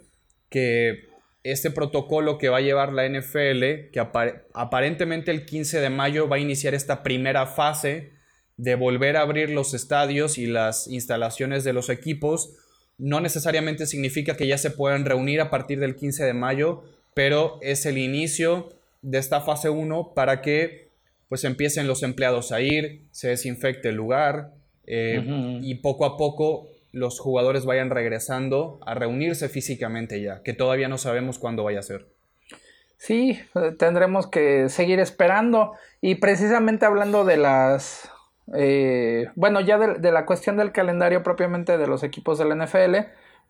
que 0.49 1.07
este 1.43 1.71
protocolo 1.71 2.37
que 2.37 2.49
va 2.49 2.57
a 2.57 2.61
llevar 2.61 2.93
la 2.93 3.07
NFL, 3.07 3.89
que 3.91 4.07
aparentemente 4.53 5.31
el 5.31 5.45
15 5.45 5.81
de 5.81 5.89
mayo 5.89 6.29
va 6.29 6.37
a 6.37 6.39
iniciar 6.39 6.73
esta 6.73 7.03
primera 7.03 7.47
fase 7.47 8.13
de 8.57 8.75
volver 8.75 9.17
a 9.17 9.21
abrir 9.21 9.49
los 9.49 9.73
estadios 9.73 10.37
y 10.37 10.45
las 10.45 10.87
instalaciones 10.87 11.63
de 11.63 11.73
los 11.73 11.89
equipos, 11.89 12.53
no 12.97 13.19
necesariamente 13.19 13.85
significa 13.85 14.35
que 14.35 14.47
ya 14.47 14.57
se 14.57 14.71
puedan 14.71 15.05
reunir 15.05 15.41
a 15.41 15.49
partir 15.49 15.79
del 15.79 15.95
15 15.95 16.25
de 16.25 16.33
mayo, 16.33 16.83
pero 17.13 17.59
es 17.61 17.85
el 17.85 17.97
inicio 17.97 18.69
de 19.01 19.17
esta 19.17 19.41
fase 19.41 19.69
1 19.69 20.13
para 20.15 20.41
que 20.41 20.87
pues 21.29 21.43
empiecen 21.43 21.87
los 21.87 22.03
empleados 22.03 22.51
a 22.51 22.61
ir, 22.61 23.01
se 23.11 23.29
desinfecte 23.29 23.89
el 23.89 23.95
lugar 23.95 24.51
eh, 24.85 25.59
y 25.61 25.75
poco 25.75 26.05
a 26.05 26.17
poco 26.17 26.67
los 26.91 27.19
jugadores 27.19 27.65
vayan 27.65 27.89
regresando 27.89 28.79
a 28.85 28.93
reunirse 28.93 29.49
físicamente 29.49 30.21
ya, 30.21 30.43
que 30.43 30.53
todavía 30.53 30.87
no 30.87 30.99
sabemos 30.99 31.39
cuándo 31.39 31.63
vaya 31.63 31.79
a 31.79 31.83
ser. 31.83 32.05
Sí, 32.97 33.39
tendremos 33.79 34.27
que 34.27 34.69
seguir 34.69 34.99
esperando 34.99 35.73
y 35.99 36.15
precisamente 36.15 36.85
hablando 36.85 37.25
de 37.25 37.37
las 37.37 38.09
eh, 38.51 39.27
bueno, 39.35 39.61
ya 39.61 39.77
de, 39.77 40.11
la 40.11 40.25
cuestión 40.25 40.57
del 40.57 40.71
calendario 40.71 41.23
propiamente 41.23 41.77
de 41.77 41.87
los 41.87 42.03
equipos 42.03 42.37
del 42.37 42.57
NFL, 42.57 42.95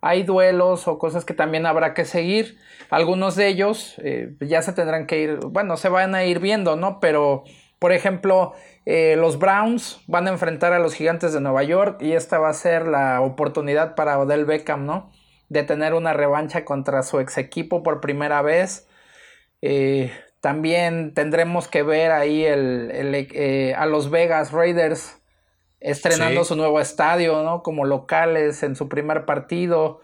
hay 0.02 0.24
duelos 0.24 0.88
o 0.88 1.00
cosas 1.00 1.26
que 1.26 1.34
también 1.34 1.66
habrá 1.66 1.94
que 1.94 2.06
seguir. 2.06 2.58
Algunos 2.90 3.36
de 3.36 3.48
ellos 3.48 3.96
eh, 4.04 4.36
ya 4.42 4.62
se 4.62 4.74
tendrán 4.74 5.08
que 5.08 5.20
ir, 5.20 5.38
bueno, 5.38 5.78
se 5.78 5.90
van 5.90 6.14
a 6.14 6.26
ir 6.26 6.40
viendo, 6.40 6.76
¿no? 6.76 7.00
Pero, 7.00 7.44
por 7.80 7.92
ejemplo, 7.94 8.54
eh, 8.86 9.16
los 9.18 9.40
Browns 9.40 10.02
van 10.08 10.28
a 10.28 10.32
enfrentar 10.32 10.74
a 10.74 10.80
los 10.80 10.94
Gigantes 10.94 11.34
de 11.34 11.42
Nueva 11.42 11.64
York 11.64 12.02
y 12.02 12.14
esta 12.14 12.38
va 12.38 12.50
a 12.50 12.54
ser 12.54 12.88
la 12.88 13.22
oportunidad 13.22 13.96
para 13.96 14.20
Odell 14.20 14.46
Beckham, 14.46 14.86
¿no? 14.86 15.12
De 15.50 15.64
tener 15.64 15.94
una 15.94 16.14
revancha 16.14 16.66
contra 16.66 17.02
su 17.04 17.20
ex 17.20 17.38
equipo 17.38 17.82
por 17.82 18.02
primera 18.02 18.42
vez. 18.42 18.88
También 20.44 21.14
tendremos 21.14 21.70
que 21.70 21.84
ver 21.84 22.12
ahí 22.12 22.44
el, 22.44 22.92
eh, 22.92 23.74
a 23.78 23.86
los 23.86 24.10
Vegas 24.10 24.52
Raiders 24.52 25.22
estrenando 25.80 26.44
su 26.44 26.58
nuevo 26.58 26.82
estadio, 26.82 27.44
¿no? 27.44 27.64
Como 27.64 27.86
locales 27.86 28.62
en 28.62 28.76
su 28.76 28.90
primer 28.90 29.24
partido. 29.24 30.02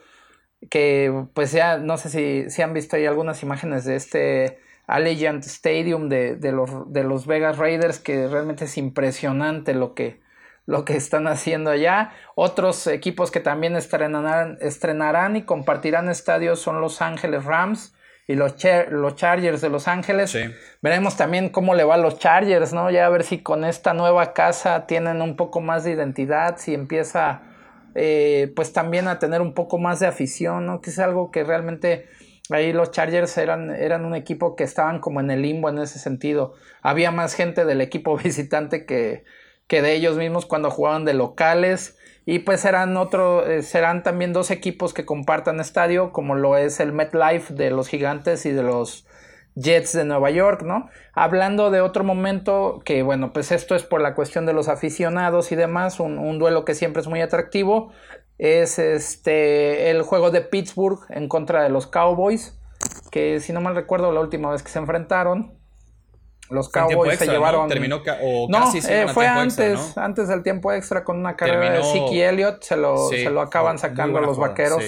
Que 0.69 1.25
pues 1.33 1.51
ya 1.51 1.77
no 1.77 1.97
sé 1.97 2.09
si, 2.09 2.49
si 2.49 2.61
han 2.61 2.73
visto 2.73 2.95
ahí 2.95 3.05
algunas 3.05 3.43
imágenes 3.43 3.83
de 3.83 3.97
este 3.97 4.59
Allegiant 4.87 5.43
Stadium 5.43 6.07
de, 6.07 6.37
los, 6.53 6.89
de 6.89 7.03
los 7.03 7.27
Vegas 7.27 7.57
Raiders, 7.57 7.99
que 7.99 8.29
realmente 8.29 8.63
es 8.63 8.77
impresionante 8.77 9.73
lo 9.73 9.93
que, 9.93 10.21
lo 10.65 10.85
que 10.85 10.95
están 10.95 11.27
haciendo 11.27 11.69
allá. 11.69 12.13
Otros 12.35 12.87
equipos 12.87 13.29
que 13.29 13.41
también 13.41 13.75
estrenarán, 13.75 14.57
estrenarán 14.61 15.35
y 15.35 15.41
compartirán 15.41 16.07
estadios 16.07 16.61
son 16.61 16.79
Los 16.79 17.01
Ángeles 17.01 17.43
Rams 17.43 17.93
y 18.30 18.36
los, 18.36 18.53
los 18.91 19.15
Chargers 19.15 19.59
de 19.59 19.69
Los 19.69 19.88
Ángeles. 19.88 20.38
Veremos 20.84 21.17
también 21.17 21.49
cómo 21.49 21.73
le 21.73 21.84
va 21.84 21.95
a 21.95 21.97
los 21.97 22.19
Chargers, 22.19 22.73
¿no? 22.73 22.91
Ya 22.91 23.07
a 23.07 23.09
ver 23.09 23.23
si 23.23 23.39
con 23.39 23.65
esta 23.65 23.95
nueva 23.95 24.34
casa 24.34 24.86
tienen 24.86 25.23
un 25.23 25.36
poco 25.36 25.61
más 25.61 25.84
de 25.84 25.93
identidad, 25.93 26.57
si 26.57 26.75
empieza 26.75 27.41
eh, 27.95 28.53
pues 28.55 28.71
también 28.71 29.07
a 29.07 29.17
tener 29.17 29.41
un 29.41 29.55
poco 29.55 29.80
más 29.80 29.99
de 29.99 30.05
afición, 30.05 30.67
¿no? 30.67 30.80
Que 30.80 30.91
es 30.91 30.99
algo 30.99 31.32
que 31.32 31.43
realmente 31.43 32.07
ahí 32.51 32.71
los 32.71 32.91
Chargers 32.91 33.36
eran, 33.39 33.71
eran 33.71 34.05
un 34.05 34.13
equipo 34.13 34.55
que 34.55 34.63
estaban 34.63 34.99
como 34.99 35.21
en 35.21 35.32
el 35.32 35.41
limbo 35.41 35.67
en 35.67 35.80
ese 35.80 35.97
sentido. 35.97 36.53
Había 36.84 37.09
más 37.09 37.34
gente 37.34 37.65
del 37.65 37.82
equipo 37.82 38.15
visitante 38.23 38.86
que, 38.86 39.23
que 39.65 39.82
de 39.82 39.95
ellos 39.95 40.17
mismos 40.17 40.45
cuando 40.45 40.69
jugaban 40.69 41.03
de 41.03 41.15
locales. 41.15 41.97
Y 42.32 42.38
pues 42.38 42.61
serán 42.61 42.95
otro, 42.95 43.43
eh, 43.47 43.63
serán 43.63 44.03
también 44.03 44.34
dos 44.34 44.51
equipos 44.51 44.93
que 44.93 45.03
compartan 45.03 45.59
estadio, 45.59 46.11
como 46.11 46.36
lo 46.36 46.57
es 46.57 46.80
el 46.80 46.93
MetLife 46.93 47.55
de 47.55 47.71
los 47.71 47.88
Gigantes 47.88 48.45
y 48.45 48.51
de 48.51 48.61
los 48.61 49.07
Jets 49.55 49.93
de 49.93 50.05
Nueva 50.05 50.30
York, 50.30 50.61
¿no? 50.61 50.91
Hablando 51.15 51.71
de 51.71 51.82
otro 51.82 52.03
momento, 52.03 52.84
que 52.86 53.01
bueno, 53.01 53.34
pues 53.34 53.51
esto 53.51 53.73
es 53.73 53.82
por 53.82 53.99
la 53.99 54.13
cuestión 54.13 54.45
de 54.45 54.53
los 54.53 54.67
aficionados 54.67 55.51
y 55.51 55.55
demás, 55.55 55.99
un, 55.99 56.38
duelo 56.38 56.65
que 56.65 56.75
siempre 56.75 57.01
es 57.01 57.07
muy 57.07 57.19
atractivo, 57.19 57.91
es 58.38 58.77
este 58.77 59.89
el 59.89 60.03
juego 60.03 60.30
de 60.30 60.41
Pittsburgh 60.41 60.99
en 61.09 61.30
contra 61.30 61.63
de 61.63 61.69
los 61.69 61.88
Cowboys, 61.88 62.55
que 63.09 63.39
si 63.39 63.53
no 63.53 63.59
mal 63.59 63.73
recuerdo 63.73 64.11
la 64.11 64.19
última 64.19 64.51
vez 64.51 64.61
que 64.61 64.69
se 64.69 64.77
enfrentaron, 64.77 65.59
los 66.49 66.69
Cowboys 66.69 67.19
se 67.19 67.27
llevaron. 67.27 67.67
Terminó 67.67 68.01
o 68.21 68.47
no, 68.49 68.71
eh, 68.73 69.07
fue 69.13 69.27
antes, 69.27 69.97
antes 69.97 70.27
del 70.27 70.43
tiempo 70.43 70.71
extra 70.71 71.03
con 71.03 71.17
una 71.17 71.35
carrera 71.35 71.71
de 71.71 71.83
Siki 71.83 72.21
Elliott. 72.21 72.63
Se 72.63 72.75
lo, 72.75 73.09
se 73.09 73.29
lo 73.29 73.41
acaban 73.41 73.77
sacando 73.77 74.19
los 74.19 74.37
vaqueros. 74.37 74.83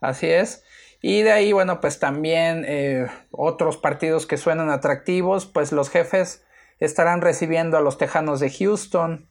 Así 0.00 0.30
es. 0.30 0.64
Y 1.00 1.22
de 1.22 1.32
ahí, 1.32 1.52
bueno, 1.52 1.80
pues 1.80 1.98
también 1.98 2.64
eh, 2.66 3.06
otros 3.30 3.76
partidos 3.76 4.26
que 4.26 4.36
suenan 4.36 4.70
atractivos. 4.70 5.46
Pues 5.46 5.70
los 5.70 5.90
jefes 5.90 6.44
estarán 6.80 7.20
recibiendo 7.20 7.76
a 7.76 7.80
los 7.80 7.98
Tejanos 7.98 8.40
de 8.40 8.50
Houston. 8.50 9.28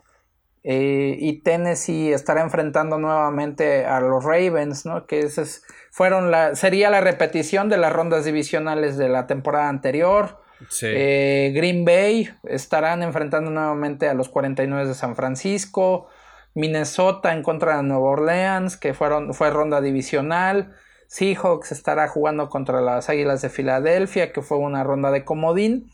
Eh, 0.65 1.17
y 1.19 1.41
Tennessee 1.41 2.13
estará 2.13 2.41
enfrentando 2.41 2.97
nuevamente 2.97 3.86
a 3.86 3.99
los 3.99 4.23
Ravens, 4.23 4.86
¿no? 4.86 5.07
Que 5.07 5.19
es, 5.19 5.63
fueron 5.91 6.31
la, 6.31 6.55
sería 6.55 6.89
la 6.89 7.01
repetición 7.01 7.67
de 7.67 7.75
las 7.75 7.91
rondas 7.91 8.23
divisionales 8.23 8.95
de 8.97 9.09
la 9.09 9.27
temporada 9.27 9.67
anterior. 9.67 10.43
Eh, 10.82 11.51
Green 11.56 11.86
Bay 11.86 12.30
estarán 12.43 13.04
enfrentando 13.04 13.51
nuevamente 13.51 14.08
a 14.08 14.14
los 14.14 14.30
49 14.30 14.88
de 14.88 14.93
San 14.93 15.16
Francisco. 15.16 16.08
Minnesota 16.56 17.34
en 17.34 17.43
contra 17.43 17.78
de 17.78 17.84
Nueva 17.84 18.10
Orleans, 18.10 18.78
que 18.78 18.93
fueron, 18.93 19.34
fue 19.34 19.49
ronda 19.49 19.82
divisional. 19.82 20.74
Seahawks 21.08 21.72
estará 21.72 22.08
jugando 22.08 22.49
contra 22.49 22.82
las 22.82 23.10
Águilas 23.10 23.41
de 23.41 23.49
Filadelfia, 23.49 24.32
que 24.32 24.41
fue 24.41 24.58
una 24.58 24.84
ronda 24.84 25.12
de 25.12 25.26
comodín. 25.26 25.91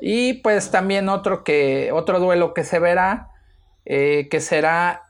Y 0.00 0.34
pues 0.34 0.70
también 0.70 1.08
otro, 1.08 1.42
que, 1.42 1.90
otro 1.92 2.20
duelo 2.20 2.54
que 2.54 2.64
se 2.64 2.78
verá, 2.78 3.28
eh, 3.84 4.28
que 4.30 4.40
será 4.40 5.02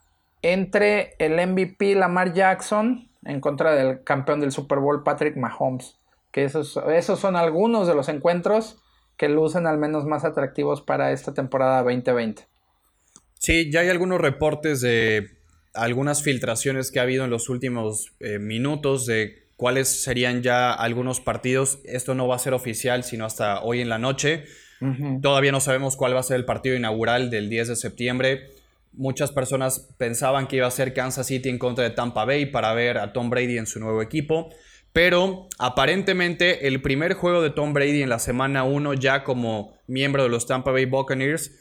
entre 0.43 1.15
el 1.19 1.47
MVP 1.47 1.95
Lamar 1.95 2.33
Jackson 2.33 3.11
en 3.25 3.41
contra 3.41 3.75
del 3.75 4.03
campeón 4.03 4.41
del 4.41 4.53
Super 4.53 4.79
Bowl 4.79 5.03
Patrick 5.03 5.37
Mahomes. 5.37 6.00
Que 6.33 6.45
esos, 6.45 6.79
esos 6.93 7.19
son 7.19 7.37
algunos 7.37 7.87
de 7.87 7.95
los 7.95 8.09
encuentros 8.09 8.79
que 9.17 9.29
lucen 9.29 9.67
al 9.67 9.79
menos 9.79 10.07
más 10.07 10.25
atractivos 10.25 10.81
para 10.81 11.13
esta 11.13 11.35
temporada 11.35 11.83
2020. 11.83 12.47
Sí, 13.35 13.71
ya 13.71 13.81
hay 13.81 13.89
algunos 13.89 14.21
reportes 14.21 14.81
de 14.81 15.31
algunas 15.75 16.23
filtraciones 16.23 16.91
que 16.91 17.01
ha 17.01 17.03
habido 17.03 17.25
en 17.25 17.31
los 17.31 17.49
últimos 17.49 18.13
eh, 18.21 18.39
minutos 18.39 19.07
de 19.07 19.47
cuáles 19.57 19.89
serían 19.89 20.43
ya 20.43 20.73
algunos 20.73 21.21
partidos. 21.21 21.81
Esto 21.85 22.15
no 22.15 22.29
va 22.29 22.37
a 22.37 22.39
ser 22.39 22.55
oficial 22.55 23.05
sino 23.05 23.27
hasta 23.27 23.63
hoy 23.63 23.81
en 23.81 23.89
la 23.89 23.99
noche. 23.99 24.45
Todavía 25.21 25.53
no 25.53 25.61
sabemos 25.61 25.95
cuál 25.95 26.15
va 26.15 26.21
a 26.21 26.23
ser 26.23 26.37
el 26.37 26.47
partido 26.47 26.75
inaugural 26.75 27.29
del 27.29 27.51
10 27.51 27.69
de 27.69 27.77
septiembre. 27.77 28.49
Muchas 28.95 29.31
personas 29.31 29.91
pensaban 29.99 30.47
que 30.47 30.57
iba 30.57 30.67
a 30.67 30.71
ser 30.71 30.95
Kansas 30.95 31.27
City 31.27 31.51
en 31.51 31.59
contra 31.59 31.85
de 31.85 31.91
Tampa 31.91 32.25
Bay 32.25 32.47
para 32.47 32.73
ver 32.73 32.97
a 32.97 33.13
Tom 33.13 33.29
Brady 33.29 33.59
en 33.59 33.67
su 33.67 33.79
nuevo 33.79 34.01
equipo. 34.01 34.49
Pero 34.93 35.49
aparentemente 35.59 36.67
el 36.67 36.83
primer 36.83 37.15
juego 37.15 37.43
de 37.43 37.51
Tom 37.51 37.73
Brady 37.73 38.03
en 38.03 38.09
la 38.09 38.19
semana 38.19 38.65
1 38.65 38.95
ya 38.95 39.23
como 39.23 39.75
miembro 39.87 40.23
de 40.25 40.29
los 40.29 40.47
Tampa 40.47 40.73
Bay 40.73 40.85
Buccaneers 40.85 41.53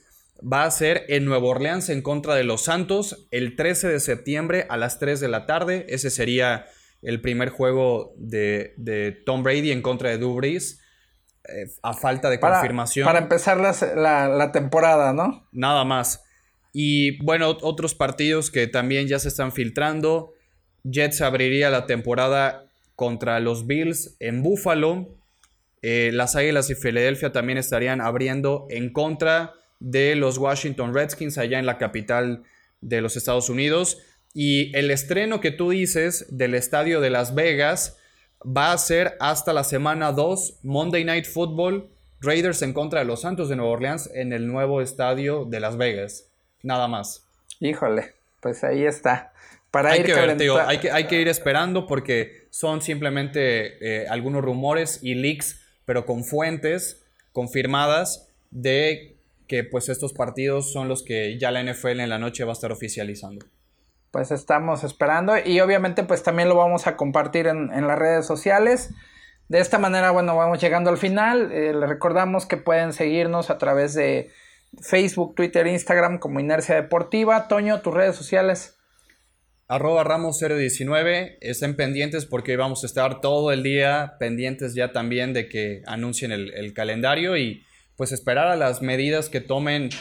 va 0.42 0.64
a 0.64 0.72
ser 0.72 1.06
en 1.10 1.26
Nueva 1.26 1.48
Orleans 1.48 1.90
en 1.90 2.02
contra 2.02 2.36
de 2.36 2.44
los 2.44 2.64
Santos 2.64 3.28
el 3.32 3.56
13 3.56 3.90
de 3.90 4.00
septiembre 4.00 4.66
a 4.70 4.78
las 4.78 5.00
3 5.00 5.20
de 5.20 5.28
la 5.28 5.46
tarde. 5.46 5.86
Ese 5.90 6.10
sería 6.10 6.66
el 7.02 7.22
primer 7.22 7.50
juego 7.50 8.14
de, 8.18 9.22
Tom 9.26 9.44
Brady 9.44 9.72
en 9.72 9.82
contra 9.82 10.10
de 10.10 10.18
Drew 10.18 10.36
Brees. 10.36 10.82
Eh, 11.46 11.68
a 11.82 11.94
falta 11.94 12.30
de 12.30 12.40
confirmación. 12.40 13.06
Para 13.06 13.20
empezar 13.20 13.58
la, 13.58 14.52
temporada, 14.52 15.14
¿no? 15.14 15.48
Nada 15.52 15.84
más. 15.84 16.24
Y 16.74 17.24
bueno, 17.24 17.58
otros 17.62 17.96
partidos 17.96 18.52
que 18.52 18.68
también 18.68 19.08
ya 19.08 19.20
se 19.20 19.30
están 19.30 19.52
filtrando. 19.52 20.34
Jets 20.84 21.22
abriría 21.22 21.70
la 21.70 21.86
temporada 21.86 22.69
contra 23.00 23.40
los 23.40 23.66
Bills 23.66 24.18
en 24.20 24.44
Buffalo. 24.44 25.08
Eh, 25.82 26.12
las 26.14 26.36
Águilas 26.36 26.68
de 26.68 26.76
Filadelfia 26.76 27.32
también 27.32 27.58
estarían 27.58 28.02
abriendo 28.02 28.68
en 28.70 28.92
contra 28.92 29.54
de 29.80 30.18
los 30.18 30.38
Washington 30.38 30.94
Redskins 30.94 31.38
allá 31.38 31.60
en 31.60 31.66
la 31.66 31.78
capital 31.78 32.44
de 32.82 33.00
los 33.00 33.16
Estados 33.16 33.50
Unidos. 33.50 34.00
Y 34.34 34.76
el 34.78 34.92
estreno 34.92 35.40
que 35.40 35.52
tú 35.52 35.70
dices 35.70 36.26
del 36.30 36.56
estadio 36.56 37.00
de 37.00 37.10
Las 37.10 37.34
Vegas 37.36 37.98
va 38.46 38.74
a 38.74 38.78
ser 38.78 39.16
hasta 39.22 39.54
la 39.54 39.64
semana 39.64 40.12
2, 40.12 40.60
Monday 40.64 41.06
Night 41.06 41.26
Football, 41.26 41.88
Raiders 42.20 42.62
en 42.64 42.74
contra 42.74 43.00
de 43.00 43.06
los 43.06 43.22
Santos 43.22 43.48
de 43.48 43.56
Nueva 43.56 43.72
Orleans 43.72 44.10
en 44.14 44.34
el 44.34 44.46
nuevo 44.46 44.82
estadio 44.82 45.46
de 45.46 45.62
Las 45.62 45.78
Vegas. 45.78 46.26
Nada 46.64 46.90
más. 46.90 47.26
Híjole, 47.62 48.14
pues 48.42 48.62
ahí 48.66 48.84
está. 48.84 49.32
Para 49.72 49.92
hay, 49.92 50.04
que 50.04 50.14
hay, 50.14 50.80
que, 50.80 50.92
hay 50.92 51.06
que 51.06 51.22
ir 51.22 51.30
esperando 51.30 51.88
porque 51.88 52.39
son 52.50 52.82
simplemente 52.82 53.78
eh, 54.04 54.08
algunos 54.08 54.44
rumores 54.44 55.00
y 55.02 55.16
leaks, 55.16 55.62
pero 55.86 56.06
con 56.06 56.24
fuentes 56.24 57.06
confirmadas 57.32 58.28
de 58.52 59.18
que 59.48 59.64
pues 59.64 59.90
estos 59.90 60.14
partidos 60.14 60.72
son 60.72 60.88
los 60.88 61.04
que 61.04 61.38
ya 61.40 61.52
la 61.52 61.64
NFL 61.64 62.00
en 62.00 62.10
la 62.10 62.20
noche 62.20 62.44
va 62.44 62.52
a 62.52 62.54
estar 62.54 62.72
oficializando. 62.72 63.46
Pues 64.12 64.32
estamos 64.32 64.84
esperando 64.84 65.34
y 65.44 65.60
obviamente 65.60 66.04
pues 66.04 66.24
también 66.24 66.50
lo 66.50 66.56
vamos 66.56 66.88
a 66.88 66.96
compartir 66.96 67.48
en, 67.48 67.70
las 67.88 68.00
redes 68.00 68.26
sociales. 68.26 68.92
De 69.48 69.60
esta 69.60 69.78
manera, 69.80 70.12
bueno, 70.12 70.36
vamos 70.36 70.60
llegando 70.62 70.90
al 70.90 70.98
final. 70.98 71.52
Eh, 71.52 71.74
les 71.74 71.90
recordamos 71.90 72.46
que 72.46 72.58
pueden 72.58 72.94
seguirnos 72.94 73.50
a 73.50 73.58
través 73.58 73.94
de 73.94 74.32
Facebook, 74.82 75.36
Twitter, 75.36 75.66
Instagram 75.68 76.20
como 76.20 76.40
Inercia 76.40 76.76
Deportiva. 76.76 77.48
Toño, 77.48 77.82
tus 77.82 77.94
redes 77.94 78.16
sociales. 78.16 78.79
Arroba 79.72 80.04
Ramos 80.04 80.40
019, 80.40 81.38
estén 81.42 81.76
pendientes 81.76 82.26
porque 82.26 82.58
vamos 82.58 82.82
a 82.84 82.88
estar 82.88 83.22
todo 83.22 83.52
el 83.52 83.62
día 83.62 84.16
pendientes 84.18 84.74
ya 84.74 84.92
también 84.92 85.32
de 85.32 85.48
que 85.48 85.84
anuncien 85.86 86.32
el, 86.32 86.74
calendario 86.74 87.38
y 87.38 87.64
pues 87.96 88.12
esperar 88.12 88.48
a 88.48 88.56
las 88.56 88.82
medidas 88.82 89.30
que 89.30 89.42
tomen 89.42 89.92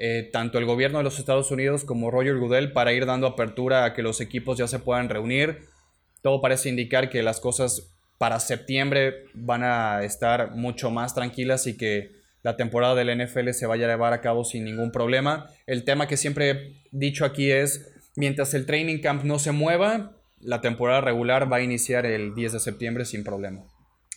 eh, 0.00 0.30
tanto 0.32 0.56
el 0.56 0.64
gobierno 0.64 0.96
de 0.96 1.04
los 1.04 1.18
Estados 1.18 1.50
Unidos 1.50 1.84
como 1.84 2.10
Roger 2.10 2.38
Goodell 2.38 2.72
para 2.72 2.94
ir 2.94 3.04
dando 3.04 3.26
apertura 3.26 3.84
a 3.84 3.92
que 3.92 4.00
los 4.00 4.22
equipos 4.22 4.56
ya 4.56 4.66
se 4.66 4.78
puedan 4.78 5.10
reunir. 5.10 5.58
Todo 6.22 6.40
parece 6.40 6.70
indicar 6.70 7.10
que 7.10 7.22
las 7.22 7.38
cosas 7.38 7.90
para 8.16 8.40
septiembre 8.40 9.24
van 9.34 9.62
a 9.62 10.04
estar 10.04 10.52
mucho 10.52 10.90
más 10.90 11.14
tranquilas 11.14 11.66
y 11.66 11.76
que 11.76 12.12
la 12.42 12.56
temporada 12.56 12.94
del 12.94 13.14
NFL 13.22 13.50
se 13.50 13.66
vaya 13.66 13.84
a 13.84 13.90
llevar 13.90 14.14
a 14.14 14.22
cabo 14.22 14.46
sin 14.46 14.64
ningún 14.64 14.90
problema. 14.90 15.50
El 15.66 15.84
tema 15.84 16.08
que 16.08 16.16
siempre 16.16 16.50
he 16.50 16.72
dicho 16.92 17.26
aquí 17.26 17.50
es, 17.50 17.92
mientras 18.18 18.52
el 18.54 18.66
training 18.66 19.00
camp 19.00 19.22
no 19.22 19.38
se 19.38 19.52
mueva, 19.52 20.16
la 20.40 20.60
temporada 20.60 21.00
regular 21.00 21.50
va 21.50 21.58
a 21.58 21.62
iniciar 21.62 22.04
el 22.04 22.34
10 22.34 22.54
de 22.54 22.60
septiembre 22.60 23.04
sin 23.04 23.22
problema. 23.22 23.62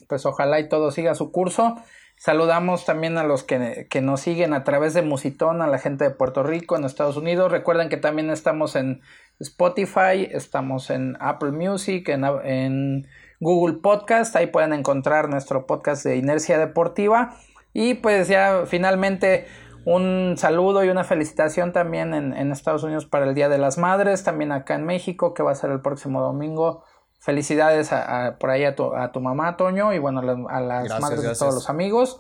Pues 0.10 0.26
ojalá 0.26 0.60
y 0.60 0.68
todo 0.68 0.90
siga 0.90 1.14
su 1.14 1.32
curso. 1.32 1.76
Saludamos 2.18 2.84
también 2.84 3.20
a 3.20 3.24
los 3.24 3.44
que, 3.44 3.88
nos 4.02 4.22
siguen 4.22 4.54
a 4.54 4.64
través 4.64 4.96
de 4.96 5.04
Musitón, 5.04 5.62
a 5.62 5.68
la 5.68 5.78
gente 5.78 6.04
de 6.04 6.10
Puerto 6.10 6.42
Rico, 6.42 6.76
en 6.76 6.84
Estados 6.84 7.16
Unidos. 7.16 7.52
Recuerden 7.52 7.90
que 7.90 7.98
también 7.98 8.32
estamos 8.32 8.76
en 8.76 9.02
Spotify, 9.40 10.28
estamos 10.32 10.90
en 10.90 11.16
Apple 11.20 11.52
Music, 11.52 12.10
en, 12.10 12.24
en 12.44 13.08
Google 13.40 13.78
Podcast. 13.82 14.36
Ahí 14.36 14.48
pueden 14.48 14.74
encontrar 14.74 15.30
nuestro 15.30 15.68
podcast 15.68 16.04
de 16.04 16.16
Inercia 16.16 16.58
Deportiva. 16.58 17.38
Y 17.74 17.96
pues 17.96 18.28
ya 18.28 18.64
finalmente 18.66 19.46
un 19.86 20.36
saludo 20.38 20.84
y 20.84 20.90
una 20.90 21.04
felicitación 21.04 21.72
también 21.74 22.14
en, 22.14 22.34
en, 22.34 22.52
Estados 22.52 22.84
Unidos 22.84 23.06
para 23.06 23.26
el 23.26 23.36
Día 23.36 23.50
de 23.50 23.58
las 23.58 23.78
Madres, 23.78 24.24
también 24.24 24.52
acá 24.52 24.76
en 24.76 24.86
México, 24.86 25.34
que 25.34 25.44
va 25.44 25.52
a 25.52 25.56
ser 25.56 25.72
el 25.72 25.82
próximo 25.82 26.22
domingo 26.22 26.84
Felicidades 27.22 27.94
a, 27.94 28.38
por 28.40 28.50
ahí 28.50 28.64
a 28.64 28.76
tu, 28.76 28.96
a 28.96 29.12
tu, 29.12 29.20
mamá, 29.22 29.56
Toño, 29.56 29.94
y 29.94 30.00
bueno, 30.00 30.22
a, 30.50 30.60
las 30.60 31.00
madres 31.00 31.22
de 31.22 31.36
todos 31.36 31.54
los 31.54 31.70
amigos. 31.70 32.20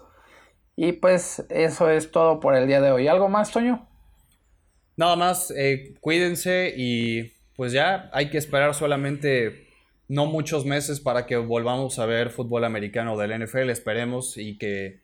Y 0.75 0.91
pues 0.91 1.43
eso 1.49 1.89
es 1.89 2.11
todo 2.11 2.39
por 2.39 2.55
el 2.55 2.67
día 2.67 2.81
de 2.81 2.91
hoy. 2.91 3.07
¿Algo 3.07 3.27
más, 3.27 3.49
Toño? 3.49 3.89
Nada 4.95 5.15
más, 5.15 5.51
eh, 5.57 5.95
cuídense 6.01 6.71
y 6.77 7.33
pues 7.55 7.71
ya 7.71 8.11
hay 8.13 8.29
que 8.29 8.37
esperar 8.37 8.75
solamente 8.75 9.69
no 10.07 10.27
muchos 10.27 10.65
meses 10.65 10.99
para 10.99 11.25
que 11.25 11.35
volvamos 11.37 11.97
a 11.97 12.05
ver 12.05 12.29
fútbol 12.29 12.63
americano 12.63 13.17
del 13.17 13.43
NFL, 13.43 13.71
esperemos, 13.71 14.37
y 14.37 14.59
que, 14.59 15.00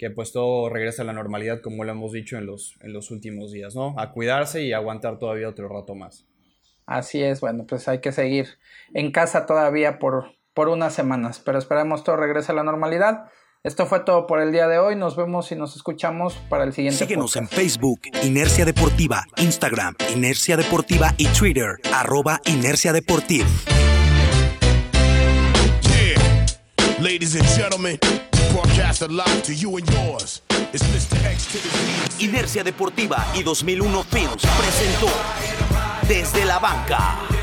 que 0.00 0.08
pues 0.08 0.32
todo 0.32 0.70
regrese 0.70 1.02
a 1.02 1.04
la 1.04 1.12
normalidad 1.12 1.60
como 1.60 1.84
lo 1.84 1.92
hemos 1.92 2.12
dicho 2.12 2.38
en 2.38 2.46
los, 2.46 2.78
en 2.80 2.94
los 2.94 3.10
últimos 3.10 3.52
días, 3.52 3.74
¿no? 3.74 3.94
A 3.98 4.12
cuidarse 4.12 4.62
y 4.62 4.72
aguantar 4.72 5.18
todavía 5.18 5.46
otro 5.46 5.68
rato 5.68 5.94
más. 5.94 6.26
Así 6.86 7.22
es, 7.22 7.42
bueno, 7.42 7.66
pues 7.68 7.86
hay 7.86 8.00
que 8.00 8.10
seguir 8.10 8.48
en 8.94 9.12
casa 9.12 9.44
todavía 9.44 9.98
por, 9.98 10.36
por 10.54 10.68
unas 10.68 10.94
semanas, 10.94 11.42
pero 11.44 11.58
esperamos 11.58 12.02
todo 12.02 12.16
regrese 12.16 12.52
a 12.52 12.54
la 12.54 12.62
normalidad. 12.62 13.26
Esto 13.62 13.84
fue 13.84 14.00
todo 14.00 14.26
por 14.26 14.40
el 14.40 14.52
día 14.52 14.68
de 14.68 14.78
hoy. 14.78 14.96
Nos 14.96 15.16
vemos 15.16 15.52
y 15.52 15.56
nos 15.56 15.76
escuchamos 15.76 16.32
para 16.48 16.64
el 16.64 16.72
siguiente. 16.72 17.04
Síguenos 17.04 17.36
en 17.36 17.46
Facebook, 17.46 18.00
Inercia 18.22 18.64
Deportiva, 18.64 19.26
Instagram, 19.36 19.96
Inercia 20.14 20.56
Deportiva 20.56 21.12
y 21.18 21.26
Twitter, 21.26 21.76
arroba 21.92 22.40
Inercia 22.46 22.94
Deportiva. 22.94 23.46
Ladies 27.00 27.34
and 27.34 27.46
gentlemen, 27.56 27.98
Inercia 32.18 32.62
Deportiva 32.62 33.26
y 33.34 33.42
2001 33.42 34.04
Films 34.04 34.42
presentó 34.58 35.08
desde 36.08 36.44
la 36.44 36.58
banca. 36.58 37.39